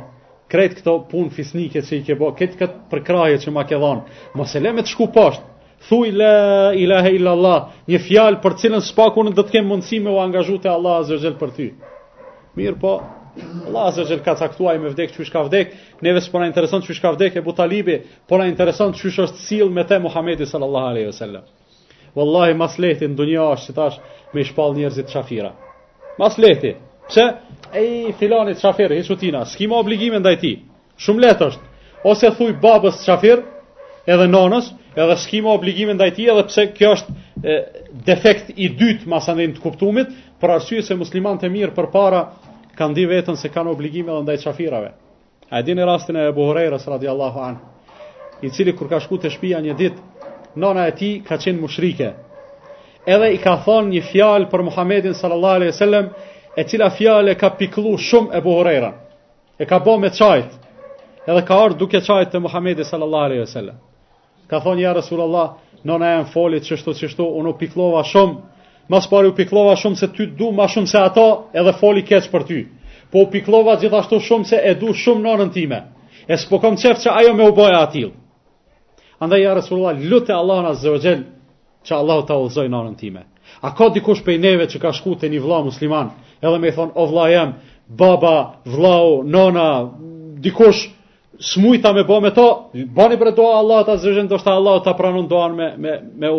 krejt 0.49 0.79
këto 0.79 0.95
pun 1.11 1.27
fisnike 1.29 1.83
që 1.85 1.95
i 1.99 2.03
ke 2.07 2.15
bo, 2.17 2.31
krejt 2.33 2.55
këtë 2.61 2.87
përkraje 2.93 3.41
që 3.43 3.51
ma 3.55 3.67
ke 3.69 3.77
dhonë, 3.81 4.19
mos 4.39 4.55
e 4.55 4.63
le 4.63 4.71
me 4.73 4.83
të 4.83 4.93
shku 4.95 5.05
poshtë, 5.15 5.48
thuj 5.87 6.11
la 6.11 6.73
ilahe 6.75 7.13
illallah, 7.15 7.59
Allah, 7.59 7.85
një 7.89 7.99
fjalë 8.07 8.39
për 8.43 8.55
cilën 8.61 8.83
spaku 8.83 9.23
nuk 9.23 9.35
do 9.37 9.45
të 9.47 9.53
kem 9.57 9.69
mundësi 9.69 10.01
me 10.03 10.11
u 10.11 10.19
angazhu 10.19 10.57
te 10.61 10.69
Allah 10.69 10.99
azza 11.03 11.31
për 11.39 11.51
ty. 11.55 11.69
Mirë 12.57 12.75
po, 12.81 12.95
Allah 13.69 13.87
azza 13.91 14.17
ka 14.25 14.33
caktuar 14.35 14.79
me 14.81 14.89
vdek 14.91 15.13
çysh 15.15 15.31
ka 15.31 15.43
vdek, 15.47 15.75
neve 16.03 16.21
s'po 16.21 16.39
na 16.41 16.47
intereson 16.51 16.81
çysh 16.81 16.99
ka 17.01 17.13
vdek 17.15 17.35
e 17.35 17.39
Abu 17.39 17.53
Talibi, 17.55 18.01
po 18.27 18.37
na 18.39 18.47
intereson 18.49 18.93
çysh 18.93 19.19
është 19.25 19.45
sill 19.45 19.69
me 19.69 19.83
te 19.87 19.99
Muhamedi 19.99 20.45
sallallahu 20.45 20.87
alaihi 20.93 21.07
wasallam. 21.07 21.43
Wallahi 22.15 22.53
mas 22.57 22.77
lehti 22.79 23.07
në 23.07 23.15
dunja 23.17 23.45
është 23.55 23.69
që 23.71 23.75
tash 23.77 23.99
me 24.33 24.43
shpall 24.43 24.73
njerëzit 24.75 25.09
shafira. 25.13 25.53
Mas 26.19 26.35
lehti, 26.41 26.75
që 27.13 27.23
e 27.79 27.83
i 28.09 28.13
filanit 28.19 28.57
shafirë, 28.59 28.97
i 28.99 29.05
qutina, 29.07 29.45
s'ki 29.45 29.67
ma 29.71 29.77
obligime 29.79 30.19
ndaj 30.19 30.35
ti, 30.41 30.51
shumë 30.99 31.21
letë 31.23 31.47
është, 31.51 31.63
ose 32.05 32.31
thuj 32.37 32.57
babës 32.61 32.97
qafir, 33.05 33.45
edhe 34.09 34.25
nonës, 34.27 34.73
edhe 35.03 35.15
skimo 35.17 35.53
obligime 35.53 35.93
ndaj 35.95 36.11
tij 36.17 36.29
edhe 36.33 36.43
pse 36.49 36.65
kjo 36.75 36.89
është 36.95 37.55
defekt 38.07 38.51
i 38.55 38.69
dytë 38.79 39.07
mas 39.07 39.27
të 39.29 39.51
kuptumit, 39.63 40.07
për 40.41 40.49
arsye 40.57 40.81
se 40.83 40.95
muslimanët 40.95 41.43
e 41.47 41.51
mirë 41.51 41.75
përpara 41.75 42.21
kanë 42.77 42.95
di 42.95 43.05
veten 43.05 43.35
se 43.37 43.49
kanë 43.49 43.69
obligime 43.71 44.11
edhe 44.11 44.21
ndaj 44.23 44.37
xhafirave. 44.43 44.89
A 45.51 45.59
e 45.59 45.63
dini 45.63 45.85
rastin 45.85 46.15
e 46.15 46.27
Abu 46.29 46.45
Huraira 46.45 46.77
radiallahu 46.77 47.39
an, 47.39 47.55
i 48.41 48.49
cili 48.49 48.75
kur 48.75 48.89
ka 48.89 48.99
shku 48.99 49.17
te 49.17 49.29
shtëpia 49.29 49.59
një 49.61 49.73
ditë, 49.77 49.97
nona 50.55 50.87
e 50.87 50.91
tij 50.91 51.23
ka 51.27 51.37
qenë 51.37 51.59
mushrike. 51.61 52.13
Edhe 53.05 53.31
i 53.33 53.37
ka 53.37 53.57
thonë 53.65 53.89
një 53.89 54.01
fjalë 54.11 54.49
për 54.51 54.63
Muhamedit 54.69 55.15
sallallahu 55.17 55.55
alejhi 55.55 55.71
dhe 55.71 55.77
sellem, 55.77 56.09
e 56.57 56.63
cila 56.63 56.89
fjalë 56.89 57.33
ka 57.39 57.49
pikllu 57.57 57.97
shumë 57.97 58.37
Abu 58.37 58.51
Huraira. 58.55 58.91
E 59.59 59.65
ka 59.65 59.79
bën 59.79 59.99
me 59.99 60.09
çajit. 60.11 60.51
Edhe 61.27 61.45
ka 61.45 61.55
ardhur 61.63 61.79
duke 61.79 62.01
çajit 62.01 62.31
te 62.31 62.39
Muhamedi 62.39 62.83
sallallahu 62.83 63.25
alejhi 63.31 63.41
dhe 63.45 63.51
sellem. 63.51 63.77
Ka 64.49 64.57
thonë 64.65 64.81
ja 64.81 64.93
Rasulullah, 64.97 65.51
nëna 65.85 66.07
e 66.15 66.21
në 66.23 66.29
folit, 66.33 66.65
që 66.65 66.79
shto, 67.13 67.25
unë 67.37 67.51
u 67.51 67.55
piklova 67.59 68.01
shumë, 68.09 68.39
mas 68.89 69.05
pari 69.07 69.29
u 69.29 69.35
piklova 69.37 69.75
shumë 69.77 69.99
se 70.01 70.09
ty 70.17 70.25
du 70.39 70.49
ma 70.57 70.65
shumë 70.67 70.89
se 70.89 70.97
ato 71.05 71.25
edhe 71.53 71.73
foli 71.77 72.01
keq 72.07 72.31
për 72.33 72.45
ty. 72.49 72.63
Po 73.13 73.27
u 73.27 73.29
piklova 73.33 73.75
gjithashtu 73.81 74.19
shumë 74.25 74.45
se 74.49 74.59
e 74.65 74.73
du 74.81 74.93
shumë 74.97 75.35
në 75.43 75.47
time. 75.53 75.83
E 76.25 76.37
s'po 76.37 76.57
kom 76.61 76.75
qef 76.77 76.97
që 77.05 77.13
ajo 77.13 77.33
me 77.33 77.45
u 77.49 77.53
boja 77.57 77.83
atil. 77.85 78.11
Andaj 79.21 79.41
ja 79.43 79.53
Rasulullah, 79.57 79.97
lute 80.09 80.33
Allah 80.33 80.65
në 80.67 80.73
zërgjel 80.81 81.23
që 81.85 81.95
Allah 81.97 82.25
ta 82.27 82.37
uzoj 82.37 82.69
në 82.69 82.83
time. 83.01 83.23
A 83.61 83.69
ka 83.75 83.89
dikush 83.89 84.23
pej 84.25 84.37
neve 84.37 84.65
që 84.69 84.79
ka 84.81 84.91
shku 84.93 85.13
të 85.17 85.29
një 85.33 85.41
vla 85.45 85.61
musliman, 85.65 86.09
edhe 86.41 86.57
me 86.61 86.69
thonë, 86.73 86.93
o 87.01 87.05
vla 87.09 87.29
jem, 87.33 87.53
baba, 87.87 88.35
vlau, 88.65 89.23
nona, 89.25 89.65
dikush, 90.45 90.85
smujta 91.39 91.93
me 91.93 92.03
bo 92.03 92.19
me 92.21 92.33
to, 92.33 92.69
bani 92.95 93.17
për 93.17 93.31
doa 93.35 93.57
Allah 93.59 93.85
ta 93.85 93.97
zëgjën, 93.97 94.27
do 94.27 94.37
shta 94.39 94.53
Allah 94.53 94.81
ta 94.83 94.93
pranun 94.93 95.27
doan 95.27 95.55
me, 95.55 95.73
me, 95.77 95.93
me 96.15 96.31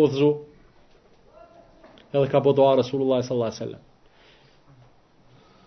Edhe 2.13 2.27
ka 2.27 2.39
bo 2.43 2.51
doa 2.53 2.75
Resulullah 2.75 3.21
sallallahu 3.23 3.55
alaihi 3.63 3.79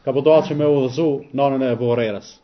Ka 0.04 0.12
bo 0.12 0.20
doa 0.20 0.42
që 0.44 0.54
me 0.56 0.66
udhzu 0.68 1.20
nanën 1.32 1.62
e 1.70 1.74
vorejrës. 1.80 2.34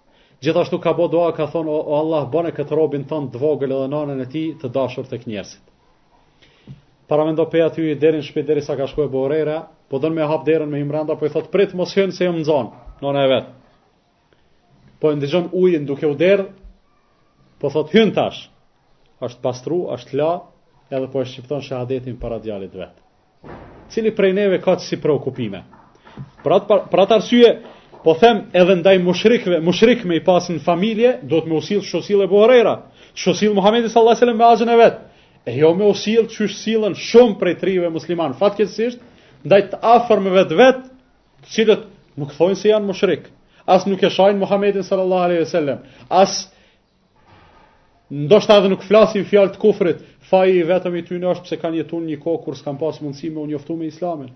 Gjithashtu 0.41 0.79
ka 0.81 0.95
bo 0.97 1.05
doa 1.13 1.33
ka 1.37 1.45
thonë, 1.47 1.69
o, 1.69 1.97
Allah, 1.99 2.25
bane 2.33 2.51
këtë 2.57 2.73
robin 2.77 3.05
tonë 3.05 3.29
vogël 3.37 3.75
edhe 3.77 3.89
nanën 3.93 4.23
e 4.23 4.27
ti 4.33 4.45
të 4.63 4.71
dashur 4.73 5.05
të 5.05 5.19
kënjërsit. 5.21 5.61
Para 7.09 7.27
me 7.27 7.35
ndo 7.37 7.45
pe 7.51 7.61
aty 7.61 7.91
i 7.91 7.95
derin 7.95 8.23
shpit 8.23 8.49
sa 8.65 8.77
ka 8.77 8.87
shkoj 8.87 9.11
borera, 9.13 9.67
po 9.91 9.99
dënë 10.01 10.15
me 10.15 10.23
hap 10.29 10.47
derin 10.47 10.71
me 10.71 10.81
imranda, 10.81 11.17
po 11.21 11.27
i 11.27 11.31
thot 11.31 11.51
prit 11.53 11.75
mos 11.75 11.93
hynë 11.97 12.17
se 12.17 12.25
jëmë 12.25 12.41
nxon 12.41 12.71
nënë 13.05 13.25
e 13.27 13.35
vet. 13.35 13.45
Po 15.01 15.13
e 15.13 15.17
ndëgjon 15.17 15.51
ujin 15.53 15.85
duke 15.87 16.07
u 16.07 16.15
derë, 16.15 16.49
Po 17.61 17.69
thot 17.69 17.93
hyn 17.93 18.11
tash. 18.17 18.47
Ësht 19.21 19.43
pastru, 19.45 19.83
është 19.93 20.17
la, 20.17 20.29
edhe 20.89 21.11
po 21.13 21.21
e 21.21 21.27
shqipton 21.29 21.61
shahadetin 21.61 22.17
para 22.17 22.39
djalit 22.41 22.73
vet. 22.75 22.95
Cili 23.93 24.15
prej 24.17 24.33
neve 24.33 24.61
ka 24.65 24.79
si 24.81 24.97
preokupime? 25.01 25.61
Për 26.45 26.55
atë 26.57 26.79
për 26.95 27.03
atë 27.03 27.19
arsye, 27.19 27.51
po 28.05 28.15
them 28.17 28.47
edhe 28.57 28.77
ndaj 28.81 29.01
mushrikëve, 29.05 29.59
mushrik 29.67 30.07
me 30.09 30.17
i 30.17 30.25
pasin 30.25 30.57
familje, 30.65 31.19
do 31.29 31.43
të 31.43 31.51
me 31.53 31.59
usil 31.61 31.83
shosil 31.85 32.25
e 32.25 32.29
buharera, 32.33 32.79
shosil 33.13 33.53
Muhammed 33.57 33.91
s.a.s. 33.93 34.23
me 34.25 34.47
azën 34.47 34.73
e 34.73 34.77
vetë, 34.81 35.05
e 35.53 35.57
jo 35.59 35.75
me 35.77 35.91
usil 35.93 36.25
që 36.33 36.39
shosilën 36.49 36.97
shumë 36.97 37.37
prej 37.41 37.55
trive 37.61 37.91
musliman, 37.93 38.33
fatkecësisht, 38.41 39.05
ndaj 39.45 39.63
të 39.75 39.83
afer 39.97 40.25
me 40.25 40.33
vetë 40.39 40.59
vetë, 40.63 40.89
cilët 41.59 41.85
nuk 42.21 42.33
thonë 42.39 42.57
se 42.63 42.73
janë 42.73 42.89
mushrikë, 42.89 43.29
asë 43.69 43.93
nuk 43.93 44.01
e 44.09 44.13
shajnë 44.17 44.41
Muhammed 44.47 44.81
s.a.s. 44.81 45.55
as 46.09 46.41
ndoshta 48.11 48.57
edhe 48.59 48.69
nuk 48.75 48.83
flasin 48.87 49.25
fjalë 49.25 49.55
të 49.55 49.61
kufrit, 49.63 50.01
faji 50.31 50.57
i 50.61 50.65
vetëm 50.67 50.97
i 50.99 51.03
tyne 51.07 51.29
është 51.31 51.45
pse 51.47 51.57
kanë 51.63 51.79
jetuar 51.83 52.03
një 52.03 52.17
kohë 52.23 52.43
kur 52.45 52.57
s'kan 52.59 52.79
pas 52.79 52.99
mundësi 53.03 53.31
me 53.31 53.41
u 53.41 53.47
njoftu 53.51 53.77
me 53.79 53.87
Islamin. 53.87 54.31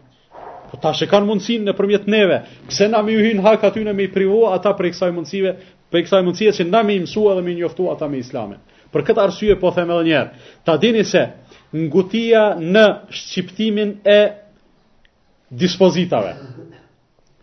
Po 0.71 0.79
tash 0.83 1.03
e 1.03 1.07
kanë 1.11 1.27
mundësinë 1.27 1.67
nëpërmjet 1.71 2.07
neve. 2.11 2.39
Pse 2.71 2.89
na 2.89 3.03
më 3.03 3.19
hyjn 3.27 3.43
hak 3.43 3.65
aty 3.67 3.83
në 3.85 3.95
më 3.95 4.07
i 4.09 4.13
privu 4.15 4.45
ata 4.51 4.73
për 4.79 4.91
kësaj 4.93 5.11
mundësive, 5.15 5.53
për 5.91 6.05
kësaj 6.07 6.23
mundësie 6.27 6.53
që 6.57 6.69
na 6.71 6.83
më 6.87 6.95
i 6.99 7.03
mësua 7.03 7.35
dhe 7.39 7.45
më 7.47 7.51
i 7.51 7.57
njoftua 7.61 7.95
ata 7.97 8.09
me 8.09 8.19
Islamin. 8.23 8.61
Për 8.93 9.03
këtë 9.11 9.23
arsye 9.25 9.57
po 9.59 9.71
them 9.75 9.91
edhe 9.91 10.05
një 10.07 10.15
herë, 10.17 10.47
ta 10.67 10.77
dini 10.79 11.03
se 11.05 11.23
ngutia 11.75 12.45
në 12.63 12.85
shqiptimin 13.19 13.97
e 14.07 14.21
dispozitave. 15.63 16.33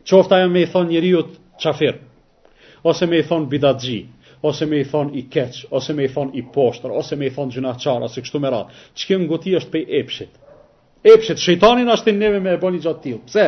Qofta 0.08 0.40
e 0.42 0.48
me 0.52 0.64
i 0.64 0.72
thonë 0.72 0.92
njëriut 0.94 1.36
qafir, 1.62 2.00
ose 2.88 3.06
me 3.08 3.20
i 3.20 3.28
thonë 3.28 3.48
bidatëgji, 3.52 4.00
ose 4.42 4.66
me 4.66 4.80
i 4.82 4.86
thon 4.86 5.12
i 5.16 5.26
keq, 5.32 5.66
ose 5.72 5.94
me 5.94 6.04
i 6.06 6.10
thon 6.10 6.32
i 6.34 6.44
poshtër, 6.54 6.92
ose 6.92 7.16
me 7.16 7.28
i 7.30 7.34
thon 7.34 7.52
gjynaçar, 7.54 8.02
ose 8.04 8.22
kështu 8.24 8.40
me 8.42 8.50
radh. 8.54 8.72
Çka 8.98 9.18
ngoti 9.22 9.56
është 9.60 9.72
pej 9.74 9.86
epshit. 10.02 10.32
Epshit, 11.04 11.38
shejtani 11.42 11.86
na 11.88 11.96
shtin 11.98 12.20
neve 12.22 12.40
me 12.40 12.54
e 12.54 12.60
bëni 12.62 12.82
gjatë 12.84 13.02
tillë. 13.06 13.24
Pse? 13.28 13.46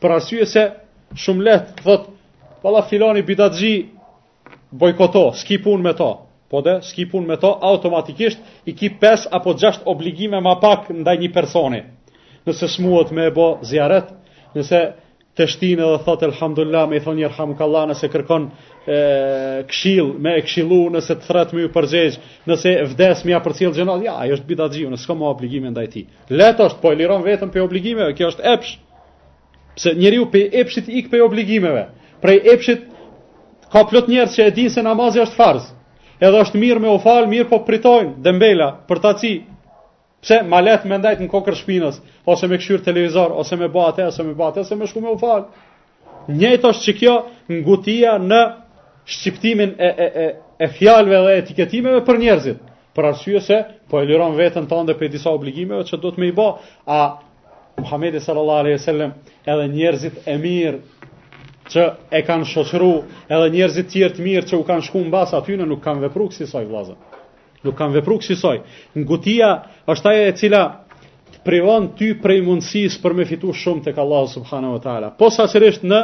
Për 0.00 0.14
arsye 0.16 0.46
se 0.48 0.64
shumë 1.24 1.44
lehtë 1.48 1.84
thot 1.84 2.08
valla 2.64 2.82
filani 2.88 3.22
bitaxhi 3.28 3.74
bojkoto, 4.72 5.26
s'ki 5.40 5.60
pun 5.64 5.82
me 5.84 5.92
to. 5.98 6.10
Po 6.52 6.60
dhe, 6.60 6.78
s'ki 6.84 7.06
pun 7.08 7.28
me 7.28 7.36
to, 7.40 7.52
automatikisht 7.64 8.40
i 8.68 8.74
ki 8.76 8.90
pes 9.00 9.26
apo 9.32 9.54
gjashtë 9.56 9.88
obligime 9.88 10.40
ma 10.44 10.56
pak 10.60 10.90
ndaj 10.92 11.16
një 11.22 11.32
personi. 11.32 11.80
Nëse 12.44 12.68
s'muot 12.68 13.12
me 13.16 13.28
e 13.28 13.32
bo 13.32 13.52
zjarët, 13.68 14.10
nëse 14.56 14.80
të 15.38 15.46
shtinë 15.48 15.84
edhe 15.86 16.00
thotë 16.04 16.26
elhamdullam, 16.28 16.92
i 16.96 17.00
thonë 17.00 17.22
njërham 17.22 17.52
kallan, 17.56 17.88
nëse 17.92 18.08
kërkon 18.12 18.46
e, 18.52 18.98
këshil, 19.70 20.10
me 20.20 20.34
e 20.36 20.42
këshilu, 20.44 20.80
nëse 20.92 21.14
të 21.16 21.24
thret 21.28 21.54
me 21.56 21.62
ju 21.64 21.70
përgjegjë, 21.72 22.20
nëse 22.50 22.72
vdes 22.92 23.22
me 23.24 23.32
ja 23.32 23.40
për 23.44 23.54
cilë 23.60 23.72
gjenot, 23.78 24.04
ja, 24.04 24.18
ajo 24.26 24.36
është 24.36 24.50
bida 24.50 24.66
gjivë, 24.74 24.90
nësë 24.92 25.08
komo 25.08 25.30
obligime 25.32 25.72
ndaj 25.72 25.88
ti. 25.94 26.04
Letë 26.36 26.68
po 26.82 26.92
e 26.92 26.98
liron 27.00 27.24
vetëm 27.24 27.52
për 27.54 27.64
obligimeve, 27.64 28.12
kjo 28.18 28.28
është 28.34 28.46
epsh, 28.52 28.74
pëse 29.78 29.94
njëri 30.02 30.18
ju 30.20 30.26
për 30.34 30.58
epshit 30.66 30.90
ik 31.00 31.08
për 31.12 31.24
obligimeve, 31.30 31.86
prej 32.22 32.38
epshit 32.52 32.84
ka 33.72 33.86
plot 33.88 34.12
njerës 34.12 34.36
që 34.36 34.50
e 34.50 34.52
din 34.58 34.68
se 34.70 34.84
namazi 34.84 35.22
është 35.24 35.38
farz, 35.38 35.70
edhe 36.20 36.44
është 36.44 36.60
mirë 36.60 36.84
me 36.84 36.92
u 36.92 37.00
falë, 37.02 37.32
mirë 37.32 37.48
po 37.48 37.62
pritojnë, 37.66 38.18
dëmbela, 38.22 38.68
për 38.86 39.00
taci, 39.06 39.36
Pse 40.22 40.38
ma 40.46 40.60
letë 40.62 40.86
me 40.86 40.96
ndajtë 41.02 41.24
në 41.24 41.28
kokër 41.32 41.56
shpinës, 41.58 41.96
ose 42.30 42.46
me 42.50 42.58
këshyrë 42.60 42.84
televizor, 42.86 43.32
ose 43.42 43.56
me 43.62 43.66
bëa 43.74 43.88
atë, 43.90 44.04
ose 44.12 44.22
me 44.26 44.36
bëa 44.38 44.52
atë, 44.52 44.62
ose 44.62 44.76
me 44.82 44.86
shku 44.86 45.00
me 45.02 45.10
u 45.10 45.18
falë. 45.18 45.64
Njëjtë 46.36 46.70
është 46.70 46.84
që 46.86 46.94
kjo 47.00 47.14
ngutia 47.56 48.12
në 48.26 48.38
shqiptimin 49.16 49.72
e, 49.82 49.88
e, 50.04 50.08
e, 50.26 50.28
e 50.62 50.68
fjalëve 50.76 51.24
dhe 51.26 51.34
etiketimeve 51.40 52.04
për 52.06 52.20
njerëzit. 52.22 52.60
Për 52.94 53.08
arsye 53.10 53.42
se 53.48 53.58
po 53.90 53.98
e 53.98 54.06
liron 54.12 54.38
veten 54.38 54.68
tonë 54.70 54.92
dhe 54.92 54.98
për 55.02 55.10
disa 55.16 55.32
obligimeve 55.34 55.82
që 55.90 55.98
do 56.04 56.12
të 56.14 56.22
me 56.22 56.30
i 56.30 56.36
bë. 56.38 56.46
A 56.86 57.00
Muhamedi 57.82 58.20
sallallahu 58.22 58.62
alaihi 58.62 58.78
wasallam 58.78 59.16
edhe 59.42 59.66
njerëzit 59.74 60.22
e 60.30 60.36
mirë 60.38 61.64
që 61.72 61.88
e 62.18 62.22
kanë 62.28 62.46
shoqëruar, 62.54 63.02
edhe 63.26 63.50
njerëzit 63.58 63.90
tjerë 63.96 64.18
të 64.20 64.28
mirë 64.28 64.50
që 64.52 64.60
u 64.62 64.68
kanë 64.70 64.86
shkuar 64.86 65.08
mbas 65.10 65.34
aty 65.40 65.56
në 65.58 65.66
nuk 65.72 65.82
kanë 65.88 66.06
vepruar 66.06 66.30
si 66.36 66.46
sa 66.46 66.62
i 66.62 66.68
vllazën 66.70 67.00
nuk 67.66 67.76
kanë 67.78 67.98
vepru 68.00 68.18
kësisoj, 68.22 68.58
soi. 68.60 68.82
Ngutia 69.02 69.50
është 69.90 70.12
ajo 70.12 70.26
e 70.30 70.34
cila 70.38 70.62
të 71.34 71.40
privon 71.46 71.88
ty 71.98 72.12
prej 72.22 72.40
mundësisë 72.46 73.02
për 73.02 73.16
me 73.18 73.26
fituar 73.28 73.56
shumë 73.58 73.86
tek 73.88 73.98
Allahu 74.02 74.30
subhanahu 74.34 74.76
wa 74.76 74.82
taala. 74.84 75.10
Po 75.18 75.30
sasirisht 75.30 75.86
në 75.88 76.02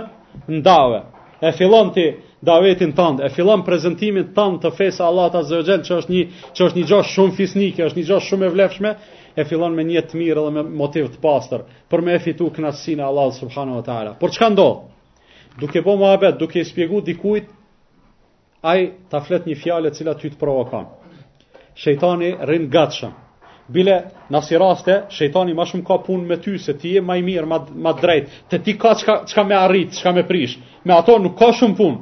ndave, 0.59 1.03
e 1.43 1.53
fillon 1.59 1.93
ti 1.95 2.09
davetin 2.45 2.93
tënd, 2.95 3.23
e 3.27 3.31
fillon 3.35 3.65
prezantimin 3.67 4.31
tënd 4.37 4.61
të 4.63 4.73
fesë 4.79 5.05
Allahu 5.05 5.35
ta 5.37 5.45
zëgjel, 5.51 5.83
që 5.87 5.95
është 6.03 6.15
një 6.17 6.25
që 6.57 6.67
është 6.69 6.79
një 6.81 6.89
gjë 6.93 7.03
shumë 7.15 7.37
fisnike, 7.39 7.87
është 7.91 8.01
një 8.01 8.09
gjë 8.13 8.21
shumë 8.29 8.47
e 8.49 8.55
vlefshme 8.55 8.95
e 9.39 9.45
fillon 9.47 9.75
me 9.77 9.85
një 9.87 10.03
të 10.11 10.19
mirë 10.19 10.45
dhe 10.47 10.51
me 10.55 10.63
motiv 10.83 11.11
të 11.15 11.21
pastër 11.23 11.65
për 11.91 12.03
me 12.07 12.19
fitu 12.23 12.49
kënaqësinë 12.57 13.03
e 13.03 13.07
Allahut 13.07 13.35
subhanahu 13.39 13.81
wa 13.83 13.85
taala. 13.87 14.15
Por 14.19 14.35
çka 14.35 14.49
ndodh? 14.55 14.87
Duke 15.59 15.83
më 15.83 16.13
abet, 16.15 16.37
duke 16.39 16.61
i 16.61 16.65
shpjeguar 16.65 17.03
dikujt, 17.03 17.49
ai 18.63 18.95
ta 19.11 19.21
flet 19.21 19.47
një 19.47 19.57
fjalë 19.59 19.91
e 19.91 19.95
cila 19.95 20.15
ty 20.19 20.31
të 20.31 20.39
provokon 20.39 20.85
shejtani 21.79 22.33
rrin 22.47 22.69
gatshëm. 22.73 23.13
Bile 23.69 23.99
në 24.33 24.41
si 24.47 24.57
raste 24.59 24.95
shejtani 25.13 25.53
më 25.57 25.67
shumë 25.71 25.87
ka 25.89 25.99
punë 26.07 26.27
me 26.31 26.39
ty 26.41 26.57
se 26.59 26.75
ti 26.81 26.95
je 26.97 27.03
më 27.05 27.19
i 27.21 27.25
mirë, 27.27 27.47
më 27.51 27.59
më 27.87 27.93
drejt, 27.99 28.31
te 28.51 28.61
ti 28.65 28.75
ka 28.81 28.95
çka 29.03 29.19
çka 29.29 29.45
më 29.51 29.59
arrit, 29.61 29.93
çka 29.99 30.13
më 30.17 30.25
prish. 30.31 30.55
Me 30.85 30.95
ato 30.97 31.19
nuk 31.21 31.37
ka 31.39 31.51
shumë 31.53 31.77
punë. 31.77 32.01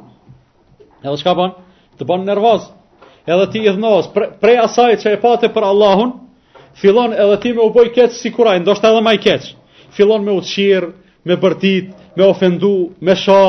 Edhe 1.04 1.16
çka 1.20 1.34
bën? 1.38 1.56
Të 1.98 2.06
bën 2.08 2.24
nervoz. 2.28 2.68
Edhe 3.26 3.48
ti 3.52 3.64
i 3.66 3.72
dhnos, 3.74 4.08
prej 4.14 4.58
asaj 4.62 4.96
që 5.02 5.16
e 5.16 5.20
pate 5.22 5.50
për 5.52 5.66
Allahun, 5.72 6.12
fillon 6.78 7.12
edhe 7.12 7.36
ti 7.42 7.52
me 7.56 7.66
u 7.66 7.72
boj 7.74 7.90
keq 7.94 8.14
si 8.14 8.30
kuraj, 8.32 8.60
ndoshta 8.62 8.92
edhe 8.94 9.02
më 9.02 9.16
i 9.18 9.20
keq. 9.26 9.50
Fillon 9.96 10.22
me 10.24 10.36
uçhir, 10.38 10.92
me 11.26 11.34
bërtit, 11.36 11.90
me 12.16 12.24
ofendu, 12.30 12.72
me 13.00 13.14
sho, 13.18 13.40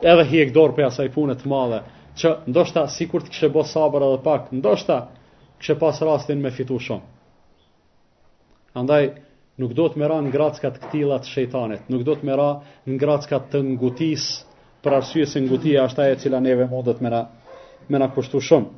edhe 0.00 0.24
hiq 0.32 0.54
dorë 0.56 0.74
prej 0.78 0.88
asaj 0.92 1.12
pune 1.12 1.36
të 1.36 1.46
madhe 1.52 1.82
që 2.18 2.34
ndoshta 2.50 2.86
sikur 2.90 3.22
të 3.22 3.30
kishe 3.34 3.52
bo 3.54 3.62
sabër 3.68 4.02
edhe 4.08 4.22
pak, 4.24 4.48
ndoshta 4.54 5.02
që 5.62 5.76
pas 5.80 6.00
rastin 6.06 6.40
me 6.42 6.50
fitu 6.54 6.78
shumë. 6.80 7.04
Andaj, 8.78 9.08
nuk 9.58 9.72
do 9.74 9.88
të 9.90 9.98
mera 9.98 10.18
në 10.22 10.32
gratskat 10.34 10.78
këtilat 10.84 11.24
të 11.26 11.32
shejtanit, 11.34 11.88
nuk 11.90 12.04
do 12.06 12.14
të 12.18 12.28
mera 12.30 12.48
në 12.86 12.98
gratskat 13.02 13.48
të 13.52 13.62
ngutis, 13.72 14.28
për 14.84 14.98
arsye 15.00 15.26
se 15.26 15.40
ngutia 15.42 15.88
është 15.88 16.02
ajo 16.04 16.14
e 16.14 16.18
cila 16.22 16.40
neve 16.44 16.68
modet 16.70 17.00
me 17.02 17.10
na 17.10 17.22
me 17.88 17.98
na 17.98 18.06
kushtu 18.14 18.40
shumë. 18.40 18.68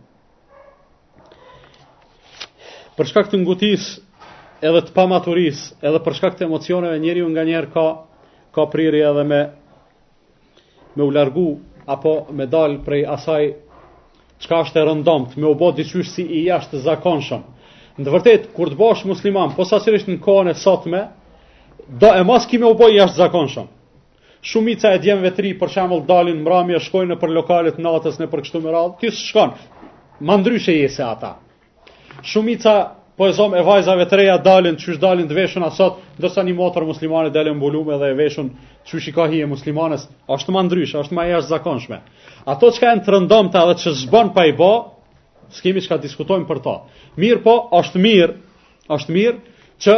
Për 2.96 3.08
shkak 3.10 3.28
të 3.32 3.40
ngutis, 3.42 3.90
edhe 4.62 4.80
të 4.86 4.94
pamaturis, 4.96 5.66
edhe 5.82 6.00
për 6.04 6.16
shkak 6.16 6.36
të 6.38 6.46
emocioneve, 6.46 6.98
njeri 7.02 7.24
nga 7.28 7.44
njerë 7.48 7.70
ka, 7.74 7.84
ka 8.54 8.64
prirje 8.72 9.04
edhe 9.08 9.24
me, 9.32 9.40
me 10.96 11.02
u 11.02 11.10
largu, 11.16 11.48
apo 11.90 12.14
me 12.38 12.46
dalë 12.46 12.84
prej 12.86 13.04
asaj 13.16 13.48
qka 14.44 14.60
është 14.66 14.80
e 14.80 14.84
rëndomt, 14.88 15.34
me 15.36 15.48
u 15.50 15.56
bo 15.58 15.70
diqysh 15.76 16.08
si 16.14 16.24
i 16.38 16.42
jashtë 16.48 16.80
zakonshëm. 16.86 17.42
Në 18.00 18.06
të 18.06 18.12
vërtet, 18.14 18.46
kur 18.56 18.70
të 18.72 18.78
bosh 18.78 19.04
musliman, 19.08 19.52
po 19.56 19.66
sasirisht 19.68 20.08
në 20.08 20.18
kohën 20.24 20.48
e 20.52 20.56
sotme, 20.56 21.02
do 22.00 22.12
e 22.16 22.22
mas 22.24 22.46
ki 22.48 22.60
me 22.62 22.70
u 22.70 22.76
bo 22.78 22.88
i 22.88 22.96
jashtë 22.96 23.20
zakonshëm. 23.26 23.66
Shumica 24.40 24.94
e 24.96 25.00
djemëve 25.02 25.34
tri, 25.36 25.50
për 25.60 25.72
shemëll, 25.74 26.06
dalin 26.08 26.40
e 26.72 26.80
shkojnë 26.80 27.12
në 27.14 27.18
për 27.20 27.32
lokalit 27.36 27.78
natës, 27.84 28.16
në 28.22 28.30
për 28.32 28.42
kështu 28.46 28.60
më 28.64 28.70
radhë, 28.72 28.96
ti 29.02 29.10
së 29.10 29.26
shkon, 29.28 29.52
ma 30.24 30.36
ndryshe 30.40 30.78
ata. 31.04 31.34
Shumica 32.22 32.78
po 33.20 33.26
e 33.28 33.32
thom 33.36 33.52
e 33.52 33.60
vajzave 33.60 34.06
të 34.08 34.16
reja 34.16 34.38
dalin, 34.40 34.78
çysh 34.80 34.96
dalin 35.02 35.26
të 35.28 35.34
veshën 35.36 35.64
asat, 35.66 35.98
ndërsa 36.16 36.40
një 36.46 36.54
motër 36.56 36.86
muslimane 36.88 37.28
dalën 37.34 37.52
mbulume 37.58 37.98
dhe 38.00 38.14
e 38.14 38.14
veshën 38.16 38.46
çysh 38.88 39.10
i 39.10 39.12
ka 39.12 39.26
e 39.28 39.44
muslimanes, 39.44 40.06
është 40.24 40.54
më 40.56 40.62
ndrysh, 40.70 40.94
është 41.02 41.18
më 41.18 41.26
zakonshme. 41.50 41.98
Ato 42.48 42.70
çka 42.72 42.88
janë 42.94 43.04
trëndomta 43.04 43.66
edhe 43.66 43.76
që 43.82 43.92
bën 44.16 44.32
pa 44.32 44.46
i 44.48 44.54
bë, 44.56 44.72
s'kemi 45.52 45.82
çka 45.84 45.98
diskutojmë 46.00 46.48
për 46.48 46.62
to. 46.64 46.74
Mirë 47.20 47.42
po, 47.44 47.56
është 47.76 48.00
mirë, 48.00 48.38
është 48.88 49.12
mirë 49.12 49.38
që 49.84 49.94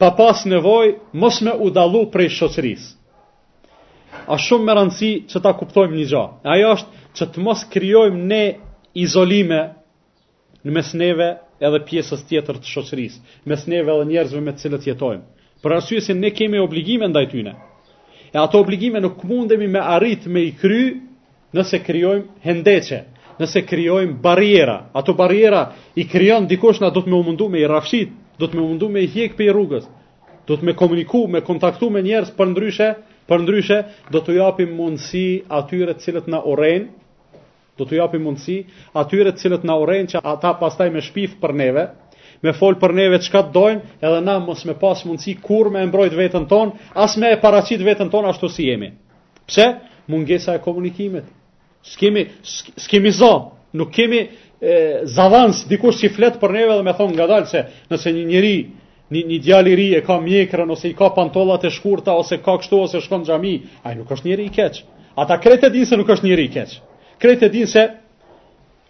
pa 0.00 0.08
pas 0.16 0.46
nevojë 0.48 0.96
mos 1.20 1.42
me 1.44 1.52
u 1.60 1.68
dallu 1.76 2.06
prej 2.12 2.32
shoqërisë. 2.40 2.94
A 4.32 4.40
shumë 4.40 4.64
me 4.64 4.78
rëndësi 4.80 5.12
që 5.28 5.44
ta 5.44 5.52
kuptojmë 5.60 5.92
një 6.00 6.08
gjë. 6.08 6.24
Ajo 6.54 6.72
është 6.80 7.08
që 7.20 7.28
të 7.36 7.42
mos 7.44 7.68
krijojmë 7.74 8.24
ne 8.32 8.44
izolime 8.96 9.60
në 10.64 10.72
mes 10.74 10.94
neve 10.96 11.34
edhe 11.64 11.80
pjesës 11.88 12.22
tjetër 12.28 12.58
të 12.62 12.68
shoqërisë, 12.68 13.20
mes 13.48 13.64
neve 13.70 13.94
dhe 13.98 14.06
njerëzve 14.10 14.40
me 14.44 14.52
të 14.56 14.62
cilët 14.64 14.88
jetojmë. 14.90 15.24
Për 15.64 15.74
arsye 15.76 16.00
se 16.04 16.14
ne 16.14 16.30
kemi 16.36 16.60
obligime 16.60 17.08
ndaj 17.08 17.26
tyre. 17.32 17.54
E 18.34 18.38
ato 18.38 18.60
obligime 18.60 19.00
nuk 19.00 19.22
mundemi 19.24 19.68
me 19.72 19.80
arrit 19.80 20.26
me 20.26 20.42
i 20.44 20.52
kry 20.60 20.80
nëse 21.56 21.80
krijojmë 21.86 22.26
hendeçe, 22.46 22.98
nëse 23.40 23.60
krijojmë 23.66 24.18
bariera. 24.22 24.78
Ato 24.94 25.14
bariera 25.14 25.62
i 25.96 26.04
krijon 26.08 26.46
dikush 26.50 26.80
na 26.80 26.90
do 26.90 27.00
të 27.02 27.10
më 27.12 27.22
mundu 27.26 27.48
me 27.48 27.60
i 27.62 27.66
rafshit, 27.66 28.12
do 28.38 28.46
të 28.50 28.56
më 28.58 28.64
mundu 28.66 28.88
me 28.92 29.00
i 29.04 29.08
hjek 29.14 29.36
pe 29.36 29.48
rrugës. 29.48 29.86
Do 30.46 30.56
të 30.56 30.62
më 30.66 30.76
komuniku, 30.78 31.24
me 31.26 31.40
kontaktu 31.42 31.88
me 31.90 32.02
njerëz 32.02 32.30
për 32.36 32.52
ndryshe, 32.52 32.90
për 33.28 33.42
ndryshe 33.42 33.78
do 34.12 34.20
të 34.22 34.36
japim 34.36 34.76
mundësi 34.78 35.42
atyre 35.48 35.96
të 35.96 36.04
cilët 36.04 36.28
na 36.30 36.38
urrejnë, 36.46 36.92
do 37.78 37.84
të 37.86 37.96
japim 38.00 38.22
mundësi 38.26 38.56
atyre 39.00 39.32
të 39.36 39.42
cilët 39.42 39.64
na 39.68 39.74
urrejnë 39.82 40.12
që 40.14 40.22
ata 40.32 40.52
pastaj 40.60 40.88
me 40.94 41.02
shpift 41.06 41.38
për 41.42 41.54
neve, 41.60 41.84
me 42.44 42.52
fol 42.52 42.76
për 42.80 42.94
neve 42.98 43.18
çka 43.26 43.42
dojnë, 43.54 43.84
edhe 44.04 44.20
na 44.24 44.38
mos 44.44 44.64
me 44.68 44.74
pas 44.80 45.02
mundësi 45.08 45.36
kurrë 45.44 45.74
me 45.76 45.84
mbrojt 45.90 46.16
veten 46.18 46.46
ton, 46.50 46.72
as 46.94 47.16
me 47.20 47.30
paraqit 47.40 47.82
veten 47.86 48.10
ton 48.12 48.26
ashtu 48.28 48.48
si 48.52 48.68
jemi. 48.70 48.90
Pse? 49.48 49.68
Mungesa 50.06 50.54
e 50.54 50.60
komunikimit. 50.62 51.24
S'kemi 51.86 52.22
s'kemi 52.82 53.10
zë, 53.14 53.32
nuk 53.78 53.92
kemi 53.94 54.20
e, 54.26 55.04
zavans 55.16 55.64
dikush 55.70 56.00
që 56.02 56.10
flet 56.16 56.36
për 56.42 56.52
neve 56.54 56.76
dhe 56.78 56.82
më 56.86 56.96
thon 56.98 57.14
ngadalse, 57.14 57.64
nëse 57.90 58.12
një 58.16 58.24
njeri 58.32 58.54
një 59.16 59.36
djalë 59.46 59.70
i 59.70 59.74
ri 59.78 59.86
e 59.94 60.00
ka 60.02 60.16
mjekrën 60.18 60.70
ose 60.74 60.88
i 60.90 60.94
ka 60.98 61.12
pantollat 61.14 61.62
e 61.62 61.70
shkurta, 61.70 62.10
ose 62.22 62.40
ka 62.42 62.56
kështu 62.58 62.80
ose 62.88 63.00
shkon 63.04 63.22
xhami, 63.28 63.52
ai 63.86 63.94
nuk 64.00 64.10
është 64.16 64.26
njeri 64.26 64.48
i 64.50 64.54
keq. 64.56 64.80
Ata 65.16 65.38
kretet 65.38 65.76
se 65.86 65.96
nuk 65.96 66.08
është 66.10 66.26
njeri 66.26 66.46
i 66.50 66.50
keq. 66.56 66.74
Krejtë 67.22 67.48
e 67.48 67.52
dinë 67.52 67.70
se 67.72 67.84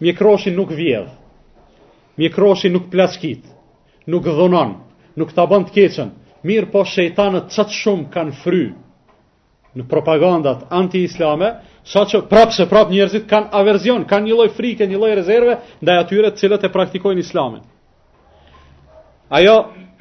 mjekroshin 0.03 0.55
nuk 0.57 0.73
vjedhë, 0.75 1.11
mjekroshin 2.19 2.73
nuk 2.75 2.89
plaskit, 2.91 3.45
nuk 4.07 4.27
dhonon, 4.27 4.75
nuk 5.17 5.31
të 5.33 5.43
abën 5.45 5.65
të 5.69 5.75
keqen, 5.77 6.11
mirë 6.47 6.69
po 6.73 6.83
shejtanët 6.85 7.47
qëtë 7.55 7.77
shumë 7.77 8.09
kanë 8.13 8.35
fry 8.41 8.63
në 9.77 9.85
propagandat 9.91 10.67
anti-islame, 10.73 11.51
sa 11.87 12.01
që 12.09 12.23
prapë 12.31 12.55
se 12.55 12.65
prapë 12.67 12.91
njerëzit 12.95 13.27
kanë 13.29 13.51
averzion, 13.55 14.03
kanë 14.09 14.27
një 14.27 14.37
loj 14.39 14.49
frike, 14.57 14.87
një 14.89 14.97
loj 14.99 15.11
rezerve, 15.19 15.59
ndaj 15.85 15.99
atyre 16.03 16.31
cilët 16.39 16.65
e 16.65 16.71
praktikojnë 16.73 17.21
islamin. 17.23 17.61
Ajo 19.37 19.53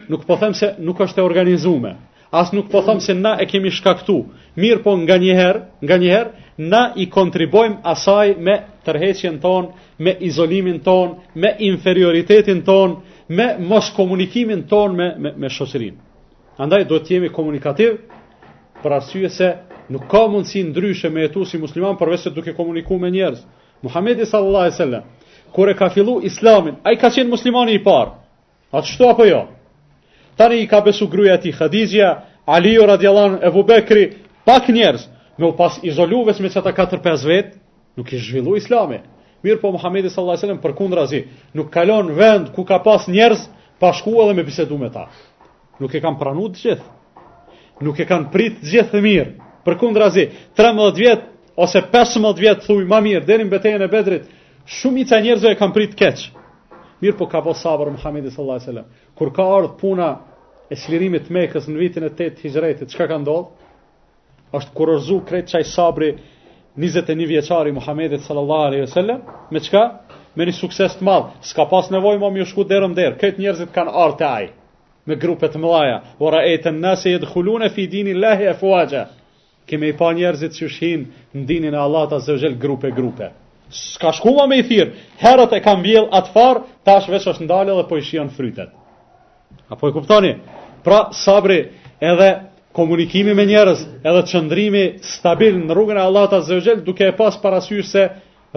nuk 0.09 0.24
po 0.27 0.37
them 0.41 0.55
se 0.55 0.72
nuk 0.81 0.99
është 1.05 1.20
e 1.20 1.24
organizume, 1.29 1.93
as 2.33 2.51
nuk 2.57 2.70
po 2.72 2.81
them 2.89 2.99
se 3.05 3.14
na 3.20 3.37
e 3.43 3.47
kemi 3.51 3.70
shkaktu, 3.70 4.16
mirë 4.57 4.83
po 4.87 4.97
nga 5.03 5.18
njëherë, 5.20 5.61
nga 5.85 5.97
njëherë, 6.03 6.33
na 6.59 6.92
i 6.96 7.07
kontribojmë 7.12 7.82
asaj 7.84 8.34
me 8.38 8.54
tërheqjen 8.86 9.40
ton, 9.42 9.68
me 9.98 10.12
izolimin 10.24 10.78
ton, 10.84 11.16
me 11.34 11.50
inferioritetin 11.66 12.62
ton, 12.64 13.00
me 13.28 13.57
mos 13.59 13.90
komunikimin 13.96 14.66
ton 14.70 14.96
me 14.96 15.09
me, 15.18 15.32
me 15.36 15.48
shoqërin. 15.48 15.94
Andaj 16.57 16.84
duhet 16.88 17.04
të 17.09 17.12
jemi 17.16 17.28
komunikativ 17.32 17.96
për 18.82 18.92
arsye 18.96 19.28
se 19.30 19.50
nuk 19.92 20.07
ka 20.11 20.24
mundësi 20.32 20.62
ndryshe 20.70 21.11
me 21.12 21.22
jetu 21.26 21.44
si 21.44 21.59
musliman 21.61 21.96
përveç 22.00 22.16
se 22.24 22.30
duke 22.30 22.54
komunikuar 22.57 23.00
me 23.00 23.11
njerëz. 23.11 23.42
Muhamedi 23.82 24.24
sallallahu 24.26 24.64
alaihi 24.64 24.76
wasallam 24.78 25.02
kur 25.52 25.68
e 25.68 25.74
ka 25.74 25.88
fillu 25.90 26.20
Islamin, 26.24 26.76
ai 26.84 26.96
ka 26.96 27.09
qenë 27.11 27.28
muslimani 27.30 27.74
i 27.76 27.82
parë. 27.84 28.11
A 28.72 28.80
të 28.80 28.88
shto 28.94 29.09
apo 29.12 29.24
jo? 29.24 29.42
Tani 30.36 30.61
i 30.62 30.66
ka 30.66 30.80
besu 30.84 31.07
gruja 31.09 31.38
ti, 31.40 31.52
Khadizja, 31.52 32.09
Alio, 32.46 32.86
Radjalan, 32.86 33.38
Ebu 33.46 33.62
Bekri, 33.64 34.09
pak 34.44 34.68
njerës, 34.68 35.07
me 35.37 35.47
u 35.47 35.55
pas 35.57 35.78
izolu 35.84 36.24
vetëm 36.26 36.47
me 36.49 36.51
çata 36.51 36.72
4-5 36.72 37.26
vjet, 37.26 37.51
nuk 37.99 38.12
i 38.12 38.18
zhvillu 38.18 38.57
Islami. 38.57 39.03
Mirë 39.45 39.61
po 39.61 39.70
Muhamedi 39.74 40.09
sallallahu 40.11 40.37
alajhi 40.37 40.47
wasallam 40.47 40.62
përkundrazi, 40.64 41.20
nuk 41.55 41.68
kalon 41.70 42.09
vend 42.16 42.49
ku 42.57 42.64
ka 42.64 42.78
pas 42.82 43.05
njerëz 43.07 43.43
pa 43.80 43.93
shkuar 43.93 44.30
edhe 44.30 44.37
me 44.41 44.45
bisedu 44.49 44.78
me 44.80 44.89
ta. 44.91 45.07
Nuk 45.80 45.95
e 45.95 46.01
kanë 46.01 46.18
pranuar 46.18 46.55
të 46.57 46.62
gjithë. 46.62 46.87
Nuk 47.84 48.01
e 48.01 48.07
kanë 48.09 48.30
prit 48.32 48.57
të 48.62 48.70
gjithë 48.70 48.91
të 48.95 49.03
mirë. 49.05 49.28
Përkundrazi, 49.66 50.24
13 50.57 50.95
vjet 50.97 51.26
ose 51.57 51.82
15 51.93 52.41
vjet 52.41 52.64
thuj 52.64 52.84
më 52.89 52.99
mirë 53.09 53.26
deri 53.28 53.45
në 53.45 53.53
betejën 53.53 53.84
e 53.84 53.91
Bedrit, 53.93 54.24
shumë 54.64 55.05
i 55.05 55.05
ca 55.05 55.20
e 55.53 55.57
kanë 55.61 55.72
prit 55.76 55.93
keq. 55.95 56.30
Mirë 57.03 57.16
po 57.18 57.28
ka 57.28 57.43
pas 57.45 57.61
sabër 57.61 57.91
Muhamedi 57.93 58.30
sallallahu 58.30 58.57
alajhi 58.57 58.68
wasallam. 58.70 58.89
Kur 59.14 59.28
ka 59.34 59.43
ardhur 59.45 59.76
puna 59.80 60.09
e 60.72 60.76
çlirimit 60.76 61.28
të 61.28 61.32
Mekës 61.32 61.68
në 61.68 61.78
vitin 61.78 62.05
e 62.05 62.11
8 62.11 62.41
Hijrëtit, 62.43 62.89
çka 62.89 63.07
ka 63.09 63.18
ndodhur? 63.18 63.53
është 64.61 64.74
kurozu 64.76 65.20
kretë 65.28 65.54
qaj 65.57 65.66
sabri 65.72 66.11
21 66.76 67.26
vjeqari 67.32 67.72
Muhammedit 67.74 68.24
sallallahu 68.26 68.66
alaihi 68.70 68.86
sallam 68.90 69.22
Me 69.50 69.61
qka? 69.64 69.84
Me 70.36 70.44
një 70.46 70.57
sukses 70.61 70.96
të 70.98 71.07
madhë 71.07 71.48
Ska 71.50 71.64
pas 71.70 71.90
nevoj 71.92 72.18
ma 72.20 72.30
mjë 72.34 72.48
shku 72.50 72.64
derëm 72.68 72.96
derë 72.98 73.16
Këtë 73.22 73.42
njerëzit 73.42 73.72
kanë 73.74 73.92
arë 74.04 74.18
të 74.20 74.28
ajë 74.30 74.50
Me 75.07 75.16
grupet 75.24 75.57
më 75.61 75.70
laja 75.72 75.98
Vora 76.20 76.42
e 76.50 76.57
të 76.61 76.72
nëse 76.76 77.12
jetë 77.14 77.30
khullun 77.32 77.64
e 77.64 77.70
fi 77.76 77.86
dini 77.92 78.14
lehe 78.16 78.48
e 78.52 78.57
fuajgja 78.61 79.07
Kime 79.66 79.88
i 79.90 79.96
pa 79.98 80.12
njerëzit 80.14 80.59
që 80.61 80.68
shhin 80.72 81.07
Në 81.34 81.46
dinin 81.48 81.74
e 81.74 81.80
Allah 81.86 82.09
të 82.12 82.20
zëvgjel 82.28 82.59
grupe 82.62 82.92
grupe 82.96 83.32
Ska 83.74 84.12
shku 84.14 84.34
me 84.48 84.61
i 84.61 84.66
thirë 84.68 84.92
Herët 85.22 85.57
e 85.59 85.62
kam 85.64 85.80
bjell 85.82 86.11
atë 86.14 86.32
farë 86.36 86.61
tash 86.86 87.07
është 87.09 87.14
veç 87.16 87.30
është 87.32 87.48
ndalë 87.48 87.78
dhe 87.80 87.88
po 87.88 87.96
i 87.98 88.04
shion 88.07 88.28
frytet 88.36 88.70
Apo 89.74 89.88
i 89.90 89.94
kuptoni 89.96 90.36
Pra 90.86 91.07
sabri 91.24 91.62
edhe 92.00 92.28
komunikimi 92.77 93.35
me 93.35 93.45
njerëz, 93.49 93.81
edhe 94.05 94.22
çndrimi 94.29 94.83
stabil 95.16 95.57
në 95.62 95.72
rrugën 95.74 95.97
e 96.01 96.05
Allahut 96.05 96.33
azza 96.37 96.57
wa 96.59 96.62
jall, 96.66 96.83
duke 96.85 97.07
e 97.09 97.14
pas 97.16 97.39
parasysh 97.43 97.89
se 97.89 98.03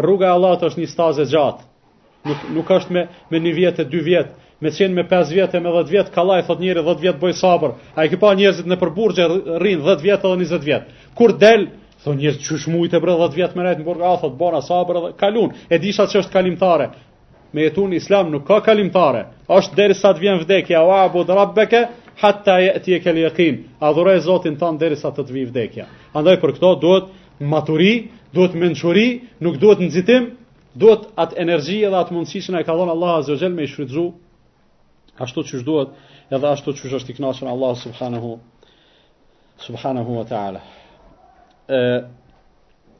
rruga 0.01 0.27
e 0.27 0.33
Allahut 0.35 0.65
është 0.67 0.83
një 0.83 0.89
stazë 0.91 1.23
e 1.23 1.29
gjatë. 1.31 1.65
Nuk 2.27 2.41
nuk 2.57 2.71
është 2.75 2.93
me 2.95 3.05
me 3.31 3.39
një 3.45 3.53
vit 3.55 3.79
e 3.79 3.85
dy 3.91 4.01
vjet, 4.07 4.33
me 4.59 4.73
qenë 4.75 4.97
me 4.97 5.05
5 5.11 5.31
vjet 5.31 5.55
e 5.55 5.61
me 5.63 5.71
10 5.71 5.91
vjet, 5.93 6.09
kallaj 6.15 6.43
thot 6.49 6.59
njëri 6.59 6.83
10 6.87 7.03
vjet 7.05 7.19
boj 7.21 7.33
sabër. 7.43 7.77
Ai 7.95 8.09
ka 8.11 8.19
pa 8.19 8.33
njerëzit 8.35 8.67
në 8.67 8.79
përburgje 8.81 9.29
rrin 9.63 9.79
10 9.87 10.03
vjet 10.03 10.19
edhe 10.19 10.35
20 10.35 10.65
vjet. 10.67 10.89
Kur 11.15 11.31
del 11.39 11.69
Thon 11.99 12.15
njerëz 12.15 12.37
çush 12.39 12.61
shumë 12.63 12.93
e 12.95 12.99
bëra 13.03 13.15
10 13.17 13.33
vjet 13.35 13.55
më 13.57 13.63
rreth 13.63 13.79
në 13.81 13.85
burg 13.89 14.01
a 14.07 14.13
thot 14.21 14.35
bëna 14.39 14.59
sabër 14.63 14.99
dhe 15.03 15.09
kalun. 15.19 15.49
E 15.69 15.75
di 15.83 15.91
sa 15.91 16.03
ç'është 16.07 16.31
kalimtare. 16.31 16.89
Me 17.53 17.61
jetun 17.65 17.91
Islam 17.93 18.29
nuk 18.31 18.45
ka 18.47 18.61
kalimtare. 18.63 19.25
Është 19.51 19.75
derisa 19.75 20.13
të 20.15 20.19
vjen 20.23 20.39
vdekja, 20.43 20.79
wa 20.87 21.01
abud 21.05 21.27
rabbeke 21.29 21.81
hatta 22.19 22.59
yati 22.59 22.93
e 22.95 22.99
al-yaqin 23.09 23.63
adhuraj 23.81 24.21
zotin 24.27 24.57
tan 24.59 24.77
derisa 24.79 25.11
të 25.15 25.25
vi 25.31 25.45
vdekja 25.49 25.85
andaj 26.17 26.39
per 26.41 26.53
kto 26.57 26.73
duhet 26.81 27.05
maturi 27.39 28.11
duhet 28.35 28.55
mençuri 28.59 29.05
nuk 29.39 29.59
duhet 29.61 29.79
nxitim 29.85 30.29
duhet 30.75 31.07
at 31.15 31.37
energji 31.39 31.81
edhe 31.87 31.95
at 31.95 32.11
që 32.11 32.51
na 32.51 32.59
e 32.59 32.63
ka 32.63 32.73
dhënë 32.75 32.91
Allahu 32.95 33.19
azza 33.19 33.37
xel 33.39 33.53
me 33.55 33.67
shfrytzu 33.67 34.05
ashtu 35.19 35.43
siç 35.43 35.63
duhet 35.65 35.89
edhe 36.31 36.47
ashtu 36.47 36.73
siç 36.73 36.91
është 36.93 37.11
i 37.11 37.15
kënaqur 37.19 37.49
Allahu 37.49 37.75
subhanahu 37.85 38.39
subhanahu 39.65 40.11
wa 40.19 40.25
taala 40.27 40.61
e 41.69 42.03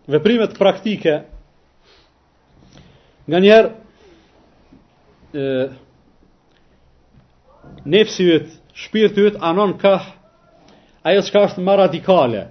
veprimet 0.07 0.55
praktike 0.59 1.23
nganjëherë 3.29 3.71
e 5.43 5.69
nefsi 7.85 8.23
vetë 8.31 8.58
shpirë 8.85 9.09
të 9.15 9.25
anon 9.43 9.73
ka 9.81 9.95
ajo 11.09 11.23
qka 11.27 11.41
është 11.49 11.63
ma 11.65 11.75
radikale, 11.79 12.43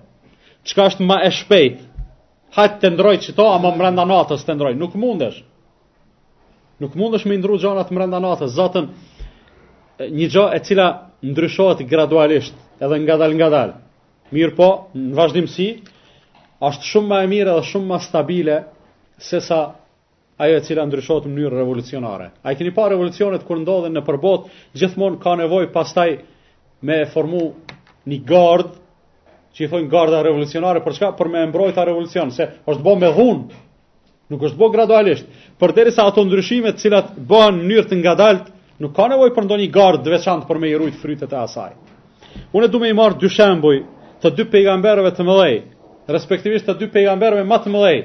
çka 0.67 0.87
është 0.93 1.07
ma 1.09 1.17
e 1.25 1.31
shpejt, 1.39 1.79
hajtë 2.57 2.79
të 2.83 2.91
ndroj 2.95 3.17
që 3.25 3.31
to, 3.39 3.47
ama 3.57 3.71
më 3.73 3.83
rënda 3.87 4.05
natës 4.11 4.45
të 4.45 4.57
ndroj, 4.57 4.75
nuk 4.81 4.97
mundesh, 5.01 5.39
nuk 6.81 6.97
mundesh 7.01 7.27
me 7.29 7.39
ndru 7.41 7.59
gjonat 7.63 7.91
më 7.93 8.03
rënda 8.05 8.21
natës, 8.27 8.53
zatën 8.59 8.89
një 10.19 10.29
gjo 10.33 10.47
e 10.55 10.61
cila 10.67 10.89
ndryshot 11.25 11.81
gradualisht, 11.91 12.55
edhe 12.81 12.99
nga 13.05 13.17
dal 13.21 13.33
nga 13.37 13.49
dal, 13.55 13.73
mirë 14.33 14.55
po, 14.59 14.69
në 14.97 15.15
vazhdimësi, 15.19 15.69
është 16.69 16.93
shumë 16.93 17.09
ma 17.11 17.23
e 17.25 17.31
mire 17.31 17.55
dhe 17.57 17.65
shumë 17.73 17.91
ma 17.93 18.01
stabile, 18.05 18.61
se 19.19 19.41
sa 19.43 19.63
ajo 20.39 20.55
e 20.57 20.63
cila 20.63 20.87
ndryshot 20.87 21.25
në 21.27 21.33
mënyrë 21.35 21.59
revolucionare. 21.61 22.29
A 22.47 22.53
i 22.55 22.59
keni 22.59 22.71
pa 22.75 22.85
revolucionet 22.93 23.43
kur 23.47 23.59
ndodhen 23.59 23.95
në 23.99 24.05
përbot, 24.07 24.45
gjithmonë 24.79 25.19
ka 25.23 25.33
nevoj 25.41 25.65
pastaj 25.75 26.15
me 26.87 27.01
formu 27.11 27.49
një 28.07 28.21
gardë, 28.29 28.71
që 29.55 29.65
i 29.65 29.69
thojnë 29.73 29.89
garda 29.91 30.21
revolucionare, 30.23 30.85
për 30.85 30.95
çka? 30.95 31.09
Për 31.19 31.29
me 31.33 31.43
mbrojtë 31.51 31.87
revolucion, 31.89 32.31
se 32.31 32.47
është 32.71 32.85
bë 32.87 32.95
me 33.01 33.11
dhunë, 33.17 33.57
nuk 34.31 34.45
është 34.47 34.59
bë 34.61 34.69
gradualisht. 34.77 35.27
Për 35.59 35.75
derisa 35.75 36.07
ato 36.07 36.23
ndryshime 36.29 36.71
të 36.77 36.85
cilat 36.85 37.09
bëhen 37.27 37.59
në 37.59 37.65
mënyrë 37.67 37.89
të 37.91 37.99
ngadalt, 37.99 38.53
nuk 38.79 38.95
ka 38.95 39.09
nevojë 39.11 39.35
për 39.35 39.49
ndonjë 39.49 39.71
gardë 39.75 40.05
të 40.07 40.13
veçantë 40.15 40.47
për 40.53 40.61
me 40.63 40.71
i 40.71 40.79
rujt 40.79 41.01
frytet 41.03 41.33
e 41.35 41.41
asaj. 41.43 41.73
Unë 42.55 42.69
do 42.71 42.79
më 42.79 42.93
i 42.93 42.95
marr 42.95 43.19
dy 43.19 43.33
shembuj 43.35 43.81
të 44.23 44.35
dy 44.39 44.47
pejgamberëve 44.55 45.11
të 45.19 45.27
mëdhej, 45.27 45.59
respektivisht 46.15 46.69
të 46.71 46.77
dy 46.85 46.91
pejgamberëve 46.95 47.43
më 47.51 47.59
të 47.65 47.75
mëdhej, 47.75 48.01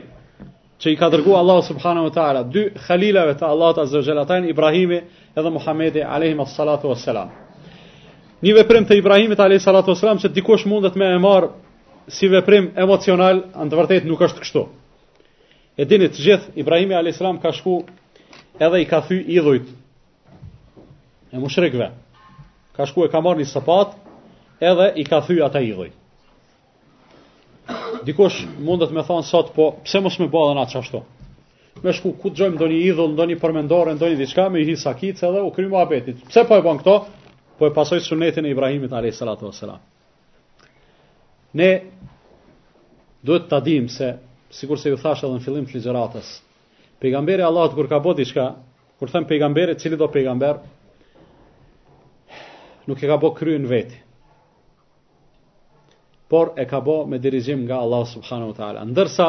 që 0.83 0.91
i 0.91 0.97
ka 0.99 1.07
dërgu 1.07 1.31
Allah 1.39 1.61
subhanahu 1.63 2.09
wa 2.09 2.11
ta'ala, 2.11 2.41
dy 2.51 2.63
khalilave 2.85 3.37
të 3.39 3.47
Allah 3.47 3.69
të 3.77 3.83
azërgjelatajnë, 3.85 4.49
Ibrahimi 4.51 4.97
edhe 5.39 5.49
Muhammedi 5.55 6.03
aleyhim 6.03 6.41
as 6.43 6.51
salatu 6.57 6.89
wa 6.91 6.97
selam. 6.99 7.29
Një 8.43 8.57
veprim 8.57 8.83
të 8.89 8.97
Ibrahimit 8.99 9.39
aleyhim 9.39 9.63
as 9.63 9.67
salatu 9.69 9.93
wa 9.93 9.99
selam, 10.01 10.19
që 10.19 10.33
dikush 10.35 10.65
mundet 10.67 10.97
me 10.99 11.07
e 11.15 11.21
marë 11.23 11.53
si 12.11 12.27
veprim 12.27 12.67
emocional, 12.75 13.45
në 13.55 13.69
të 13.71 13.79
vërtet 13.79 14.09
nuk 14.11 14.25
është 14.27 14.43
kështu. 14.43 14.65
E 15.79 15.87
dinit 15.89 16.17
të 16.17 16.25
gjithë, 16.27 16.51
Ibrahimi 16.65 16.97
aleyhim 16.99 17.15
as 17.15 17.21
salam 17.23 17.39
ka 17.41 17.53
shku 17.55 17.77
edhe 18.59 18.83
i 18.83 18.89
ka 18.91 18.99
thy 19.07 19.21
idhujt 19.39 19.71
e 21.33 21.39
mushrikve. 21.41 21.87
Ka 22.75 22.85
shku 22.91 23.07
e 23.07 23.11
ka 23.13 23.23
marë 23.25 23.45
një 23.45 23.51
sëpat 23.55 23.95
edhe 24.59 24.91
i 25.01 25.07
ka 25.07 25.23
thy 25.27 25.39
ata 25.47 25.63
idhujt. 25.63 25.95
Dikush 28.05 28.43
mundet 28.67 28.91
me 28.95 29.03
thonë 29.07 29.25
sot, 29.27 29.51
po 29.55 29.67
pse 29.85 30.01
mos 30.03 30.17
me 30.19 30.27
bëllë 30.33 30.55
na 30.57 30.65
qashto? 30.71 30.99
Me 31.83 31.93
shku 31.95 32.11
ku 32.19 32.29
të 32.31 32.37
gjojmë 32.41 32.59
do 32.61 32.67
një 32.71 32.79
idhull, 32.89 33.13
do 33.19 33.25
një 33.29 33.37
përmendore, 33.43 33.93
do 34.01 34.09
një 34.11 34.17
diçka, 34.19 34.45
me 34.53 34.61
i 34.61 34.65
hisa 34.67 34.93
kitë 34.99 35.25
edhe 35.29 35.43
u 35.47 35.51
krymë 35.55 35.79
abetit. 35.81 36.19
Pse 36.29 36.43
po 36.49 36.57
e 36.59 36.63
bën 36.65 36.81
këto? 36.83 36.95
Po 37.59 37.67
e 37.69 37.73
pasoj 37.77 37.99
sunetin 38.03 38.45
e 38.45 38.51
Ibrahimit 38.55 38.91
a.s. 38.91 39.71
Ne 41.53 41.69
duhet 43.23 43.47
të 43.51 43.55
adim 43.57 43.87
se, 43.93 44.11
sikur 44.57 44.79
se 44.81 44.89
ju 44.91 44.97
thash 44.99 45.23
edhe 45.23 45.35
në 45.37 45.43
fillim 45.45 45.65
të 45.69 45.77
ligeratës, 45.79 46.33
pejgamberi 47.03 47.43
Allah 47.45 47.69
të 47.71 47.79
kur 47.79 47.87
ka 47.91 47.99
bëti 48.05 48.25
shka, 48.31 48.47
kur 48.99 49.11
thëmë 49.13 49.27
pejgamberi, 49.29 49.75
cili 49.77 49.97
do 50.01 50.07
pejgamber, 50.11 50.59
nuk 52.89 53.03
e 53.03 53.07
ka 53.11 53.19
bëti 53.21 53.37
kryin 53.39 53.69
vetë 53.71 54.01
por 56.29 56.51
e 56.55 56.65
ka 56.65 56.79
bo 56.81 57.05
me 57.05 57.17
dirizim 57.19 57.59
nga 57.65 57.75
Allah 57.75 58.05
subhanahu 58.07 58.51
wa 58.51 58.55
taala. 58.55 58.85
Ndërsa 58.85 59.27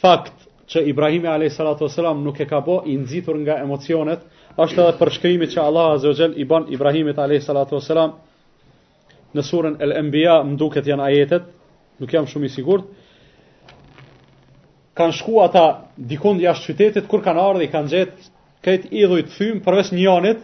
fakt 0.00 0.32
që 0.70 0.84
Ibrahim 0.88 1.26
alayhi 1.26 1.50
salatu 1.54 1.84
wasalam 1.84 2.22
nuk 2.24 2.38
e 2.40 2.46
ka 2.46 2.60
bo 2.60 2.82
i 2.86 2.96
nxitur 2.96 3.34
nga 3.42 3.58
emocionet, 3.62 4.20
është 4.56 4.80
edhe 4.82 4.98
përshkrimi 5.00 5.46
që 5.52 5.60
Allah 5.62 5.86
azza 5.94 6.08
wa 6.08 6.14
jall 6.18 6.34
i 6.40 6.44
bën 6.50 6.70
Ibrahimit 6.74 7.18
alayhi 7.18 7.42
salatu 7.42 7.74
wasalam 7.78 8.10
në 9.34 9.42
surën 9.50 9.74
al 9.82 9.92
Anbiya, 9.98 10.42
më 10.46 10.56
duket 10.58 10.86
janë 10.90 11.04
ajetet, 11.06 11.42
nuk 12.00 12.10
jam 12.12 12.26
shumë 12.26 12.46
i 12.46 12.48
sigurt. 12.54 12.84
Kan 14.98 15.12
shku 15.12 15.40
ata 15.42 15.64
dikon 15.96 16.38
jashtë 16.42 16.72
qytetit 16.72 17.06
kur 17.10 17.22
kanë 17.22 17.40
ardhur 17.42 17.62
i 17.66 17.72
kanë 17.74 17.90
gjetë 17.92 18.28
këtë 18.64 18.90
idhuj 19.02 19.22
të 19.26 19.36
përveç 19.38 19.64
përves 19.66 19.92
njënit, 19.94 20.40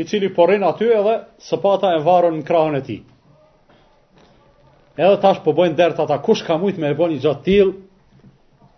i 0.00 0.04
cili 0.08 0.30
porin 0.34 0.62
aty 0.64 0.88
edhe 0.96 1.16
sëpata 1.48 1.90
e 1.94 1.98
varon 2.06 2.38
në 2.40 2.46
krahën 2.48 2.76
e 2.80 2.82
ti. 2.86 2.96
Edhe 4.96 5.16
tash 5.24 5.38
po 5.44 5.54
bojnë 5.56 5.76
derë 5.76 5.96
ata, 6.04 6.18
kush 6.24 6.42
ka 6.44 6.58
mujtë 6.60 6.82
me 6.82 6.90
e 6.92 6.96
bo 6.96 7.06
i 7.08 7.16
gjatë 7.20 7.42
till. 7.46 7.70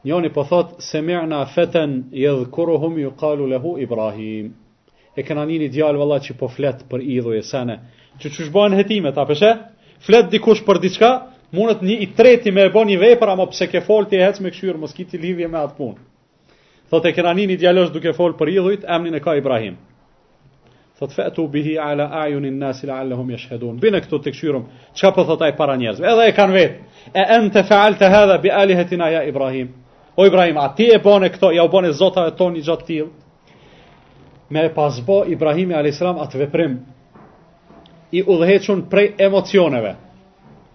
njoni 0.07 0.29
po 0.37 0.45
thotë, 0.49 0.75
se 0.87 1.01
mirë 1.03 1.27
na 1.29 1.41
feten 1.53 1.95
jedhë 2.15 2.45
kuru 2.55 2.77
humi 2.83 3.07
u 3.07 3.11
kalu 3.19 3.47
lehu 3.51 3.73
Ibrahim. 3.83 4.51
E 5.17 5.23
këna 5.27 5.47
një 5.49 5.59
një 5.63 5.69
djallë 5.75 6.19
që 6.27 6.35
po 6.43 6.49
fletë 6.57 6.85
për 6.91 7.01
idhujën 7.17 7.39
e 7.39 7.43
sene. 7.49 7.77
Që 8.21 8.29
që 8.35 8.47
shbojnë 8.49 8.77
hetime, 8.79 9.13
ta 9.17 9.25
pëshe? 9.27 9.51
Fletë 10.07 10.31
dikush 10.37 10.63
për 10.67 10.81
diçka, 10.85 11.11
mundët 11.51 11.83
një 11.89 11.97
i 12.05 12.07
treti 12.15 12.53
me 12.55 12.69
e 12.69 12.71
bo 12.75 12.85
një 12.85 12.99
vepër, 13.03 13.33
ama 13.35 13.47
pse 13.51 13.67
ke 13.73 13.81
folë 13.87 14.09
ti 14.11 14.21
e 14.21 14.25
hecë 14.29 14.43
me 14.45 14.53
këshyrë, 14.55 14.77
mos 14.85 14.95
lidhje 14.99 15.49
me 15.51 15.59
atë 15.65 15.75
punë. 15.79 15.99
Thotë 16.91 17.09
e 17.09 17.13
këna 17.19 17.35
një 17.39 17.47
një 17.55 17.59
djallë 17.63 17.83
është 17.89 17.95
duke 17.99 18.13
folë 18.21 18.37
për 18.39 18.49
idhujt, 18.59 18.85
emrin 18.97 19.15
e 19.15 19.21
ka 19.25 19.35
Ibrahim. 19.41 19.81
Thot 20.99 21.11
fetu 21.13 21.49
bihi 21.49 21.79
ala 21.81 22.09
ajun 22.13 22.45
in 22.45 22.59
nasi 22.59 22.87
la 22.87 22.95
allahum 23.01 23.29
jesh 23.33 23.49
hedun. 23.51 23.79
Bine 23.83 23.99
këtu 24.05 24.19
të 24.23 24.31
këshyrum, 24.37 24.67
që 24.95 25.11
po 25.17 25.25
thot 25.27 25.41
ajë 25.43 25.57
para 25.59 25.75
njerëzve, 25.81 26.07
edhe 26.07 26.27
e 26.31 26.35
kanë 26.37 26.55
vetë. 26.55 26.99
E 27.19 27.25
em 27.37 27.49
të 27.51 27.65
faal 27.67 27.97
të 27.99 28.11
hedhe 28.13 28.37
bi 28.45 28.51
alihetina 28.55 29.09
ja 29.11 29.23
Ibrahim. 29.27 29.73
O 30.17 30.27
Ibrahim, 30.29 30.59
a 30.63 30.69
ti 30.79 30.87
e 30.95 31.01
bone 31.03 31.33
këto, 31.35 31.51
ja 31.57 31.65
u 31.65 31.69
bone 31.73 31.91
zotave 31.93 32.31
toni 32.39 32.63
gjatë 32.63 32.87
tilë. 32.87 33.09
Me 34.55 34.63
e 34.69 34.75
pasbo 34.75 35.17
Ibrahimi 35.27 35.75
a.s. 35.75 35.99
atë 36.07 36.39
veprim, 36.45 36.77
i 38.15 38.23
udheqën 38.23 38.85
prej 38.91 39.15
emocioneve. 39.19 39.97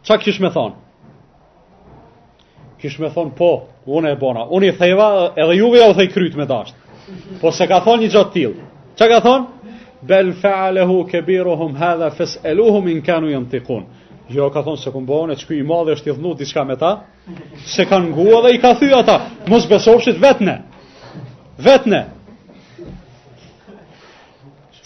Qa 0.08 0.18
kish 0.18 0.40
me 0.44 0.50
thonë? 0.50 0.74
Kish 2.82 3.00
me 3.00 3.08
thonë, 3.12 3.32
po, 3.40 3.52
unë 3.88 4.12
e 4.12 4.16
bona. 4.20 4.44
Unë 4.52 4.74
i 4.74 4.74
thejva, 4.76 5.10
edhe 5.40 5.56
juve 5.62 5.80
ja 5.80 5.88
u 5.92 5.94
thej 5.96 6.12
krytë 6.12 6.36
me 6.36 6.46
dashtë. 6.46 7.40
Po 7.40 7.52
se 7.52 7.68
ka 7.68 7.80
thonë 7.88 8.04
një 8.04 8.12
gjatë 8.18 8.32
tilë. 8.36 8.68
Qa 9.00 9.08
ka 9.08 9.22
thonë? 9.24 9.59
bel 10.02 10.34
fa'alehu 10.34 11.08
kebiruhum 11.12 11.76
hadha 11.76 12.10
fes'eluhum 12.12 12.88
in 12.92 13.02
kanu 13.02 13.30
jam 13.32 13.46
tikun. 13.50 13.84
Jo, 14.30 14.46
ka 14.54 14.62
thonë 14.64 14.82
se 14.84 14.92
këmbohën 14.94 15.34
e 15.34 15.38
që 15.42 15.56
i 15.58 15.64
madhe 15.66 15.96
është 15.98 16.12
i 16.12 16.14
dhënu 16.18 16.36
diska 16.38 16.64
me 16.70 16.76
ta, 16.78 16.92
se 17.66 17.86
kanë 17.90 18.12
ngua 18.14 18.42
dhe 18.46 18.52
i 18.56 18.60
ka 18.62 18.76
thyja 18.78 19.00
ta, 19.08 19.16
mos 19.50 19.66
besofshit 19.70 20.20
vetëne, 20.22 20.54
vetëne. 21.66 22.04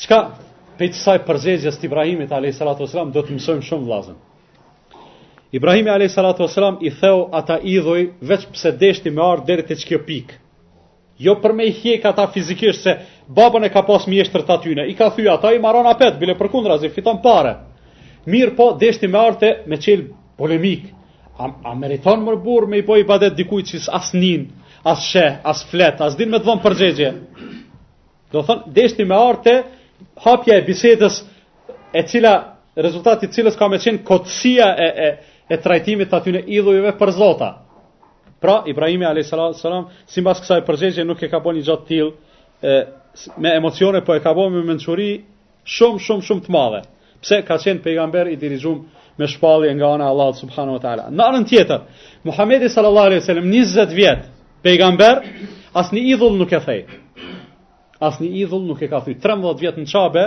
Qka, 0.03 0.19
pe 0.79 0.87
të 0.87 0.97
saj 0.99 1.19
përzezjes 1.27 1.75
të 1.79 1.87
Ibrahimit 1.89 2.31
a.s. 2.31 2.59
do 3.13 3.21
të 3.21 3.35
mësojmë 3.35 3.67
shumë 3.67 3.87
vlazën. 3.87 4.15
Ibrahimi 5.53 5.89
a.s. 5.91 6.15
i 6.81 6.89
theu 6.99 7.27
ata 7.31 7.59
idhoj 7.61 8.09
veç 8.21 8.47
pëse 8.51 8.71
deshti 8.79 9.11
me 9.11 9.21
ardhë 9.23 9.45
deri 9.47 9.63
të 9.67 9.75
qkjo 9.83 9.99
pikë. 10.07 10.39
Jo 11.21 11.35
për 11.43 11.53
me 11.53 11.65
i 11.65 11.71
hjek 11.81 12.05
ata 12.09 12.25
fizikisht 12.27 12.81
se 12.87 12.95
babën 13.29 13.63
e 13.65 13.69
ka 13.71 13.83
pas 13.87 14.07
mjeshtër 14.07 14.43
të 14.47 14.53
atyne, 14.57 14.85
i 14.89 14.95
ka 14.97 15.09
thuj 15.13 15.27
ata 15.31 15.51
i 15.55 15.59
maron 15.61 15.87
apet, 15.87 16.17
bile 16.19 16.35
për 16.37 16.49
kundra, 16.51 16.77
zi 16.77 16.89
fiton 16.91 17.21
pare. 17.23 17.55
Mirë 18.29 18.55
po, 18.55 18.71
deshti 18.79 19.07
me 19.11 19.19
arte 19.19 19.53
me 19.67 19.77
qelë 19.81 20.07
polemik, 20.39 20.89
a, 21.37 21.47
a 21.71 21.75
meriton 21.75 22.23
më 22.23 22.35
burë 22.43 22.69
me 22.71 22.81
i 22.81 22.85
po 22.85 22.97
i 22.99 23.05
badet 23.07 23.35
dikuj 23.37 23.63
që 23.71 23.81
as 23.93 24.13
nin, 24.13 24.49
as 24.85 25.03
she, 25.07 25.25
as 25.43 25.63
flet, 25.71 26.01
as 26.01 26.17
din 26.19 26.31
me 26.33 26.39
të 26.39 26.49
vonë 26.49 26.63
përgjegje. 26.63 27.11
Do 28.33 28.43
thonë, 28.47 28.71
deshti 28.75 29.05
me 29.05 29.15
arte, 29.15 29.57
hapja 30.23 30.57
e 30.59 30.65
bisedës 30.67 31.21
e 31.93 32.05
cila, 32.09 32.35
rezultatit 32.75 33.33
cilës 33.35 33.57
ka 33.57 33.67
me 33.69 33.77
qenë 33.81 34.03
kotsia 34.07 34.71
e, 34.81 34.87
e, 35.05 35.37
e 35.53 35.59
trajtimit 35.61 36.09
të 36.09 36.17
atyne 36.19 36.41
idhujve 36.47 36.95
për 36.99 37.11
zota. 37.13 37.51
Pra, 38.43 38.59
Ibrahimi 38.67 39.05
a.s. 39.07 39.63
si 40.11 40.19
mbas 40.21 40.41
kësa 40.43 40.57
e 40.59 40.65
përgjegje 40.67 41.05
nuk 41.07 41.21
e 41.23 41.29
ka 41.31 41.39
bo 41.39 41.53
një 41.55 41.61
gjatë 41.63 41.87
tilë, 41.89 42.33
me 43.37 43.53
emocione 43.53 44.01
po 44.01 44.13
e 44.15 44.19
ka 44.21 44.33
bën 44.35 44.49
me 44.55 44.63
mençuri 44.73 45.07
shumë 45.75 45.99
shumë 46.05 46.25
shumë 46.27 46.43
të 46.47 46.53
madhe. 46.55 46.79
Pse 47.23 47.41
ka 47.47 47.57
qenë 47.61 47.81
pejgamber 47.85 48.27
i 48.33 48.37
dirizum 48.41 48.81
me 49.19 49.27
shpallje 49.29 49.73
nga 49.77 49.87
ana 49.95 50.07
e 50.07 50.07
Allahut 50.13 50.35
subhanahu 50.39 50.77
wa 50.79 50.81
taala. 50.85 51.05
Në 51.13 51.23
anën 51.29 51.45
tjetër, 51.49 51.81
Muhamedi 52.27 52.69
sallallahu 52.73 53.07
alaihi 53.11 53.21
wasallam 53.23 53.49
20 53.53 53.95
vjet 53.97 54.19
pejgamber 54.63 55.21
asnjë 55.79 56.01
idhull 56.13 56.37
nuk 56.41 56.51
e 56.51 56.59
thej. 56.65 56.81
Asnjë 58.01 58.31
idhull 58.43 58.65
nuk 58.67 58.81
e 58.83 58.87
ka 58.89 58.99
thej. 59.05 59.15
13 59.21 59.59
vjet 59.61 59.77
në 59.79 59.85
çabe, 59.93 60.23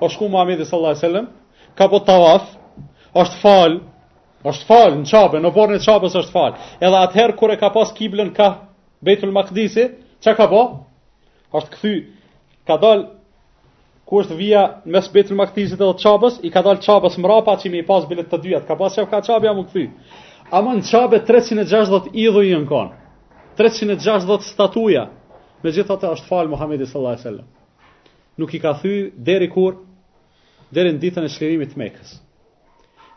o 0.00 0.08
shku 0.08 0.28
Muhamedi 0.32 0.64
sallallahu 0.64 0.92
alaihi 0.92 1.04
wasallam 1.04 1.26
ka 1.78 1.88
po 1.88 1.98
tawaf, 2.00 2.42
është 3.22 3.38
fal, 3.42 3.72
është 4.50 4.64
fal 4.66 4.90
në 4.98 5.04
çabe, 5.12 5.36
në 5.44 5.50
borën 5.54 5.76
e 5.78 5.84
çabës 5.84 6.16
është 6.22 6.32
fal. 6.32 6.52
Edhe 6.80 6.96
atëherë 7.06 7.36
kur 7.38 7.52
e 7.52 7.56
ka 7.56 7.68
pas 7.70 7.92
kiblën 7.92 8.32
ka 8.34 8.48
Beitul 9.02 9.30
Maqdisi, 9.32 9.84
çka 10.22 10.34
ka 10.38 10.46
bë? 10.50 10.62
Është 11.52 11.70
kthy 11.74 11.94
Ka 12.66 12.76
dal, 12.78 13.00
ku 14.06 14.20
është 14.22 14.36
vija 14.38 14.60
në 14.86 14.92
mes 14.94 15.06
betër 15.14 15.36
maktizit 15.38 15.80
edhe 15.80 15.94
qabës, 16.02 16.34
i 16.46 16.50
ka 16.52 16.62
dal 16.62 16.78
qabës 16.84 17.16
mrapa 17.22 17.54
që 17.62 17.68
i 17.68 17.72
me 17.72 17.80
i 17.82 17.86
pas 17.88 18.04
bilet 18.10 18.28
të 18.30 18.38
dyjat. 18.44 18.66
Ka 18.68 18.76
pas 18.78 18.94
që 18.96 19.06
ka 19.10 19.20
qabëja 19.26 19.54
më 19.58 19.64
këthi. 19.70 19.86
Ama 20.58 20.74
në 20.78 20.84
qabë 20.90 21.22
360 21.30 22.10
idhu 22.26 22.44
i 22.46 22.52
në 22.58 22.66
konë, 22.68 22.92
360 23.58 24.46
statuja, 24.52 25.06
me 25.62 25.70
gjithat 25.72 26.04
e 26.04 26.10
është 26.16 26.28
falë 26.28 26.52
Muhammedi 26.54 26.86
sallallahu 26.90 27.16
alaihi 27.16 27.28
sallam. 27.30 27.48
Nuk 28.40 28.54
i 28.54 28.60
ka 28.64 28.72
thy 28.82 28.94
deri 29.30 29.48
kur, 29.54 29.80
deri 30.72 30.92
në 30.94 31.00
ditën 31.02 31.24
e 31.24 31.28
shlirimit 31.34 31.72
të 31.74 31.78
Mekës. 31.86 32.18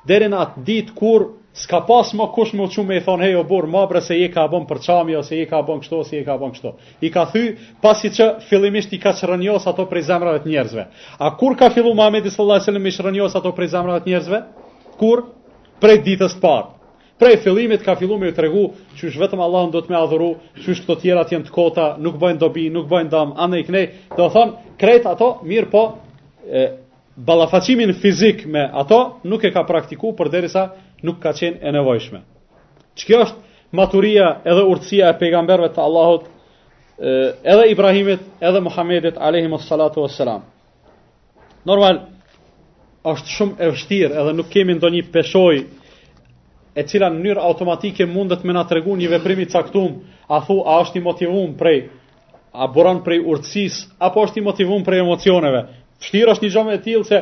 deri 0.09 0.25
në 0.29 0.37
atë 0.45 0.63
ditë 0.71 0.93
kur 0.99 1.33
s'ka 1.55 1.79
pas 1.87 2.09
më 2.13 2.25
kush 2.35 2.51
më 2.55 2.65
qumë 2.73 2.97
e 2.97 3.03
thonë, 3.05 3.23
hejo 3.29 3.43
burë, 3.47 3.69
ma 3.71 3.85
bre 3.87 4.01
se 4.03 4.17
je 4.19 4.27
ka 4.31 4.43
bon 4.51 4.65
për 4.67 4.81
qami, 4.83 5.15
ose 5.15 5.37
je 5.39 5.45
ka 5.47 5.61
bon 5.63 5.79
kështo, 5.79 6.01
ose 6.03 6.17
je 6.19 6.25
ka 6.27 6.35
bon 6.37 6.51
kështo. 6.51 6.73
I 6.99 7.09
ka 7.11 7.23
thy, 7.31 7.45
pasi 7.81 8.11
që 8.17 8.27
fillimisht 8.49 8.93
i 8.93 8.99
ka 8.99 9.13
shërënjos 9.15 9.67
ato 9.71 9.85
prej 9.87 10.03
zemrave 10.11 10.41
të 10.43 10.51
njerëzve. 10.51 10.85
A 11.17 11.31
kur 11.39 11.55
ka 11.55 11.69
fillu 11.71 11.93
Mahmedi 11.95 12.29
sallallahu 12.29 12.59
alaihi 12.59 12.67
wasallam 12.67 12.87
i 12.91 12.95
shërënjos 12.97 13.39
ato 13.39 13.53
prej 13.55 13.71
zemrave 13.71 14.03
të 14.03 14.11
njerëzve? 14.11 14.41
Kur? 14.99 15.25
Prej 15.79 15.97
ditës 16.05 16.35
të 16.35 16.43
parë. 16.43 16.71
Prej 17.19 17.37
fillimit 17.47 17.83
ka 17.87 17.95
fillu 17.95 18.17
me 18.19 18.27
ju 18.27 18.35
të 18.35 18.41
regu, 18.43 18.63
që 18.99 19.03
është 19.07 19.21
vetëm 19.23 19.41
Allahun 19.43 19.71
do 19.71 19.79
të 19.81 19.91
me 19.93 19.97
adhuru, 20.01 20.29
që 20.59 20.69
është 20.75 20.89
të 20.91 20.95
tjera 21.01 21.23
tjenë 21.27 21.47
të 21.47 21.53
kota, 21.55 21.85
nuk 22.03 22.17
bëjnë 22.19 22.39
dobi, 22.41 22.65
nuk 22.75 22.89
bëjnë 22.91 23.07
dam, 23.11 23.31
anë 23.39 23.61
i 23.61 23.63
knej, 23.67 23.85
do 24.17 24.27
thonë, 24.35 24.57
krejt 24.79 25.07
ato, 25.07 25.29
mirë 25.47 25.69
po, 25.71 25.83
e, 26.43 26.65
balafacimin 27.15 27.93
fizik 27.95 28.43
me 28.51 28.65
ato, 28.67 28.99
nuk 29.23 29.47
e 29.47 29.53
ka 29.55 29.63
praktiku, 29.63 30.11
për 30.13 30.27
derisa, 30.33 30.65
nuk 31.03 31.19
ka 31.19 31.31
qenë 31.35 31.59
e 31.63 31.71
nevojshme. 31.73 32.21
Që 32.95 33.05
kjo 33.07 33.19
është 33.25 33.75
maturia 33.75 34.29
edhe 34.47 34.63
urtësia 34.69 35.09
e 35.11 35.17
pejgamberve 35.19 35.71
të 35.75 35.81
Allahot, 35.83 36.27
edhe 37.43 37.65
Ibrahimit, 37.71 38.21
edhe 38.39 38.61
Muhammedit, 38.63 39.17
alehim 39.19 39.57
o 39.57 39.59
salatu 39.59 40.05
o 40.05 40.07
selam. 40.07 40.45
Normal, 41.65 42.03
është 43.05 43.35
shumë 43.37 43.59
e 43.61 43.71
vështirë 43.73 44.21
edhe 44.21 44.35
nuk 44.39 44.49
kemi 44.53 44.75
ndo 44.79 44.89
një 44.89 45.07
peshoj 45.13 45.55
e 46.75 46.83
cila 46.89 47.09
në 47.13 47.21
njërë 47.25 47.43
automatike 47.45 48.05
mundet 48.09 48.43
me 48.43 48.53
nga 48.55 48.63
të 48.67 48.79
regu 48.79 48.95
një 48.97 49.09
veprimi 49.11 49.45
caktum, 49.51 49.99
a 50.27 50.39
thu 50.45 50.61
a 50.65 50.79
është 50.83 50.99
i 50.99 51.03
motivum 51.05 51.53
prej, 51.59 51.87
a 52.55 52.65
buran 52.71 53.01
prej 53.05 53.21
urtësis, 53.27 53.83
apo 53.99 54.23
është 54.25 54.41
i 54.41 54.45
motivum 54.45 54.83
prej 54.87 55.03
emocioneve. 55.03 55.65
Vështirë 55.99 56.33
është 56.33 56.45
një 56.45 56.53
gjëmë 56.55 56.73
e 56.73 56.81
tilë 56.85 57.05
se 57.07 57.21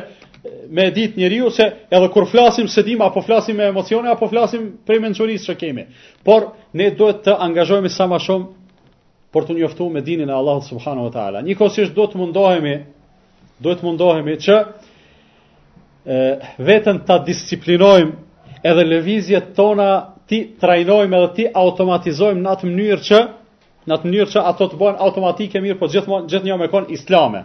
me 0.68 0.90
dit 0.90 1.16
njeriu 1.16 1.50
se 1.50 1.70
edhe 1.90 2.08
kur 2.08 2.26
flasim 2.30 2.68
se 2.68 2.82
dim 2.82 3.00
apo 3.02 3.22
flasim 3.22 3.56
me 3.56 3.64
emocione 3.68 4.10
apo 4.12 4.28
flasim 4.28 4.66
për 4.86 5.00
mençurisë 5.00 5.50
që 5.50 5.56
kemi. 5.60 5.86
Por 6.24 6.46
ne 6.76 6.90
duhet 6.90 7.22
të 7.24 7.36
angazhohemi 7.40 7.88
sa 7.88 8.06
më 8.06 8.18
shumë 8.26 8.46
për 9.34 9.46
të 9.48 9.56
njoftuar 9.56 9.92
me 9.94 10.00
dinin 10.06 10.30
e 10.30 10.32
Allahut 10.36 10.66
subhanahu 10.68 11.08
wa 11.08 11.12
taala. 11.14 11.40
Njëkohësisht 11.42 11.94
do 11.96 12.06
të 12.06 12.20
mundohemi, 12.20 12.74
duhet 13.60 13.80
të 13.80 13.84
mundohemi 13.88 14.36
që 14.44 14.56
e, 16.04 16.36
veten 16.58 17.00
ta 17.06 17.18
disiplinojmë 17.24 18.12
edhe 18.62 18.84
lëvizjet 18.86 19.54
tona 19.56 19.90
ti 20.28 20.44
trajnojmë 20.60 21.18
edhe 21.18 21.34
ti 21.34 21.48
automatizojmë 21.54 22.40
në 22.44 22.52
atë 22.56 22.70
mënyrë 22.70 23.02
që 23.08 23.24
në 23.88 23.92
atë 23.96 24.06
mënyrë 24.08 24.32
që 24.36 24.44
ato 24.50 24.68
të 24.70 24.78
bëhen 24.80 25.00
automatike 25.06 25.60
mirë, 25.60 25.78
por 25.78 25.90
gjithmonë 25.92 26.28
gjithnjëherë 26.30 26.60
me 26.64 26.70
kon 26.72 26.86
islame. 26.96 27.44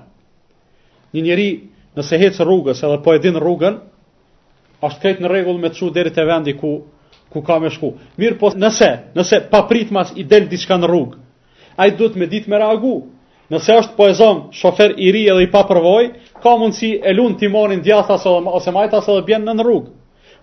Një 1.13 1.23
njeri 1.25 1.49
Nëse 1.99 2.15
hec 2.23 2.37
rrugës 2.45 2.79
edhe 2.85 2.97
po 3.03 3.11
e 3.13 3.19
din 3.19 3.35
rrugën, 3.35 3.77
është 4.87 5.01
krejt 5.03 5.17
në 5.23 5.29
rregull 5.31 5.57
me 5.59 5.71
të 5.73 5.79
çu 5.81 5.89
deri 5.97 6.13
te 6.15 6.23
vendi 6.29 6.53
ku 6.55 6.69
ku 7.33 7.41
ka 7.45 7.57
më 7.61 7.69
shku. 7.75 7.89
Mirë 8.17 8.37
po, 8.41 8.49
nëse, 8.57 8.89
nëse 9.19 9.39
pa 9.51 9.65
mas 9.97 10.13
i 10.15 10.23
del 10.23 10.47
diçka 10.49 10.77
në 10.79 10.87
rrugë, 10.87 11.17
ai 11.77 11.89
duhet 11.99 12.15
me 12.21 12.25
ditë 12.31 12.49
me 12.53 12.57
reagu. 12.63 12.93
Nëse 13.51 13.73
është 13.81 13.95
po 13.97 14.07
e 14.07 14.13
zon 14.13 14.45
shofer 14.53 14.93
i 14.97 15.11
ri 15.11 15.25
edhe 15.27 15.43
i 15.47 15.51
pa 15.51 15.63
përvoj, 15.67 16.07
ka 16.41 16.55
mundësi 16.61 16.93
e 17.03 17.11
lund 17.17 17.37
timonin 17.41 17.81
djathtas 17.83 18.23
edhe 18.29 18.49
ose 18.59 18.71
majtas 18.73 19.07
edhe 19.09 19.21
bjen 19.27 19.43
në 19.49 19.57
rrugë. 19.61 19.89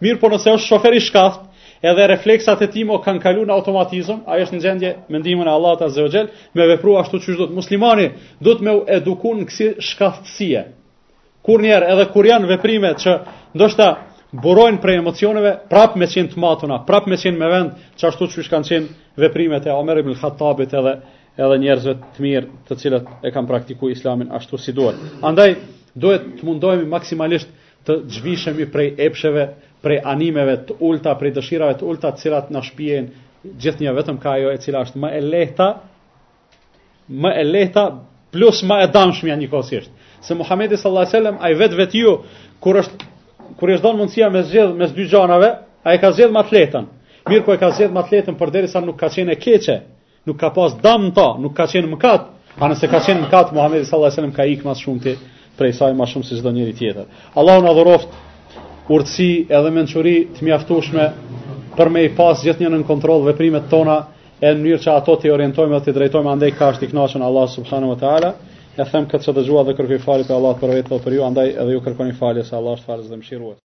Mirë 0.04 0.20
po, 0.20 0.28
nëse 0.32 0.52
është 0.56 0.66
shofer 0.68 0.94
i 0.94 1.00
shkaft, 1.06 1.40
edhe 1.86 2.06
refleksat 2.10 2.62
e 2.62 2.68
timo 2.74 2.98
kanë 3.04 3.20
kalu 3.22 3.46
në 3.48 3.56
automatizëm, 3.58 4.20
a 4.26 4.38
është 4.42 4.54
në 4.58 4.62
gjendje 4.66 4.94
me 5.08 5.22
e 5.22 5.50
Allahut 5.56 5.82
Azza 5.88 6.02
wa 6.04 6.12
Jell, 6.12 6.28
me 6.54 6.66
vepru 6.68 6.98
ashtu 7.00 7.20
siç 7.24 7.36
do 7.40 7.48
muslimani, 7.54 8.10
duhet 8.40 8.60
me 8.60 8.76
edukon 9.00 9.46
kësaj 9.48 9.78
shkaftësie 9.80 10.66
kur 11.46 11.62
njerë 11.62 11.86
edhe 11.94 12.06
kur 12.12 12.26
janë 12.26 12.48
veprime 12.56 12.90
që 12.98 13.12
ndoshta 13.56 13.86
burojnë 14.42 14.80
prej 14.82 14.98
emocioneve, 15.00 15.52
prap 15.70 15.94
me 15.96 16.08
qenë 16.10 16.32
të 16.32 16.40
matuna, 16.42 16.80
prap 16.86 17.06
me 17.08 17.16
qenë 17.16 17.38
me 17.38 17.50
vend, 17.52 17.76
që 17.96 18.08
ashtu 18.10 18.26
që 18.34 18.44
shkanë 18.48 18.68
qenë 18.68 19.20
veprimet 19.22 19.68
e 19.68 19.72
Omer 19.78 20.00
ibn 20.02 20.16
Khattabit 20.18 20.74
edhe 20.80 20.96
edhe 21.38 21.58
njerëzve 21.62 21.92
të 22.16 22.22
mirë 22.24 22.50
të 22.68 22.78
cilët 22.80 23.08
e 23.28 23.30
kanë 23.32 23.48
praktiku 23.52 23.90
islamin 23.94 24.30
ashtu 24.34 24.58
si 24.58 24.72
duhet. 24.74 24.96
Andaj, 25.22 25.54
duhet 25.94 26.24
të 26.40 26.46
mundohemi 26.48 26.88
maksimalisht 26.90 27.50
të 27.86 27.98
gjvishemi 28.16 28.66
prej 28.74 28.90
epsheve, 29.06 29.46
prej 29.84 30.00
animeve 30.04 30.56
të 30.66 30.78
ulta, 30.82 31.14
prej 31.20 31.34
dëshirave 31.38 31.76
të 31.78 31.86
ulta, 31.86 32.10
të 32.16 32.24
cilat 32.24 32.48
në 32.52 32.62
shpijen 32.70 33.10
gjithë 33.62 33.84
një 33.84 33.92
vetëm 34.00 34.18
ka 34.24 34.34
jo 34.42 34.50
e 34.50 34.58
cila 34.64 34.82
është 34.88 35.02
më 35.04 35.12
e 35.12 35.20
lehta, 35.26 35.68
më 37.14 37.34
e 37.42 37.44
lehta, 37.46 37.84
plus 38.34 38.64
më 38.66 38.82
e 38.86 38.90
damshmja 38.96 39.36
një 39.38 39.52
kosishtë 39.52 39.95
se 40.26 40.34
Muhamedi 40.34 40.76
sallallahu 40.76 41.06
alaihi 41.08 41.16
wasallam 41.24 41.36
ai 41.40 41.54
vet 41.54 41.72
vet 41.78 41.94
ju 41.94 42.18
kur 42.60 42.76
është 42.82 43.14
kur 43.58 43.68
është 43.74 43.82
dhënë 43.86 43.98
mundësia 44.02 44.30
me 44.34 44.42
zgjedh 44.42 44.72
me 44.80 44.86
dy 44.96 45.04
gjanave, 45.10 45.50
ai 45.86 45.98
ka 46.02 46.10
zgjedh 46.12 46.34
atletën. 46.40 46.86
Mirë 47.30 47.44
po 47.46 47.54
e 47.54 47.60
ka 47.60 47.70
zgjedh 47.70 47.94
matletën 47.94 48.34
por 48.38 48.50
derisa 48.50 48.80
nuk 48.82 48.98
ka 49.00 49.06
qenë 49.12 49.32
e 49.36 49.36
keqe, 49.36 49.76
nuk 50.26 50.36
ka 50.36 50.50
pas 50.50 50.74
dëm 50.82 51.12
ta, 51.14 51.28
nuk 51.38 51.54
ka 51.56 51.66
qenë 51.70 51.88
mëkat, 51.92 52.24
pa 52.58 52.68
nëse 52.70 52.86
ka 52.90 53.00
qenë 53.06 53.22
mëkat 53.24 53.54
Muhamedi 53.54 53.84
sallallahu 53.86 54.06
alaihi 54.10 54.18
wasallam 54.18 54.34
ka 54.36 54.44
ikë 54.50 54.66
më 54.68 54.74
shumë 54.82 55.02
ti 55.04 55.14
prej 55.56 55.72
saj 55.78 55.94
më 55.96 56.06
shumë 56.10 56.26
se 56.28 56.36
çdo 56.40 56.50
njeri 56.52 56.74
tjetër. 56.78 57.06
Allahu 57.38 57.60
na 57.66 57.72
dhuroft 57.72 58.08
urtësi 58.92 59.30
edhe 59.48 59.70
mençuri 59.76 60.16
të 60.36 60.40
mjaftueshme 60.46 61.06
për 61.78 61.88
me 61.92 62.02
i 62.02 62.10
pas 62.18 62.42
gjithë 62.44 62.62
njënë 62.66 62.80
në 62.82 62.86
kontrol 62.88 63.22
veprimet 63.30 63.70
tona 63.72 63.96
e 64.42 64.50
në 64.52 64.58
mënyrë 64.62 64.82
që 64.84 64.92
ato 65.00 65.16
të 65.16 65.32
orientojmë 65.32 65.78
dhe 65.78 65.80
të 65.86 65.96
drejtojmë 65.98 66.30
andaj 66.34 66.52
ka 66.58 66.68
është 66.74 66.84
të 66.84 66.90
knashën 66.92 67.22
Allah 67.24 67.48
subhanahu 67.56 67.94
wa 67.94 67.98
ta'ala. 68.04 68.30
Ja 68.78 68.84
them 68.88 69.04
këtë 69.10 69.26
që 69.26 69.32
dëgjua 69.36 69.62
dhe 69.68 69.74
kërkoj 69.78 69.98
falje 70.02 70.26
për 70.30 70.36
Allah 70.38 70.58
për 70.64 70.74
vetë 70.74 70.84
dhe 70.88 70.90
po 70.92 71.00
për 71.06 71.18
ju, 71.18 71.24
andaj 71.30 71.46
edhe 71.62 71.76
ju 71.78 71.84
kërkoni 71.88 72.18
falje 72.22 72.46
se 72.50 72.58
Allah 72.60 72.78
është 72.80 72.92
falës 72.92 73.12
dhe 73.14 73.22
mshiruat. 73.24 73.65